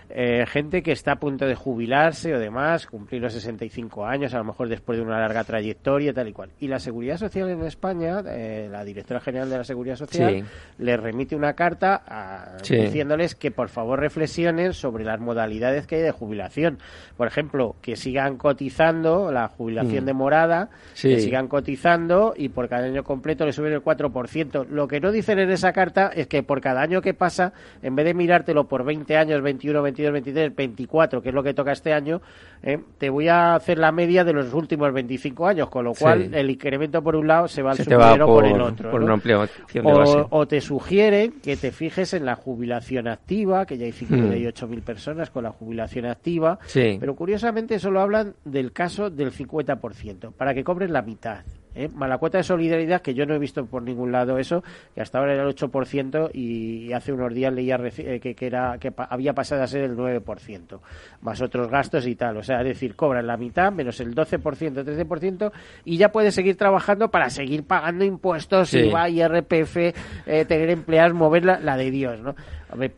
Eh, 0.10 0.46
gente 0.48 0.82
que 0.84 0.92
está 0.92 1.14
a 1.14 1.16
punto 1.20 1.46
de 1.46 1.56
jubilarse 1.56 2.34
o 2.36 2.40
demás, 2.40 2.88
cumplir 2.88 3.22
los 3.22 3.34
65 3.34 4.06
años, 4.06 4.34
a 4.34 4.38
lo 4.38 4.44
mejor 4.44 4.70
después 4.70 4.98
de 4.98 5.04
una 5.06 5.20
larga 5.20 5.44
trayectoria, 5.44 6.14
tal 6.14 6.28
y 6.28 6.34
cual. 6.34 6.50
Y 6.60 6.68
la 6.68 6.80
Seguridad 6.80 7.18
Social 7.18 7.50
en 7.50 7.62
España, 7.64 8.22
eh, 8.28 8.68
la 8.72 8.84
Directora 8.84 9.20
General 9.20 9.50
de 9.50 9.58
la 9.58 9.64
Seguridad 9.64 9.96
Social, 9.96 10.34
Sí. 10.36 10.44
le 10.84 10.98
remite 10.98 11.36
una 11.36 11.54
carta 11.54 12.02
a- 12.08 12.58
Sí. 12.64 12.76
diciéndoles 12.76 13.36
que 13.36 13.52
por 13.52 13.70
favor 13.70 14.00
reflexionen 14.00 14.74
sobre 14.74 15.04
las 15.04 15.20
modalidades 15.20 15.88
que 15.88 15.96
hay 15.98 16.02
de 16.02 16.12
jubilación. 16.12 16.80
Por 17.18 17.28
ejemplo, 17.28 17.76
que 17.82 17.96
sigan 17.96 18.38
cotizando 18.38 19.32
la 19.32 19.48
jubilación 19.48 20.04
Mm. 20.04 20.08
de 20.08 20.14
morada, 20.14 20.70
Sí. 20.94 21.10
que 21.10 21.20
sigan 21.20 21.48
cotizando 21.48 22.34
y 22.36 22.50
por 22.50 22.68
cada 22.70 22.86
año 22.86 23.04
completo 23.04 23.46
le 23.46 23.54
suben 23.54 23.74
el 23.74 23.82
4%. 23.82 24.66
Lo 24.70 24.88
que 24.88 25.00
no 25.00 25.12
dicen 25.12 25.40
en 25.40 25.50
esa 25.52 25.72
carta 25.74 26.12
es 26.14 26.28
que 26.28 26.44
por 26.44 26.62
cada 26.62 26.82
año 26.82 27.02
que 27.02 27.14
pasa, 27.14 27.54
en 27.82 27.96
vez 27.96 28.06
de 28.06 28.14
mirártelo 28.14 28.68
por 28.68 28.84
20 28.84 29.18
años, 29.18 29.42
21, 29.42 29.82
22, 29.82 30.12
23, 30.14 30.56
24, 30.56 31.22
que 31.22 31.30
es 31.30 31.36
lo 31.36 31.44
que 31.44 31.54
toca 31.54 31.72
este 31.72 31.94
año, 31.94 32.22
eh, 32.64 32.80
te 32.98 33.10
voy 33.10 33.28
a 33.28 33.56
hacer 33.56 33.78
la 33.78 33.92
media 33.92 34.24
de 34.24 34.34
los 34.34 34.54
últimos 34.54 34.92
25 34.94 35.48
años, 35.48 35.70
con 35.70 35.86
lo 35.86 35.94
Sí. 35.94 36.04
cual 36.04 36.34
el 36.34 36.50
incremento 36.50 37.02
por 37.02 37.16
un 37.16 37.28
lado 37.28 37.48
se 37.48 37.62
va 37.62 37.72
al 37.72 37.78
sumidero 37.78 38.26
por, 38.26 38.44
por- 38.44 38.46
el 38.46 38.62
otro. 38.62 38.92
por 38.92 39.00
¿no? 39.00 39.06
una 39.06 39.14
ampliación 39.16 39.86
de 39.86 39.92
o, 39.92 39.98
base. 39.98 40.26
o 40.30 40.48
te 40.48 40.62
sugieren 40.62 41.34
que 41.42 41.58
te 41.58 41.72
fijes 41.72 42.14
en 42.14 42.26
la 42.26 42.36
jubilación 42.36 43.08
activa, 43.08 43.66
que 43.66 43.78
ya 43.78 43.86
hay 43.86 43.92
58.000 43.92 44.82
personas 44.82 45.30
con 45.30 45.44
la 45.44 45.52
jubilación 45.52 46.06
activa. 46.06 46.60
Sí. 46.66 46.98
pero 47.00 47.16
curiosamente 47.16 47.80
solo 47.80 48.02
hablan 48.02 48.34
del 48.46 48.72
caso 48.72 49.10
del 49.10 49.32
50%, 49.32 50.32
para 50.34 50.54
que 50.54 50.64
cobres 50.64 50.90
la 50.90 51.02
mitad. 51.02 51.40
¿Eh? 51.76 51.90
Más 51.94 52.10
la 52.10 52.18
cuota 52.18 52.38
de 52.38 52.44
solidaridad, 52.44 53.02
que 53.02 53.14
yo 53.14 53.26
no 53.26 53.34
he 53.36 53.40
visto 53.40 53.66
por 53.66 53.84
ningún 53.84 54.12
lado 54.12 54.38
eso, 54.38 54.64
que 54.94 55.02
hasta 55.02 55.20
ahora 55.20 55.34
era 55.34 55.44
el 55.44 55.56
8% 55.56 56.32
y 56.34 56.94
hace 56.94 57.12
unos 57.14 57.34
días 57.34 57.54
leía 57.54 57.80
eh, 57.98 58.20
que, 58.20 58.36
que, 58.36 58.46
era, 58.46 58.78
que 58.80 58.92
había 59.10 59.34
pasado 59.34 59.64
a 59.64 59.68
ser 59.68 59.84
el 59.84 59.96
9%, 59.96 60.80
más 61.22 61.42
otros 61.42 61.70
gastos 61.70 62.08
y 62.08 62.16
tal. 62.16 62.38
O 62.38 62.44
sea, 62.44 62.62
es 62.62 62.68
decir, 62.68 62.96
cobran 62.96 63.28
la 63.28 63.38
mitad 63.38 63.72
menos 63.72 64.00
el 64.00 64.14
12%, 64.16 64.42
13% 64.84 65.52
y 65.86 65.98
ya 65.98 66.10
puedes 66.12 66.36
seguir 66.36 66.58
trabajando 66.58 67.10
para 67.10 67.30
seguir 67.30 67.66
pagando 67.66 68.06
impuestos, 68.06 68.70
Sí. 68.70 68.80
IVA, 68.80 69.10
IRPF, 69.10 69.78
eh, 69.78 70.46
tener 70.46 70.70
empleados, 70.70 71.14
mover 71.14 71.46
la, 71.46 71.60
la 71.60 71.78
de 71.78 71.92
Dios, 71.92 72.20
¿no? 72.22 72.36
Hombre, 72.72 72.92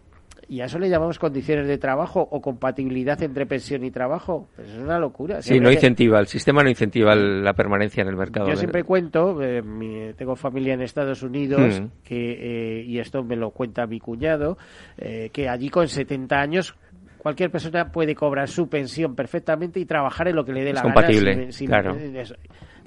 ¿Y 0.53 0.61
a 0.61 0.65
eso 0.65 0.77
le 0.77 0.87
llamamos 0.87 1.17
condiciones 1.17 1.65
de 1.65 1.79
trabajo 1.79 2.21
o 2.29 2.39
compatibilidad 2.39 3.19
entre 3.23 3.47
pensión 3.47 3.83
y 3.83 3.89
trabajo? 3.89 4.49
Pues 4.55 4.69
es 4.69 4.77
una 4.77 4.99
locura. 4.99 5.41
Sí, 5.41 5.59
no 5.59 5.71
incentiva, 5.71 6.19
el 6.19 6.27
sistema 6.27 6.61
no 6.61 6.69
incentiva 6.69 7.15
la 7.15 7.53
permanencia 7.53 8.01
en 8.03 8.09
el 8.09 8.15
mercado. 8.15 8.47
Yo 8.49 8.55
siempre 8.55 8.83
cuento, 8.83 9.41
eh, 9.41 9.63
mi- 9.63 10.13
tengo 10.13 10.35
familia 10.35 10.75
en 10.75 10.81
Estados 10.83 11.23
Unidos, 11.23 11.81
Mm. 11.81 11.85
que, 12.03 12.79
eh, 12.79 12.83
y 12.83 12.99
esto 12.99 13.23
me 13.23 13.35
lo 13.35 13.49
cuenta 13.49 13.87
mi 13.87 13.99
cuñado, 13.99 14.59
eh, 14.99 15.31
que 15.33 15.49
allí 15.49 15.69
con 15.69 15.87
70 15.87 16.39
años 16.39 16.75
cualquier 17.17 17.49
persona 17.49 17.91
puede 17.91 18.13
cobrar 18.13 18.47
su 18.47 18.69
pensión 18.69 19.15
perfectamente 19.15 19.79
y 19.79 19.85
trabajar 19.85 20.27
en 20.27 20.35
lo 20.35 20.45
que 20.45 20.53
le 20.53 20.63
dé 20.63 20.69
Es 20.69 20.75
la 20.75 20.81
compatible, 20.83 21.31
gana. 21.31 21.43
sin- 21.45 21.51
sin- 21.53 21.67
claro. 21.67 21.95
eso. 21.95 22.35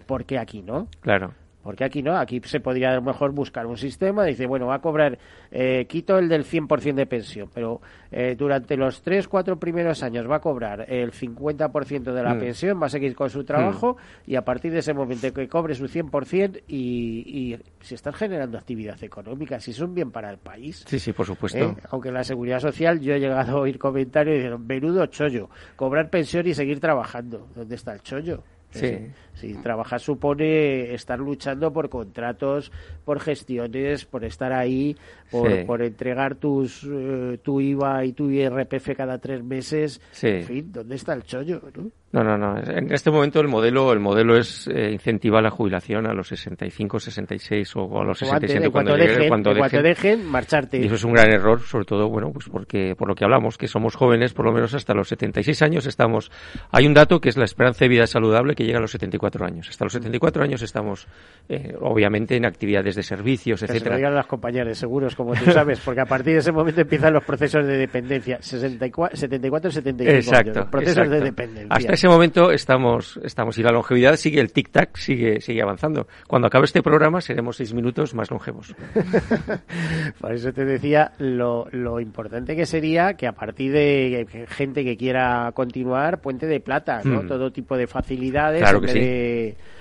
¿Por 0.06 0.24
qué 0.24 0.38
aquí 0.38 0.62
no? 0.62 0.86
Claro. 1.00 1.32
Porque 1.66 1.84
aquí 1.84 2.02
no, 2.02 2.16
aquí 2.16 2.40
se 2.44 2.60
podría 2.60 2.92
a 2.92 2.94
lo 2.94 3.02
mejor 3.02 3.32
buscar 3.32 3.66
un 3.66 3.76
sistema, 3.76 4.24
dice, 4.24 4.46
bueno, 4.46 4.68
va 4.68 4.76
a 4.76 4.80
cobrar, 4.80 5.18
eh, 5.50 5.84
quito 5.88 6.16
el 6.16 6.28
del 6.28 6.44
100% 6.44 6.94
de 6.94 7.06
pensión, 7.06 7.50
pero 7.52 7.80
eh, 8.12 8.36
durante 8.38 8.76
los 8.76 9.02
3, 9.02 9.26
4 9.28 9.58
primeros 9.58 10.02
años 10.04 10.30
va 10.30 10.36
a 10.36 10.40
cobrar 10.40 10.86
el 10.88 11.10
50% 11.12 12.12
de 12.14 12.22
la 12.22 12.34
Mm. 12.34 12.38
pensión, 12.38 12.80
va 12.80 12.86
a 12.86 12.88
seguir 12.88 13.14
con 13.16 13.28
su 13.28 13.44
trabajo 13.44 13.96
y 14.26 14.36
a 14.36 14.44
partir 14.44 14.72
de 14.72 14.78
ese 14.78 14.94
momento 14.94 15.32
que 15.32 15.48
cobre 15.48 15.74
su 15.74 15.88
100% 15.88 16.62
y, 16.68 17.52
y 17.52 17.58
se 17.80 17.96
están 17.96 18.12
generando 18.12 18.56
actividad 18.58 19.02
económica, 19.02 19.58
si 19.58 19.72
son 19.72 19.92
bien 19.92 20.12
para 20.12 20.30
el 20.30 20.38
país. 20.38 20.84
Sí, 20.86 20.98
sí, 21.00 21.12
por 21.12 21.26
supuesto. 21.26 21.58
¿eh? 21.58 21.74
Aunque 21.90 22.08
en 22.08 22.14
la 22.14 22.24
seguridad 22.24 22.60
social 22.60 23.00
yo 23.00 23.12
he 23.14 23.18
llegado 23.20 23.56
a 23.58 23.60
oír 23.60 23.78
comentarios 23.78 24.34
y 24.34 24.38
dijeron, 24.38 24.66
menudo 24.66 25.04
chollo, 25.06 25.50
cobrar 25.74 26.08
pensión 26.10 26.46
y 26.46 26.54
seguir 26.54 26.78
trabajando. 26.78 27.48
¿Dónde 27.56 27.74
está 27.74 27.92
el 27.92 28.02
chollo? 28.02 28.44
Sí. 28.70 28.98
Si 29.36 29.54
trabajar 29.54 30.00
supone 30.00 30.92
estar 30.94 31.18
luchando 31.18 31.72
por 31.72 31.88
contratos, 31.88 32.72
por 33.04 33.20
gestiones, 33.20 34.04
por 34.04 34.24
estar 34.24 34.52
ahí, 34.52 34.96
por, 35.30 35.50
Sí. 35.50 35.64
por 35.64 35.82
entregar 35.82 36.34
tus 36.36 36.84
eh, 36.90 37.38
tu 37.42 37.60
IVA 37.60 38.04
y 38.04 38.12
tu 38.12 38.30
IRPF 38.30 38.94
cada 38.96 39.18
tres 39.18 39.44
meses. 39.44 40.00
Sí. 40.10 40.28
En 40.28 40.42
fin, 40.44 40.72
¿dónde 40.72 40.96
está 40.96 41.12
el 41.14 41.22
chollo? 41.22 41.60
no? 41.76 41.90
No, 42.12 42.22
no, 42.24 42.38
no. 42.38 42.56
En 42.58 42.92
este 42.94 43.10
momento 43.10 43.40
el 43.40 43.48
modelo, 43.48 43.92
el 43.92 44.00
modelo 44.00 44.38
es 44.38 44.66
eh, 44.68 44.90
incentivar 44.92 45.42
la 45.42 45.50
jubilación 45.50 46.06
a 46.06 46.14
los 46.14 46.28
65, 46.28 46.98
66 46.98 47.76
o 47.76 48.00
a 48.00 48.04
los 48.04 48.22
O 48.22 48.32
antes, 48.32 48.50
67 48.52 48.64
en 48.66 48.72
cuando, 48.72 48.96
llegue, 48.96 49.08
dejen, 49.12 49.28
cuando 49.28 49.52
dejen. 49.52 49.82
dejen, 49.82 50.24
marcharte. 50.26 50.78
Y 50.80 50.86
eso 50.86 50.94
es 50.94 51.04
un 51.04 51.12
gran 51.12 51.30
error, 51.30 51.60
sobre 51.60 51.84
todo, 51.84 52.08
bueno, 52.08 52.32
pues 52.32 52.48
porque 52.48 52.94
por 52.96 53.08
lo 53.08 53.14
que 53.14 53.24
hablamos, 53.24 53.58
que 53.58 53.66
somos 53.68 53.96
jóvenes, 53.96 54.32
por 54.32 54.46
lo 54.46 54.52
menos 54.52 54.72
hasta 54.72 54.94
los 54.94 55.08
76 55.08 55.60
años 55.60 55.86
estamos. 55.86 56.30
Hay 56.70 56.86
un 56.86 56.94
dato 56.94 57.20
que 57.20 57.28
es 57.28 57.36
la 57.36 57.44
esperanza 57.44 57.84
de 57.84 57.88
vida 57.90 58.06
saludable 58.06 58.54
que 58.54 58.64
llega 58.64 58.78
a 58.78 58.82
los 58.82 58.92
74 58.92 59.25
años. 59.44 59.68
Hasta 59.68 59.84
los 59.84 59.92
74 59.92 60.42
años 60.42 60.62
estamos, 60.62 61.06
eh, 61.48 61.74
obviamente, 61.80 62.36
en 62.36 62.46
actividades 62.46 62.94
de 62.96 63.02
servicios, 63.02 63.60
Que 63.60 63.66
se 63.66 63.72
lo 63.72 63.78
etcétera. 63.78 64.10
las 64.10 64.26
compañeras 64.26 64.68
de 64.68 64.74
seguros, 64.74 65.14
como 65.16 65.34
tú 65.34 65.50
sabes, 65.50 65.80
porque 65.80 66.00
a 66.00 66.06
partir 66.06 66.34
de 66.34 66.38
ese 66.40 66.52
momento 66.52 66.80
empiezan 66.80 67.12
los 67.12 67.24
procesos 67.24 67.66
de 67.66 67.76
dependencia. 67.76 68.38
64, 68.40 69.16
74 69.16 69.70
75 69.70 70.16
Exacto, 70.16 70.50
años. 70.60 70.70
Procesos 70.70 70.96
exacto. 70.98 71.14
de 71.14 71.20
dependencia. 71.20 71.68
Hasta 71.70 71.92
ese 71.92 72.08
momento 72.08 72.50
estamos, 72.52 73.18
estamos 73.24 73.58
y 73.58 73.62
la 73.62 73.70
longevidad 73.72 74.16
sigue 74.16 74.40
el 74.40 74.52
tic 74.52 74.70
tac, 74.70 74.96
sigue, 74.96 75.40
sigue 75.40 75.62
avanzando. 75.62 76.06
Cuando 76.26 76.48
acabe 76.48 76.64
este 76.66 76.82
programa 76.82 77.20
seremos 77.20 77.56
seis 77.56 77.74
minutos 77.74 78.14
más 78.14 78.30
longevos. 78.30 78.74
Por 80.20 80.32
eso 80.32 80.52
te 80.52 80.64
decía 80.64 81.12
lo, 81.18 81.66
lo 81.72 82.00
importante 82.00 82.56
que 82.56 82.66
sería 82.66 83.14
que 83.14 83.26
a 83.26 83.32
partir 83.32 83.72
de 83.72 84.46
gente 84.48 84.84
que 84.84 84.96
quiera 84.96 85.50
continuar, 85.54 86.20
puente 86.20 86.46
de 86.46 86.60
plata, 86.60 87.00
¿no? 87.04 87.22
Mm. 87.22 87.28
Todo 87.28 87.50
tipo 87.52 87.76
de 87.76 87.86
facilidades. 87.86 88.60
Claro 88.60 88.78
en 88.78 88.84
que 88.86 88.92
vez 88.92 88.94
sí. 88.94 89.00
de- 89.00 89.15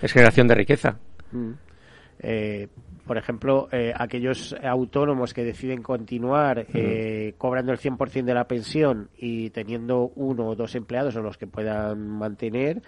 Es 0.01 0.11
generación 0.13 0.47
de 0.47 0.55
riqueza. 0.55 0.97
Mm. 1.31 1.51
Eh, 2.19 2.67
por 3.05 3.17
ejemplo, 3.19 3.67
eh, 3.71 3.93
aquellos 3.95 4.55
autónomos 4.63 5.31
que 5.31 5.43
deciden 5.43 5.83
continuar 5.83 6.65
eh, 6.73 7.36
cobrando 7.38 7.71
el 7.71 7.77
100% 7.77 8.23
de 8.23 8.33
la 8.33 8.47
pensión 8.47 9.09
y 9.15 9.51
teniendo 9.51 10.11
uno 10.15 10.47
o 10.47 10.55
dos 10.55 10.73
empleados 10.73 11.15
o 11.15 11.21
los 11.21 11.38
que 11.38 11.45
puedan 11.45 12.07
mantener, 12.09 12.81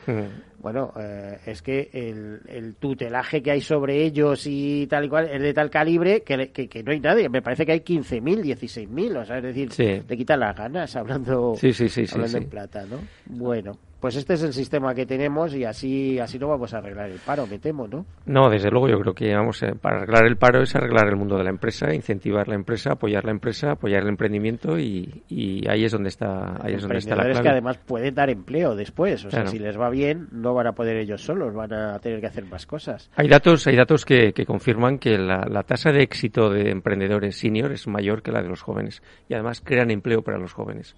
bueno, 0.59 0.91
eh, 0.99 1.37
es 1.45 1.61
que 1.61 1.91
el, 1.93 2.39
el 2.47 2.75
tutelaje 2.77 3.43
que 3.43 3.51
hay 3.51 3.61
sobre 3.61 4.03
ellos 4.05 4.47
y 4.47 4.87
tal 4.87 5.05
y 5.05 5.09
cual 5.09 5.29
es 5.31 5.39
de 5.41 5.53
tal 5.53 5.69
calibre 5.69 6.23
que, 6.23 6.49
que, 6.51 6.67
que 6.67 6.81
no 6.81 6.91
hay 6.91 6.99
nadie. 6.99 7.29
Me 7.29 7.43
parece 7.43 7.63
que 7.67 7.73
hay 7.73 7.81
15.000, 7.81 8.41
16.000, 8.41 9.17
o 9.21 9.25
sea, 9.25 9.37
es 9.37 9.43
decir, 9.43 9.71
Sí. 9.71 10.01
te 10.07 10.17
quitan 10.17 10.39
las 10.39 10.55
ganas 10.55 10.95
hablando, 10.95 11.53
Sí, 11.57 11.71
sí, 11.73 12.05
hablando 12.11 12.37
en 12.39 12.49
plata, 12.49 12.85
¿no? 12.89 12.97
Bueno. 13.27 13.77
Pues 13.99 14.15
este 14.15 14.33
es 14.33 14.43
el 14.43 14.53
sistema 14.53 14.93
que 14.93 15.05
tenemos 15.05 15.55
y 15.55 15.63
así 15.63 16.19
así 16.19 16.37
no 16.37 16.47
vamos 16.47 16.73
a 16.73 16.77
arreglar 16.77 17.09
el 17.09 17.19
paro, 17.19 17.47
me 17.47 17.59
temo, 17.59 17.87
¿no? 17.87 18.05
No, 18.25 18.49
desde 18.49 18.69
luego 18.69 18.87
yo 18.87 18.99
creo 18.99 19.13
que 19.13 19.33
vamos 19.33 19.61
eh, 19.63 19.73
para 19.79 19.97
arreglar 19.97 20.25
el 20.25 20.37
paro 20.37 20.61
es 20.61 20.75
arreglar 20.75 21.07
el 21.07 21.15
mundo 21.15 21.37
de 21.37 21.43
la 21.43 21.49
empresa, 21.49 21.93
incentivar 21.93 22.47
la 22.47 22.55
empresa, 22.55 22.93
apoyar 22.93 23.25
la 23.25 23.31
empresa, 23.31 23.71
apoyar 23.71 24.03
el 24.03 24.09
emprendimiento 24.09 24.77
y, 24.77 25.23
y 25.29 25.67
ahí 25.67 25.85
es 25.85 25.91
donde 25.91 26.09
está 26.09 26.57
ahí 26.63 26.75
es 26.75 26.81
donde 26.81 26.97
está 26.97 27.15
la 27.15 27.23
clave. 27.23 27.41
que 27.41 27.49
además 27.49 27.77
pueden 27.77 28.13
dar 28.13 28.29
empleo 28.29 28.75
después, 28.75 29.25
o 29.25 29.31
sea, 29.31 29.47
si 29.47 29.59
les 29.59 29.79
va 29.79 29.89
bien 29.89 30.27
no 30.31 30.53
van 30.53 30.67
a 30.67 30.73
poder 30.73 30.97
ellos 30.97 31.21
solos, 31.21 31.53
van 31.53 31.73
a 31.73 31.99
tener 31.99 32.19
que 32.19 32.27
hacer 32.27 32.45
más 32.45 32.65
cosas. 32.65 33.09
Hay 33.15 33.27
datos 33.27 33.65
hay 33.67 33.75
datos 33.75 34.05
que, 34.05 34.33
que 34.33 34.45
confirman 34.45 34.99
que 34.99 35.17
la, 35.17 35.45
la 35.49 35.63
tasa 35.63 35.91
de 35.91 36.03
éxito 36.03 36.49
de 36.49 36.69
emprendedores 36.69 37.37
senior 37.37 37.71
es 37.71 37.87
mayor 37.87 38.21
que 38.21 38.31
la 38.31 38.41
de 38.41 38.49
los 38.49 38.61
jóvenes 38.61 39.01
y 39.27 39.33
además 39.33 39.61
crean 39.63 39.91
empleo 39.91 40.21
para 40.21 40.37
los 40.37 40.53
jóvenes. 40.53 40.95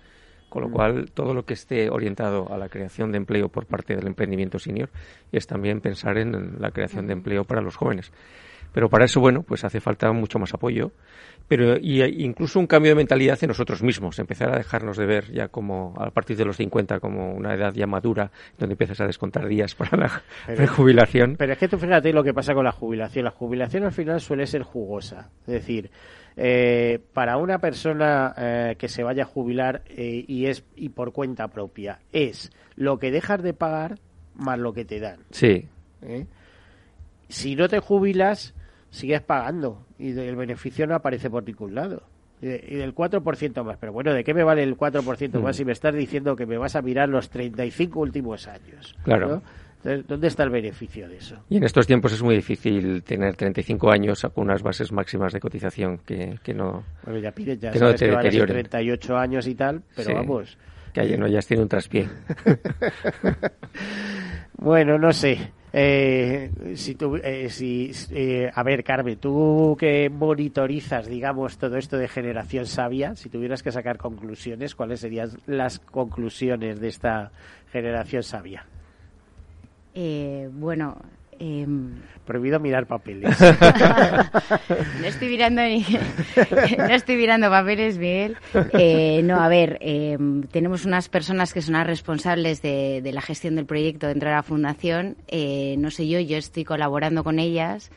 Con 0.50 0.64
lo 0.64 0.70
mm. 0.70 0.72
cual, 0.72 1.12
todo 1.14 1.34
lo 1.34 1.46
que 1.46 1.54
esté 1.54 1.90
orientado 1.90 2.52
a 2.52 2.58
la 2.58 2.70
creación 2.70 3.12
de 3.12 3.18
empleo 3.18 3.50
por 3.50 3.66
parte 3.66 3.96
del 3.96 4.08
emprendimiento 4.08 4.60
senior 4.60 4.90
es 5.32 5.48
también 5.48 5.82
pensar 5.82 6.18
en 6.18 6.60
la 6.60 6.72
creación 6.72 7.08
de 7.08 7.14
empleo 7.14 7.44
para 7.44 7.62
los 7.62 7.76
jóvenes. 7.76 8.12
Pero 8.74 8.90
para 8.90 9.06
eso, 9.06 9.20
bueno, 9.20 9.44
pues 9.44 9.64
hace 9.64 9.80
falta 9.80 10.12
mucho 10.12 10.38
más 10.38 10.54
apoyo, 10.54 10.92
pero 11.48 11.78
y, 11.78 12.04
incluso 12.24 12.60
un 12.60 12.68
cambio 12.68 12.92
de 12.92 12.96
mentalidad 12.96 13.40
en 13.42 13.48
nosotros 13.48 13.82
mismos, 13.82 14.20
empezar 14.20 14.54
a 14.54 14.58
dejarnos 14.58 14.98
de 14.98 15.06
ver 15.06 15.32
ya 15.32 15.48
como 15.48 15.96
a 15.98 16.12
partir 16.12 16.38
de 16.38 16.46
los 16.46 16.58
50 16.58 17.00
como 17.00 17.34
una 17.34 17.56
edad 17.56 17.74
ya 17.74 17.88
madura, 17.88 18.32
donde 18.58 18.74
empiezas 18.74 19.02
a 19.02 19.08
descontar 19.08 19.48
días 19.48 19.74
para 19.74 19.98
la, 19.98 20.68
jubilación. 20.68 21.36
Pero 21.38 21.54
es 21.54 21.60
que 21.60 21.68
tú 21.68 21.78
fíjate 21.78 22.14
lo 22.14 22.24
que 22.24 22.34
pasa 22.34 22.54
con 22.54 22.64
la 22.64 22.72
jubilación. 22.72 23.26
La 23.26 23.32
jubilación 23.32 23.84
al 23.84 23.92
final 23.92 24.22
suele 24.22 24.46
ser 24.46 24.62
jugosa, 24.62 25.32
es 25.48 25.54
decir, 25.54 25.90
eh, 26.36 27.00
para 27.14 27.38
una 27.38 27.60
persona 27.60 28.34
eh, 28.38 28.76
que 28.78 28.88
se 28.88 29.04
vaya 29.04 29.24
a 29.24 29.26
jubilar 29.26 29.84
eh, 29.90 30.24
y 30.28 30.46
es 30.46 30.64
y 30.76 30.90
por 30.90 31.12
cuenta 31.12 31.48
propia 31.50 32.00
es 32.12 32.52
lo 32.76 32.98
que 32.98 33.12
dejas 33.12 33.44
de 33.44 33.54
pagar 33.54 34.00
más 34.36 34.58
lo 34.58 34.74
que 34.74 34.86
te 34.86 35.00
dan. 35.00 35.20
Sí. 35.32 35.68
Si 37.28 37.56
no 37.56 37.68
te 37.68 37.80
jubilas, 37.80 38.54
sigues 38.90 39.22
pagando 39.22 39.86
y 39.98 40.18
el 40.18 40.36
beneficio 40.36 40.88
no 40.88 40.96
aparece 40.96 41.30
por 41.30 41.46
ningún 41.46 41.76
lado. 41.76 42.04
Y, 42.42 42.48
del 42.48 42.96
4% 42.96 43.64
más. 43.66 43.78
Pero 43.78 43.92
bueno, 43.92 44.14
¿de 44.14 44.24
qué 44.24 44.34
me 44.34 44.44
vale 44.44 44.64
el 44.64 44.78
4% 44.78 45.42
más 45.42 45.56
mm. 45.56 45.58
si 45.58 45.66
me 45.66 45.74
estás 45.74 45.94
diciendo 45.94 46.38
que 46.38 46.46
me 46.46 46.58
vas 46.58 46.76
a 46.78 46.82
mirar 46.82 47.10
los 47.10 47.30
35 47.30 48.00
últimos 48.00 48.48
años? 48.48 48.96
Claro. 49.04 49.42
¿Dónde 49.84 50.28
está 50.28 50.44
el 50.44 50.50
beneficio 50.50 51.08
de 51.08 51.18
eso? 51.18 51.38
Y 51.50 51.58
en 51.58 51.64
estos 51.64 51.88
tiempos 51.88 52.12
es 52.12 52.22
muy 52.22 52.36
difícil 52.36 53.02
tener 53.04 53.36
35 53.36 53.90
años 53.90 54.22
con 54.34 54.46
unas 54.46 54.62
bases 54.62 54.92
máximas 54.92 55.32
de 55.32 55.40
cotización 55.40 56.00
que, 56.00 56.38
que 56.44 56.54
no. 56.54 56.84
Bueno, 57.04 57.20
ya 57.20 57.32
pides, 57.32 57.60
ya 57.60 57.74
sabes 57.74 58.00
que 58.00 58.46
38 58.46 59.18
años 59.18 59.48
y 59.48 59.56
tal, 59.56 59.82
pero 59.96 60.16
vamos. 60.16 60.58
Que 60.94 61.02
ayer 61.02 61.18
no 61.18 61.28
hayas 61.28 61.48
tenido 61.48 61.64
un 61.64 61.70
traspié. 61.70 62.10
bueno, 64.58 64.98
no 64.98 65.14
sé. 65.14 65.52
Eh, 65.72 66.50
si 66.76 66.96
tú, 66.96 67.16
eh, 67.18 67.48
si, 67.50 67.92
eh, 68.12 68.50
a 68.54 68.64
ver, 68.64 68.84
Carmen, 68.84 69.18
tú 69.18 69.78
que 69.80 70.10
monitorizas, 70.10 71.08
digamos, 71.08 71.58
todo 71.58 71.78
esto 71.78 71.98
de 71.98 72.08
generación 72.08 72.66
sabia, 72.66 73.16
si 73.16 73.30
tuvieras 73.30 73.62
que 73.62 73.72
sacar 73.72 73.98
conclusiones, 73.98 74.74
¿cuáles 74.74 75.00
serían 75.00 75.30
las 75.46 75.80
conclusiones 75.80 76.80
de 76.80 76.88
esta 76.88 77.32
generación 77.72 78.24
sabia? 78.24 78.66
Eh, 79.94 80.50
bueno, 80.52 80.98
em, 81.40 82.02
prohibido 82.26 82.60
mirar 82.60 82.86
papeles. 82.86 83.36
no 85.02 85.08
estoy 85.08 85.30
mirando 85.30 85.62
no 86.78 86.94
estoy 86.94 87.16
mirando 87.16 87.50
papeles, 87.50 87.98
Miguel. 87.98 88.38
Eh, 88.74 89.22
no, 89.24 89.40
a 89.42 89.48
ver, 89.48 89.78
em, 89.82 90.44
tenemos 90.44 90.86
unas 90.86 91.10
personas 91.10 91.54
que 91.54 91.62
son 91.62 91.74
las 91.74 91.88
responsables 91.88 92.62
de, 92.62 93.02
de, 93.02 93.12
la 93.12 93.22
gestión 93.22 93.56
del 93.56 93.66
proyecto 93.66 94.08
dentro 94.08 94.30
de 94.30 94.36
la 94.36 94.44
fundación. 94.44 95.18
Eh, 95.28 95.76
no 95.80 95.90
sé 95.92 96.08
yo, 96.08 96.20
yo 96.20 96.38
estoy 96.38 96.66
colaborando 96.66 97.24
con 97.24 97.40
ellas. 97.40 97.92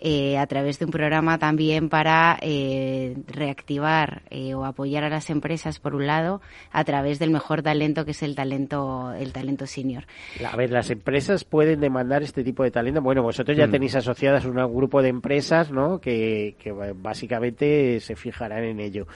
Eh, 0.00 0.38
a 0.38 0.46
través 0.46 0.78
de 0.78 0.84
un 0.84 0.92
programa 0.92 1.38
también 1.38 1.88
para 1.88 2.38
eh, 2.40 3.16
reactivar 3.26 4.22
eh, 4.30 4.54
o 4.54 4.64
apoyar 4.64 5.02
a 5.02 5.08
las 5.08 5.28
empresas 5.28 5.80
por 5.80 5.96
un 5.96 6.06
lado 6.06 6.40
a 6.70 6.84
través 6.84 7.18
del 7.18 7.30
mejor 7.30 7.62
talento 7.62 8.04
que 8.04 8.12
es 8.12 8.22
el 8.22 8.36
talento 8.36 9.12
el 9.12 9.32
talento 9.32 9.66
senior. 9.66 10.04
A 10.48 10.56
ver, 10.56 10.70
las 10.70 10.90
empresas 10.90 11.42
pueden 11.42 11.80
demandar 11.80 12.22
este 12.22 12.44
tipo 12.44 12.62
de 12.62 12.70
talento. 12.70 13.02
Bueno, 13.02 13.24
vosotros 13.24 13.56
ya 13.56 13.66
mm. 13.66 13.72
tenéis 13.72 13.96
asociadas 13.96 14.44
un 14.44 14.54
grupo 14.54 15.02
de 15.02 15.08
empresas, 15.08 15.72
¿no? 15.72 16.00
Que, 16.00 16.54
que 16.60 16.70
básicamente 16.70 17.98
se 17.98 18.14
fijarán 18.14 18.62
en 18.64 18.78
ello 18.78 19.08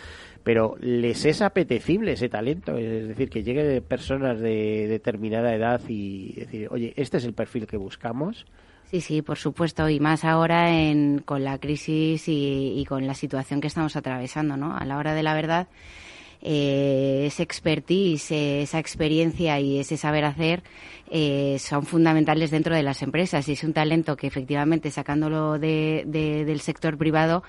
pero 0.45 0.75
les 0.81 1.25
es 1.25 1.41
apetecible 1.41 2.13
ese 2.13 2.29
talento, 2.29 2.77
es 2.77 3.07
decir, 3.07 3.31
que 3.31 3.45
llegue 3.45 3.63
de 3.63 3.81
personas 3.81 4.41
de 4.41 4.89
determinada 4.89 5.55
edad 5.55 5.81
y 5.87 6.33
decir, 6.33 6.67
oye, 6.73 6.93
este 6.97 7.19
es 7.19 7.25
el 7.25 7.33
perfil 7.33 7.69
que 7.69 7.77
buscamos. 7.77 8.45
Sí, 8.93 9.01
sí, 9.01 9.23
por 9.23 9.39
supuesto, 9.39 9.89
y 9.89 10.01
más 10.01 10.23
ahora 10.23 10.71
en, 10.71 11.21
con 11.21 11.45
la 11.45 11.57
crisis 11.57 12.25
y, 12.27 12.85
con 12.87 13.07
la 13.07 13.15
situación 13.15 13.63
que 13.63 13.69
estamos 13.69 13.97
atravesando, 13.97 14.59
¿no? 14.59 14.77
A 14.77 14.85
la 14.85 14.99
hora 14.99 15.15
de 15.15 15.23
la 15.23 15.33
verdad, 15.33 15.69
eh, 16.43 17.25
ese 17.27 17.43
expertise, 17.43 18.33
esa 18.33 18.79
experiencia 18.79 19.59
y 19.61 19.79
ese 19.79 19.97
saber 19.97 20.27
hacer 20.27 20.63
eh, 21.11 21.57
son 21.59 21.87
fundamentales 21.87 22.51
dentro 22.51 22.75
de 22.75 22.83
las 22.83 23.01
empresas 23.01 23.49
y 23.49 23.53
es 23.53 23.65
un 23.65 23.73
talento 23.73 24.15
que 24.15 24.27
efectivamente 24.27 24.91
sacándolo 24.91 25.59
de, 25.59 26.05
del 26.05 26.61
sector 26.61 26.99
privado 26.99 27.45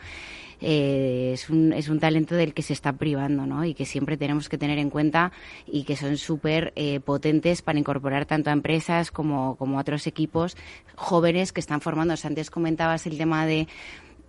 eh, 0.66 1.32
es, 1.34 1.50
un, 1.50 1.74
es 1.74 1.90
un 1.90 2.00
talento 2.00 2.36
del 2.36 2.54
que 2.54 2.62
se 2.62 2.72
está 2.72 2.94
privando, 2.94 3.46
¿no? 3.46 3.66
Y 3.66 3.74
que 3.74 3.86
siempre 3.86 4.16
tenemos 4.16 4.48
que 4.48 4.58
tener 4.58 4.80
en 4.80 4.90
cuenta 4.90 5.34
y 5.68 5.84
que 5.84 5.98
son 5.98 6.16
súper 6.16 6.72
eh, 6.78 7.02
potentes 7.02 7.62
para 7.62 7.78
incorporar 7.78 8.26
tanto 8.26 8.50
a 8.50 8.54
empresas 8.54 9.12
como, 9.12 9.58
como 9.58 9.78
a 9.78 9.82
otros 9.82 10.08
equipos 10.08 10.56
jóvenes 10.96 11.52
que 11.52 11.60
están 11.60 11.82
formándose. 11.82 12.28
Antes 12.28 12.50
comentabas 12.50 13.06
el 13.08 13.18
tema 13.18 13.46
de 13.46 13.68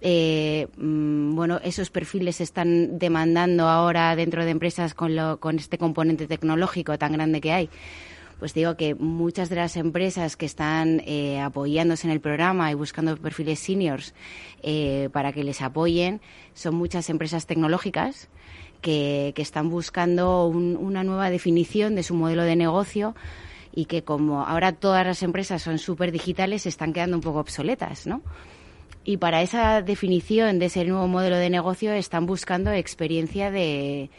eh, 0.01 0.67
mm, 0.77 1.37
bueno, 1.37 1.61
esos 1.63 1.91
perfiles 1.91 2.37
se 2.37 2.43
están 2.43 2.99
demandando 2.99 3.69
ahora 3.69 4.17
dentro 4.17 4.45
de 4.45 4.51
empresas 4.51 4.93
con, 4.93 5.15
lo, 5.15 5.39
con 5.39 5.57
este 5.57 5.79
componente 5.79 6.27
tecnológico 6.27 6.99
tan 6.99 7.13
grande 7.13 7.41
que 7.41 7.53
hay 7.53 7.71
pues 8.45 8.53
digo 8.53 8.77
que 8.77 8.95
muchas 8.95 9.49
de 9.49 9.57
las 9.57 9.75
empresas 9.75 10.37
que 10.37 10.45
están 10.45 11.01
eh, 11.07 11.41
apoyándose 11.41 12.07
en 12.07 12.13
el 12.13 12.21
programa 12.21 12.71
y 12.71 12.75
buscando 12.75 13.17
perfiles 13.17 13.59
seniors 13.59 14.13
eh, 14.63 15.09
para 15.15 15.33
que 15.33 15.43
les 15.45 15.63
apoyen 15.63 16.21
son 16.53 16.75
muchas 16.75 17.09
empresas 17.09 17.47
tecnológicas 17.47 18.29
que, 18.83 19.33
que 19.35 19.41
están 19.41 19.71
buscando 19.71 20.47
una 20.47 21.05
nueva 21.05 21.31
definición 21.31 21.95
de 21.95 22.03
su 22.03 22.15
modelo 22.15 22.43
de 22.43 22.55
negocio 22.55 23.15
y 23.75 23.87
que 23.87 24.05
como 24.05 24.45
ahora 24.45 24.73
todas 24.73 25.07
las 25.07 25.23
empresas 25.23 25.63
son 25.63 25.79
súper 25.79 26.13
digitales, 26.13 26.65
se 26.65 26.69
están 26.69 26.93
quedando 26.93 27.17
un 27.17 27.23
poco 27.23 27.39
obsoletas, 27.39 28.07
¿no? 28.07 28.21
Y 29.05 29.19
para 29.19 29.43
esa 29.43 29.83
definición 29.83 30.59
de 30.59 30.67
ese 30.67 30.85
nuevo 30.85 31.07
modelo 31.07 31.37
de 31.37 31.51
negocio 31.51 31.93
están 31.93 32.27
buscando 32.27 32.73
experiencia 32.73 33.51
de, 33.51 34.11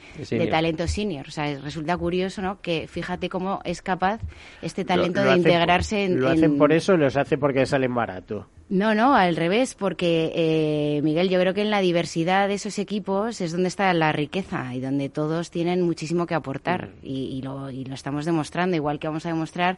talento 0.49 0.87
senior. 0.87 1.27
O 1.27 1.31
sea, 1.31 1.59
resulta 1.59 1.97
curioso, 1.97 2.41
¿no? 2.41 2.61
Que 2.61 2.87
fíjate 2.87 3.29
cómo 3.29 3.61
es 3.63 3.81
capaz 3.81 4.21
este 4.61 4.85
talento 4.85 5.23
de 5.23 5.37
integrarse 5.37 6.05
en... 6.05 6.19
¿Lo 6.19 6.29
hacen 6.29 6.57
por 6.57 6.71
eso 6.71 6.93
o 6.93 6.97
los 6.97 7.17
hace 7.17 7.37
porque 7.37 7.65
salen 7.65 7.93
barato? 7.95 8.47
No, 8.69 8.95
no, 8.95 9.15
al 9.15 9.35
revés, 9.35 9.75
porque 9.75 10.31
eh, 10.35 11.01
Miguel, 11.03 11.29
yo 11.29 11.39
creo 11.39 11.53
que 11.53 11.61
en 11.61 11.69
la 11.69 11.81
diversidad 11.81 12.47
de 12.47 12.55
esos 12.55 12.79
equipos 12.79 13.41
es 13.41 13.51
donde 13.51 13.67
está 13.67 13.93
la 13.93 14.11
riqueza 14.11 14.73
y 14.73 14.79
donde 14.79 15.09
todos 15.09 15.51
tienen 15.51 15.81
muchísimo 15.81 16.25
que 16.25 16.33
aportar 16.33 16.87
mm. 16.87 17.05
y, 17.05 17.41
lo, 17.43 17.69
y 17.69 17.85
lo 17.85 17.93
estamos 17.93 18.25
demostrando, 18.25 18.75
igual 18.75 18.99
que 18.99 19.07
vamos 19.07 19.25
a 19.25 19.29
demostrar 19.29 19.77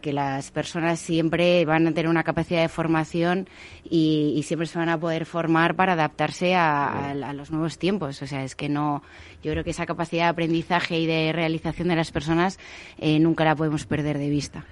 que, 0.00 0.12
las 0.12 0.50
personas 0.50 0.98
siempre 1.00 1.64
van 1.64 1.86
a 1.86 1.92
tener 1.92 2.08
una 2.08 2.22
capacidad 2.22 2.62
de 2.62 2.68
formación 2.68 3.48
y, 3.84 4.40
siempre 4.44 4.66
se 4.66 4.78
van 4.78 4.88
a 4.88 4.98
poder 4.98 5.26
formar 5.26 5.74
para 5.74 5.94
adaptarse 5.94 6.54
a, 6.54 7.14
los 7.34 7.50
nuevos 7.50 7.78
tiempos. 7.78 8.22
O 8.22 8.26
sea, 8.26 8.44
es 8.44 8.54
que 8.54 8.68
no, 8.68 9.02
yo 9.42 9.52
creo 9.52 9.64
que 9.64 9.70
esa 9.70 9.86
capacidad 9.86 10.24
de 10.24 10.30
aprendizaje 10.30 10.98
y 10.98 11.06
de 11.06 11.32
realización 11.32 11.88
de 11.88 11.96
las 11.96 12.12
personas 12.12 12.58
eh, 12.98 13.18
nunca 13.18 13.44
la 13.44 13.56
podemos 13.56 13.86
perder 13.86 14.18
de 14.18 14.30
vista. 14.30 14.64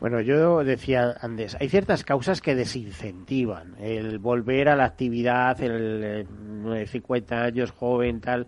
Bueno, 0.00 0.20
yo 0.20 0.64
decía 0.64 1.16
antes, 1.20 1.56
hay 1.60 1.68
ciertas 1.68 2.04
causas 2.04 2.40
que 2.40 2.54
desincentivan 2.54 3.76
el 3.80 4.18
volver 4.18 4.68
a 4.68 4.76
la 4.76 4.84
actividad, 4.84 5.60
el, 5.62 6.26
50 6.86 7.42
años 7.42 7.70
joven, 7.70 8.20
tal 8.20 8.46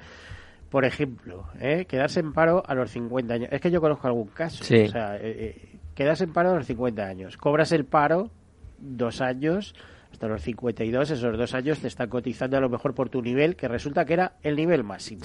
por 0.70 0.84
ejemplo, 0.84 1.46
¿eh? 1.60 1.86
quedarse 1.88 2.20
en 2.20 2.32
paro 2.32 2.62
a 2.66 2.74
los 2.74 2.90
50 2.90 3.32
años. 3.34 3.48
Es 3.52 3.60
que 3.60 3.70
yo 3.70 3.80
conozco 3.80 4.08
algún 4.08 4.26
caso. 4.26 4.62
O 4.62 4.66
sea, 4.66 5.16
eh, 5.16 5.20
eh, 5.22 5.75
quedas 5.96 6.20
en 6.20 6.32
paro 6.32 6.52
a 6.52 6.54
los 6.54 6.66
50 6.66 7.02
años. 7.02 7.36
Cobras 7.36 7.72
el 7.72 7.84
paro 7.84 8.30
dos 8.78 9.20
años, 9.20 9.74
hasta 10.12 10.28
los 10.28 10.42
52, 10.42 11.10
esos 11.10 11.36
dos 11.36 11.54
años 11.54 11.80
te 11.80 11.88
están 11.88 12.08
cotizando 12.08 12.56
a 12.56 12.60
lo 12.60 12.68
mejor 12.68 12.94
por 12.94 13.08
tu 13.08 13.22
nivel, 13.22 13.56
que 13.56 13.66
resulta 13.66 14.04
que 14.04 14.12
era 14.12 14.34
el 14.42 14.54
nivel 14.54 14.84
máximo. 14.84 15.22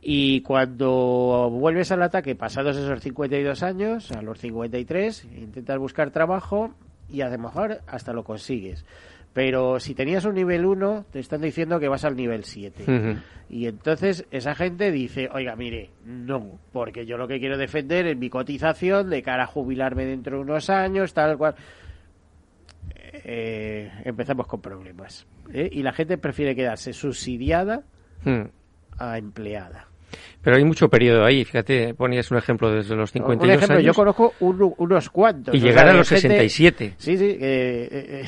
Y 0.00 0.42
cuando 0.42 1.50
vuelves 1.50 1.90
al 1.90 2.02
ataque, 2.02 2.36
pasados 2.36 2.76
esos 2.76 3.00
52 3.00 3.62
años, 3.62 4.12
a 4.12 4.22
los 4.22 4.38
53, 4.38 5.24
intentas 5.24 5.78
buscar 5.78 6.10
trabajo 6.10 6.74
y 7.08 7.22
a 7.22 7.28
lo 7.28 7.38
mejor 7.38 7.80
hasta 7.86 8.12
lo 8.12 8.22
consigues 8.22 8.84
Pero 9.36 9.78
si 9.80 9.94
tenías 9.94 10.24
un 10.24 10.34
nivel 10.34 10.64
1, 10.64 11.04
te 11.12 11.18
están 11.20 11.42
diciendo 11.42 11.78
que 11.78 11.88
vas 11.88 12.06
al 12.06 12.16
nivel 12.16 12.42
7. 12.44 12.84
Ujú. 12.84 13.20
Y 13.50 13.66
entonces 13.66 14.24
esa 14.30 14.54
gente 14.54 14.90
dice, 14.90 15.28
oiga, 15.30 15.54
mire, 15.56 15.90
no, 16.06 16.58
porque 16.72 17.04
yo 17.04 17.18
lo 17.18 17.28
que 17.28 17.38
quiero 17.38 17.58
defender 17.58 18.06
es 18.06 18.16
mi 18.16 18.30
cotización 18.30 19.10
de 19.10 19.22
cara 19.22 19.42
a 19.42 19.46
jubilarme 19.46 20.06
dentro 20.06 20.38
de 20.38 20.42
unos 20.42 20.70
años, 20.70 21.12
tal 21.12 21.36
cual. 21.36 21.54
Eh, 23.12 23.90
empezamos 24.04 24.46
con 24.46 24.62
problemas. 24.62 25.26
¿eh? 25.52 25.68
Y 25.70 25.82
la 25.82 25.92
gente 25.92 26.16
prefiere 26.16 26.56
quedarse 26.56 26.94
subsidiada 26.94 27.82
Mm. 28.24 28.44
a 28.98 29.18
empleada. 29.18 29.88
Pero 30.42 30.56
hay 30.56 30.64
mucho 30.64 30.88
periodo 30.88 31.24
ahí, 31.24 31.44
fíjate, 31.44 31.92
ponías 31.94 32.30
un 32.30 32.38
ejemplo 32.38 32.70
desde 32.70 32.94
los 32.94 33.10
52 33.10 33.48
Un 33.48 33.54
ejemplo, 33.64 33.80
yo 33.80 33.86
años 33.88 33.96
conozco 33.96 34.32
un- 34.40 34.74
unos 34.78 35.10
cuantos. 35.10 35.52
y 35.54 35.58
o 35.58 35.60
sea, 35.60 35.70
llegar 35.70 35.88
a 35.88 35.92
los 35.94 36.08
gente- 36.08 36.20
67. 36.22 36.94
Sí, 36.96 37.16
sí. 37.18 37.24
eh, 37.24 37.38
eh, 37.40 38.22
eh, 38.22 38.24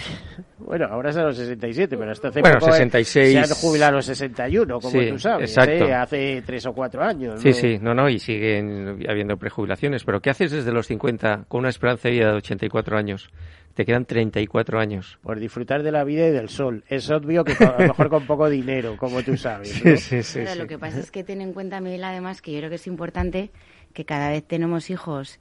bueno, 0.59 0.87
ahora 0.91 1.11
es 1.11 1.17
a 1.17 1.23
los 1.23 1.37
67, 1.37 1.97
pero 1.97 2.11
hasta 2.11 2.29
hace 2.29 2.41
Bueno, 2.41 2.59
poco, 2.59 2.71
eh, 2.73 2.75
66. 2.79 3.33
se 3.33 3.39
han 3.39 3.61
jubilado 3.61 3.93
a 3.93 3.97
los 3.97 4.07
61, 4.07 4.81
como 4.81 4.91
Sí, 5.01 5.09
tú 5.11 5.19
sabes, 5.21 5.51
exacto. 5.51 5.87
eh, 5.87 5.95
hace 5.95 6.43
tres 6.45 6.67
o 6.67 6.73
cuatro 6.73 7.03
años. 7.05 7.41
Sí, 7.41 7.49
¿no? 7.51 7.55
sí, 7.55 7.79
no, 7.81 7.95
no, 7.95 8.09
y 8.09 8.19
siguen 8.19 8.99
habiendo 9.09 9.37
prejubilaciones. 9.37 10.03
Pero 10.03 10.21
¿qué 10.21 10.31
haces 10.31 10.51
desde 10.51 10.73
los 10.73 10.87
50 10.89 11.45
con 11.47 11.61
una 11.61 11.69
esperanza 11.69 12.09
de 12.09 12.15
vida 12.15 12.31
de 12.33 12.37
84 12.39 12.97
años? 12.99 13.31
Te 13.79 13.85
quedan 13.87 14.07
34 14.07 14.81
años. 14.81 15.21
Por 15.23 15.39
disfrutar 15.39 15.85
de 15.85 15.93
la 15.93 16.03
vida 16.03 16.27
y 16.27 16.33
del 16.33 16.49
sol. 16.49 16.83
Es 16.89 17.09
obvio 17.11 17.45
que 17.45 17.55
con- 17.55 17.69
a 17.69 17.79
lo 17.79 17.87
mejor 17.87 18.09
con 18.11 18.27
poco 18.27 18.51
dinero, 18.51 18.97
como 18.97 19.23
tú 19.23 19.37
sabes. 19.37 19.69
Sí, 19.73 19.89
¿no? 19.89 19.97
sí, 19.97 20.23
sí. 20.25 20.41
Pero 20.41 20.57
lo 20.57 20.67
que 20.67 20.81
pasa 20.81 20.99
es 20.99 21.13
que 21.13 21.23
ten 21.23 21.41
en 21.41 21.53
cuenta, 21.53 21.81
Miguel, 21.81 22.03
además, 22.03 22.43
que 22.43 22.51
yo 22.51 22.59
creo 22.59 22.71
que 22.71 22.75
es 22.75 22.89
importante 22.89 23.53
que 23.95 24.05
cada 24.05 24.31
vez 24.31 24.43
tenemos 24.43 24.91
hijos 24.91 25.39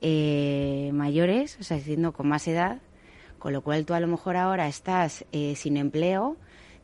eh, 0.00 0.90
mayores, 0.94 1.58
o 1.60 1.64
sea, 1.64 1.80
siendo 1.80 2.12
con 2.12 2.28
más 2.28 2.46
edad, 2.46 2.80
con 3.40 3.52
lo 3.52 3.62
cual 3.62 3.84
tú 3.84 3.94
a 3.94 3.98
lo 4.00 4.06
mejor 4.06 4.36
ahora 4.36 4.68
estás 4.68 5.24
eh, 5.32 5.56
sin 5.56 5.76
empleo, 5.76 6.36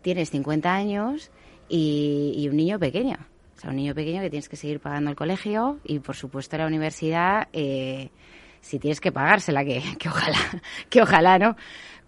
tienes 0.02 0.30
50 0.30 0.74
años 0.74 1.30
y, 1.68 2.34
y 2.36 2.48
un 2.48 2.56
niño 2.56 2.80
pequeño. 2.80 3.18
O 3.56 3.60
sea, 3.60 3.70
un 3.70 3.76
niño 3.76 3.94
pequeño 3.94 4.20
que 4.20 4.30
tienes 4.30 4.48
que 4.48 4.56
seguir 4.56 4.80
pagando 4.80 5.10
el 5.10 5.16
colegio 5.16 5.78
y, 5.84 6.00
por 6.00 6.16
supuesto, 6.16 6.58
la 6.58 6.66
universidad, 6.66 7.46
eh, 7.52 8.10
si 8.60 8.78
tienes 8.78 9.00
que 9.00 9.12
pagársela, 9.12 9.64
que, 9.64 9.82
que 9.98 10.08
ojalá, 10.08 10.38
que 10.88 11.02
ojalá, 11.02 11.38
¿no? 11.38 11.56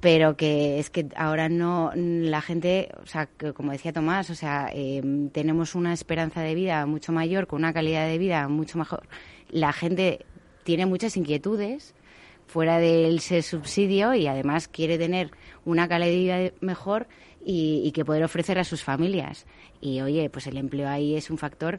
Pero 0.01 0.35
que 0.37 0.79
es 0.79 0.89
que 0.89 1.09
ahora 1.15 1.49
no, 1.51 1.93
la 1.95 2.41
gente, 2.41 2.91
o 3.03 3.07
sea, 3.07 3.27
que 3.27 3.53
como 3.53 3.73
decía 3.73 3.93
Tomás, 3.93 4.31
o 4.31 4.35
sea, 4.35 4.71
eh, 4.73 5.03
tenemos 5.33 5.75
una 5.75 5.93
esperanza 5.93 6.41
de 6.41 6.55
vida 6.55 6.87
mucho 6.87 7.13
mayor, 7.13 7.47
con 7.47 7.59
una 7.59 7.75
calidad 7.75 8.07
de 8.07 8.17
vida 8.17 8.49
mucho 8.49 8.79
mejor. 8.79 9.07
La 9.51 9.75
gente 9.75 10.25
tiene 10.65 10.87
muchas 10.87 11.19
inquietudes 11.19 11.95
fuera 12.47 12.79
del 12.79 13.21
subsidio 13.21 14.15
y 14.15 14.27
además 14.27 14.69
quiere 14.69 14.97
tener 14.97 15.31
una 15.67 15.87
calidad 15.87 16.11
de 16.11 16.17
vida 16.17 16.53
mejor 16.61 17.07
y, 17.45 17.83
y 17.85 17.93
que 17.93 18.05
poder 18.05 18.25
ofrecer 18.25 18.59
a 18.59 18.65
sus 18.65 18.83
familias. 18.83 19.47
Y 19.83 20.01
oye, 20.01 20.31
pues 20.31 20.47
el 20.47 20.57
empleo 20.57 20.89
ahí 20.89 21.15
es 21.15 21.31
un 21.31 21.37
factor 21.37 21.79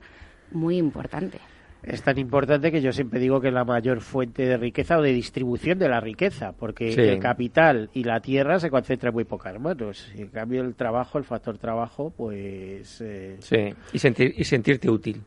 muy 0.52 0.78
importante. 0.78 1.40
Es 1.84 2.04
tan 2.04 2.18
importante 2.20 2.72
que 2.72 2.82
yo 2.82 2.92
siempre 2.92 3.20
digo 3.20 3.42
que 3.42 3.48
es 3.48 3.54
la 3.54 3.66
mayor 3.66 4.02
fuente 4.02 4.44
de 4.46 4.58
riqueza 4.58 4.98
o 4.98 5.02
de 5.02 5.12
distribución 5.14 5.80
de 5.80 5.90
la 5.90 6.00
riqueza, 6.00 6.52
porque 6.52 6.92
Sí. 6.92 7.02
el 7.02 7.20
capital 7.20 7.90
y 7.94 8.04
la 8.04 8.20
tierra 8.20 8.60
se 8.60 8.70
concentran 8.70 9.10
en 9.12 9.16
muy 9.16 9.24
pocas 9.24 9.60
manos. 9.60 10.12
En 10.16 10.28
cambio 10.28 10.62
el 10.62 10.76
trabajo, 10.76 11.18
el 11.18 11.24
factor 11.24 11.58
trabajo, 11.58 12.14
pues... 12.16 13.02
eh, 13.02 13.38
Sí, 13.40 13.74
y, 13.94 14.00
sentir, 14.00 14.34
y 14.38 14.44
sentirte 14.44 14.90
útil. 14.90 15.22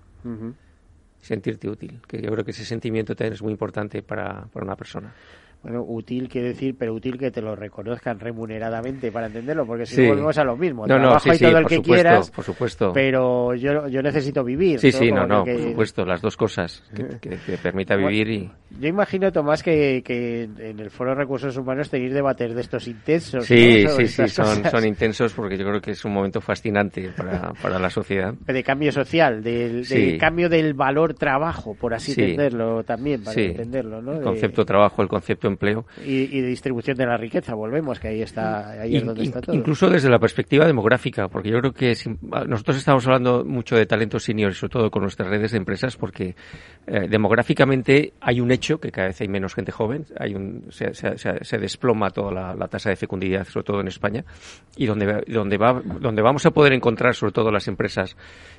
Sentirte 1.21 1.69
útil, 1.69 2.01
que 2.07 2.21
yo 2.21 2.31
creo 2.31 2.45
que 2.45 2.51
ese 2.51 2.65
sentimiento 2.65 3.15
también 3.17 3.33
es 3.35 3.43
muy 3.43 3.53
importante 3.53 4.03
para, 4.03 4.43
para 4.53 4.65
una 4.65 4.77
persona. 4.77 5.13
Bueno, 5.65 5.83
útil 5.89 6.29
quiere 6.29 6.49
decir, 6.49 6.77
pero 6.79 6.93
útil 6.95 7.17
que 7.19 7.31
te 7.31 7.41
lo 7.41 7.57
reconozcan 7.57 8.21
remuneradamente 8.21 9.11
para 9.11 9.27
entenderlo, 9.29 9.67
porque 9.67 9.87
si 9.87 9.97
Sí. 9.97 10.03
no 10.03 10.09
volvemos 10.11 10.37
a 10.39 10.45
lo 10.45 10.57
mismo. 10.59 10.87
No, 10.87 10.97
no, 10.97 11.01
Trabajo 11.05 11.21
sí, 11.25 11.31
y 11.31 11.35
sí, 11.39 11.45
todo 11.45 11.57
el 11.57 11.63
por 11.63 11.69
que 11.71 11.77
supuesto, 11.77 11.95
quieras, 12.05 12.31
por 12.31 12.45
supuesto. 12.45 12.93
pero 12.93 13.55
yo, 13.55 13.89
yo 13.89 14.03
necesito 14.03 14.45
vivir. 14.45 14.79
Sí, 14.79 14.93
sí, 14.93 15.11
no, 15.11 15.27
no, 15.27 15.43
que- 15.43 15.55
por 15.55 15.63
supuesto, 15.63 16.05
las 16.05 16.21
dos 16.21 16.37
cosas, 16.37 16.85
que, 16.95 17.07
que 17.21 17.37
te 17.37 17.57
permita 17.59 17.95
Bueno, 17.95 18.09
vivir 18.11 18.29
y... 18.29 18.51
Yo 18.79 18.89
imagino, 18.89 19.31
Tomás, 19.33 19.63
que, 19.63 20.03
que 20.05 20.43
en 20.43 20.81
el 20.81 20.91
Foro 20.91 21.11
de 21.11 21.17
Recursos 21.17 21.57
Humanos 21.57 21.89
tenéis 21.89 22.13
debates 22.13 22.55
de 22.55 22.61
estos 22.61 22.87
intensos. 22.89 23.47
Sí, 23.47 23.85
¿no? 23.85 23.91
Sí, 23.91 24.09
sí, 24.09 24.29
son, 24.29 24.65
son 24.69 24.85
intensos 24.87 25.33
porque 25.33 25.57
yo 25.57 25.65
creo 25.65 25.81
que 25.81 25.93
es 25.93 26.05
un 26.05 26.13
momento 26.13 26.41
fascinante 26.41 27.11
para, 27.17 27.53
para 27.63 27.79
la 27.79 27.89
sociedad. 27.89 28.35
de 28.35 28.63
cambio 28.65 28.91
social, 28.93 29.43
del, 29.43 29.85
Sí. 29.87 29.95
del 30.11 30.19
cambio 30.19 30.49
del 30.49 30.75
valor 30.75 31.15
trabajo, 31.15 31.75
por 31.75 31.95
así 31.95 32.13
Sí. 32.13 32.21
entenderlo 32.23 32.83
también, 32.83 33.23
para 33.23 33.35
Sí. 33.35 33.43
entenderlo, 33.45 34.03
¿no? 34.03 34.13
El 34.13 34.19
De- 34.19 34.25
concepto 34.25 34.65
trabajo, 34.65 35.03
el 35.03 35.09
concepto 35.09 35.47
empleo. 35.55 35.87
y, 36.05 36.37
y 36.37 36.41
de 36.41 36.49
distribución 36.49 36.97
de 36.97 37.07
la 37.07 37.17
riqueza, 37.17 37.55
volvemos, 37.55 37.99
que 37.99 38.09
ahí 38.09 38.23
está, 38.23 38.71
ahí 38.83 38.97
es 38.97 39.05
donde 39.05 39.23
in- 39.23 39.29
está 39.29 39.41
todo. 39.41 39.57
Incluso 39.57 39.89
desde 39.89 40.09
la 40.11 40.19
perspectiva 40.19 40.67
demográfica, 40.67 41.29
porque 41.29 41.51
yo 41.51 41.59
creo 41.61 41.73
que 41.73 41.91
es 41.93 42.07
im- 42.07 42.19
nosotros 42.47 42.77
estamos 42.77 43.07
hablando 43.07 43.45
mucho 43.45 43.77
de 43.77 43.87
talento 43.87 44.19
senior, 44.19 44.51
y 44.53 44.55
sobre 44.55 44.73
todo 44.73 44.91
con 44.91 45.03
nuestras 45.03 45.29
redes 45.29 45.53
de 45.53 45.59
empresas, 45.59 45.97
porque 45.97 46.35
eh, 46.87 47.07
demográficamente 47.09 48.13
hay 48.21 48.41
un 48.41 48.51
hecho 48.51 48.79
que 48.79 48.91
cada 48.91 49.09
vez 49.09 49.21
hay 49.21 49.29
menos 49.29 49.55
gente 49.55 49.73
joven, 49.73 50.05
hay 50.19 50.35
un, 50.35 50.67
se, 50.71 50.93
se- 50.95 51.17
se- 51.19 51.45
se 51.45 51.59
desploma 51.59 52.11
toda 52.11 52.33
la, 52.33 52.55
la 52.55 52.69
tasa 52.69 52.91
de 52.91 52.97
fecundidad, 52.97 53.47
sobre 53.47 53.65
todo 53.65 53.81
en 53.81 53.89
España, 53.89 54.25
y 54.77 54.87
donde, 54.87 55.25
donde, 55.27 55.57
va, 55.57 55.81
donde 56.01 56.23
vamos 56.23 56.45
a 56.47 56.51
poder 56.51 56.73
encontrar, 56.73 57.15
sobre 57.15 57.33
todo 57.33 57.51
las 57.51 57.69
empresas 57.69 58.17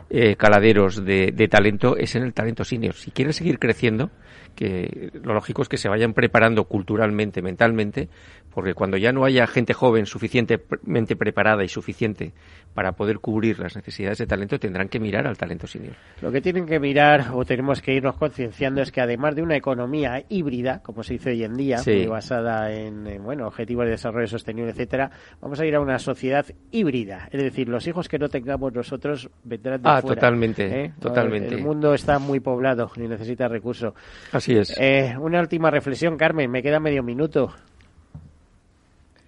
eh, 0.10 0.36
caladeros 0.36 1.04
de, 1.04 1.32
de 1.32 1.48
talento, 1.48 1.98
es 1.98 2.16
en 2.16 2.24
el 2.24 2.34
talento 2.34 2.64
senior. 2.64 2.93
Si 2.93 3.12
quieren 3.12 3.34
seguir 3.34 3.60
creciendo, 3.60 4.10
que 4.56 5.12
lo 5.24 5.34
lógico 5.34 5.62
es 5.62 5.70
que 5.70 5.78
se 5.78 5.89
vayan 5.89 6.14
preparando 6.14 6.64
culturalmente, 6.66 7.41
mentalmente, 7.41 8.10
porque 8.56 8.74
cuando 8.74 8.95
ya 8.97 9.12
no 9.12 9.26
haya 9.26 9.45
gente 9.45 9.74
joven 9.74 10.06
suficientemente 10.06 11.16
preparada 11.16 11.64
y 11.64 11.68
suficiente 11.68 12.34
para 12.74 12.93
poder 12.93 13.20
cubrir 13.20 13.60
las 13.60 13.76
necesidades 13.76 14.18
de 14.18 14.26
talento, 14.28 14.58
tendrán 14.60 14.88
que 14.89 14.99
mirar 14.99 15.28
al 15.28 15.38
talento 15.38 15.68
senior. 15.68 15.93
Lo 16.22 16.32
que 16.32 16.41
tienen 16.41 16.66
que 16.66 16.80
mirar 16.80 17.28
o 17.34 17.45
tenemos 17.45 17.82
que 17.82 17.93
irnos 17.93 18.16
concienciando 18.18 18.82
es 18.82 18.91
que 18.91 19.01
además 19.01 19.36
de 19.36 19.43
una 19.43 19.56
economía 19.56 20.24
híbrida, 20.30 20.82
como 20.82 21.03
se 21.03 21.14
dice 21.14 21.30
hoy 21.32 21.43
en 21.43 21.56
día, 21.56 21.78
Sí. 21.80 21.91
muy 21.91 22.08
basada 22.08 22.72
en, 22.74 23.06
en, 23.08 23.24
bueno 23.24 23.47
objetivos 23.47 23.86
de 23.86 23.91
desarrollo 23.91 24.28
sostenible, 24.28 24.72
etcétera, 24.72 25.12
vamos 25.41 25.60
a 25.60 25.66
ir 25.66 25.76
a 25.76 25.80
una 25.82 25.99
sociedad 25.99 26.45
híbrida. 26.72 27.28
Es 27.32 27.43
decir, 27.43 27.68
los 27.70 27.86
hijos 27.88 28.08
que 28.10 28.18
no 28.18 28.30
tengamos 28.30 28.74
nosotros 28.74 29.30
vendrán 29.43 29.82
de 29.82 29.89
Ah, 29.89 30.01
fuera, 30.01 30.16
totalmente, 30.16 30.86
¿eh? 30.86 30.93
totalmente. 30.99 31.56
El 31.56 31.64
mundo 31.64 31.93
está 31.93 32.20
muy 32.20 32.39
poblado 32.39 32.89
y 32.95 33.01
necesita 33.01 33.47
recursos. 33.47 33.93
Así 34.32 34.56
es. 34.56 34.74
Eh, 34.80 35.16
una 35.20 35.39
última 35.41 35.70
reflexión, 35.70 36.18
Carmen. 36.18 36.49
Me 36.49 36.64
queda 36.64 36.80
medio 36.80 37.03
minuto. 37.03 37.53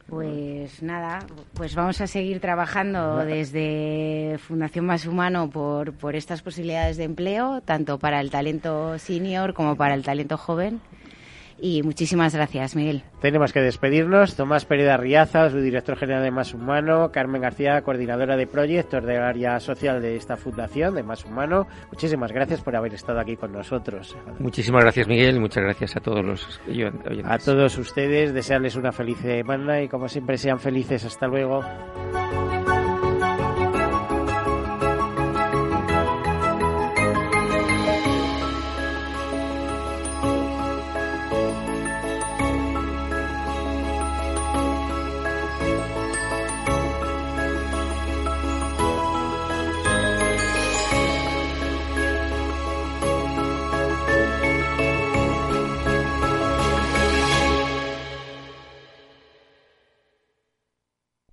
Pues 0.08 0.82
nada, 0.82 1.20
pues 1.53 1.76
vamos 1.76 1.99
a 1.99 2.08
seguir 2.08 2.39
trabajando 2.39 3.26
desde 3.26 4.38
Fundación 4.39 4.86
Más 4.86 5.05
Humano 5.05 5.49
por, 5.49 5.93
por 5.93 6.16
estas 6.16 6.41
posibilidades 6.41 6.95
de 6.95 7.03
empleo, 7.03 7.60
tanto 7.60 7.99
para 7.99 8.22
el 8.22 8.32
talento 8.32 8.97
senior 8.99 9.53
como 9.53 9.76
para 9.76 9.95
el 9.95 10.03
talento 10.03 10.38
joven. 10.38 10.80
Y 11.60 11.82
muchísimas 11.82 12.36
gracias, 12.36 12.76
Miguel. 12.76 13.03
Tenemos 13.20 13.51
que 13.51 13.62
despedirnos. 13.62 14.36
Tomás 14.36 14.66
Pérez 14.66 14.89
Arriaza, 14.89 15.49
su 15.49 15.58
director 15.60 15.97
general 15.97 16.22
de 16.24 16.30
Más 16.32 16.53
Humano, 16.53 17.12
Carmen 17.12 17.41
García, 17.41 17.82
coordinadora 17.82 18.38
de 18.38 18.45
proyectos 18.45 19.03
del 19.03 19.22
área 19.24 19.60
social 19.60 20.01
de 20.01 20.16
esta 20.16 20.38
fundación 20.38 20.93
de 20.93 21.01
Más 21.03 21.26
Humano. 21.26 21.66
Muchísimas 21.91 22.32
gracias 22.32 22.62
por 22.62 22.76
haber 22.76 22.93
estado 22.93 23.20
aquí 23.20 23.36
con 23.36 23.51
nosotros. 23.51 24.16
Muchísimas 24.39 24.84
gracias, 24.84 25.08
Miguel, 25.08 25.38
y 25.38 25.39
muchas 25.39 25.64
gracias 25.64 25.95
a 25.97 25.99
todos 25.99 26.24
los 26.24 26.60
oyen- 26.68 27.01
oyentes. 27.10 27.32
A 27.32 27.38
todos 27.39 27.78
ustedes, 27.78 28.34
desearles 28.34 28.76
una 28.76 28.91
feliz 28.91 29.18
semana 29.18 29.82
y 29.82 29.88
como 29.88 30.08
siempre 30.08 30.38
sean 30.38 30.60
felices. 30.60 31.05
Hasta 31.05 31.28
luego. 31.28 31.64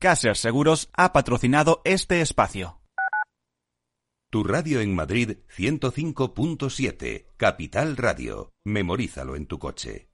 Caser 0.05 0.37
Seguros 0.37 0.91
ha 0.93 1.15
patrocinado 1.15 1.81
este 1.83 2.21
espacio. 2.21 2.79
Tu 4.29 4.45
radio 4.45 4.83
en 4.83 4.95
Madrid 4.95 5.39
105.7, 5.57 7.25
Capital 7.39 7.97
Radio. 7.97 8.53
Memorízalo 8.65 9.35
en 9.35 9.47
tu 9.47 9.59
coche. 9.59 10.11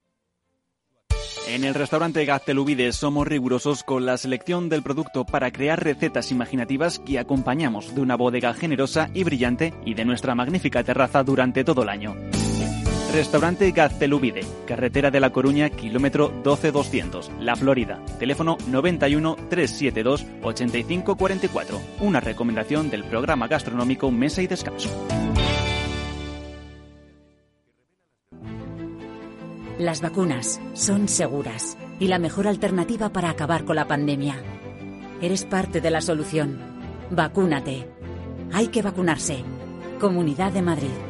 En 1.49 1.65
el 1.65 1.75
restaurante 1.75 2.25
Gaztelubides 2.25 2.95
somos 2.95 3.27
rigurosos 3.27 3.83
con 3.83 4.07
la 4.07 4.17
selección 4.17 4.69
del 4.69 4.85
producto 4.85 5.27
para 5.27 5.51
crear 5.51 5.83
recetas 5.83 6.31
imaginativas 6.31 7.01
que 7.01 7.19
acompañamos 7.19 7.93
de 7.93 8.01
una 8.01 8.15
bodega 8.15 8.55
generosa 8.55 9.11
y 9.13 9.25
brillante 9.25 9.75
y 9.85 9.95
de 9.95 10.05
nuestra 10.05 10.37
magnífica 10.37 10.85
terraza 10.85 11.25
durante 11.25 11.65
todo 11.65 11.83
el 11.83 11.89
año. 11.89 12.15
Restaurante 13.13 13.73
Gaztelubide, 13.73 14.43
carretera 14.67 15.11
de 15.11 15.19
La 15.19 15.31
Coruña, 15.31 15.69
kilómetro 15.71 16.29
12200, 16.45 17.31
La 17.41 17.57
Florida. 17.57 17.99
Teléfono 18.21 18.57
91 18.69 19.37
372 19.49 20.25
8544. 20.43 21.81
Una 22.01 22.21
recomendación 22.21 22.89
del 22.89 23.03
programa 23.05 23.49
gastronómico 23.49 24.13
Mesa 24.13 24.43
y 24.43 24.47
Descanso. 24.47 24.91
Las 29.79 30.03
vacunas 30.03 30.61
son 30.75 31.09
seguras 31.09 31.77
y 31.99 32.07
la 32.07 32.21
mejor 32.21 32.47
alternativa 32.47 33.09
para 33.09 33.31
acabar 33.31 33.65
con 33.65 33.75
la 33.75 33.89
pandemia. 33.89 34.37
Eres 35.21 35.45
parte 35.45 35.81
de 35.81 35.91
la 35.91 36.01
solución. 36.01 36.59
Vacúnate. 37.11 37.89
Hay 38.53 38.69
que 38.69 38.83
vacunarse. 38.83 39.43
Comunidad 39.99 40.53
de 40.53 40.63
Madrid. 40.63 41.10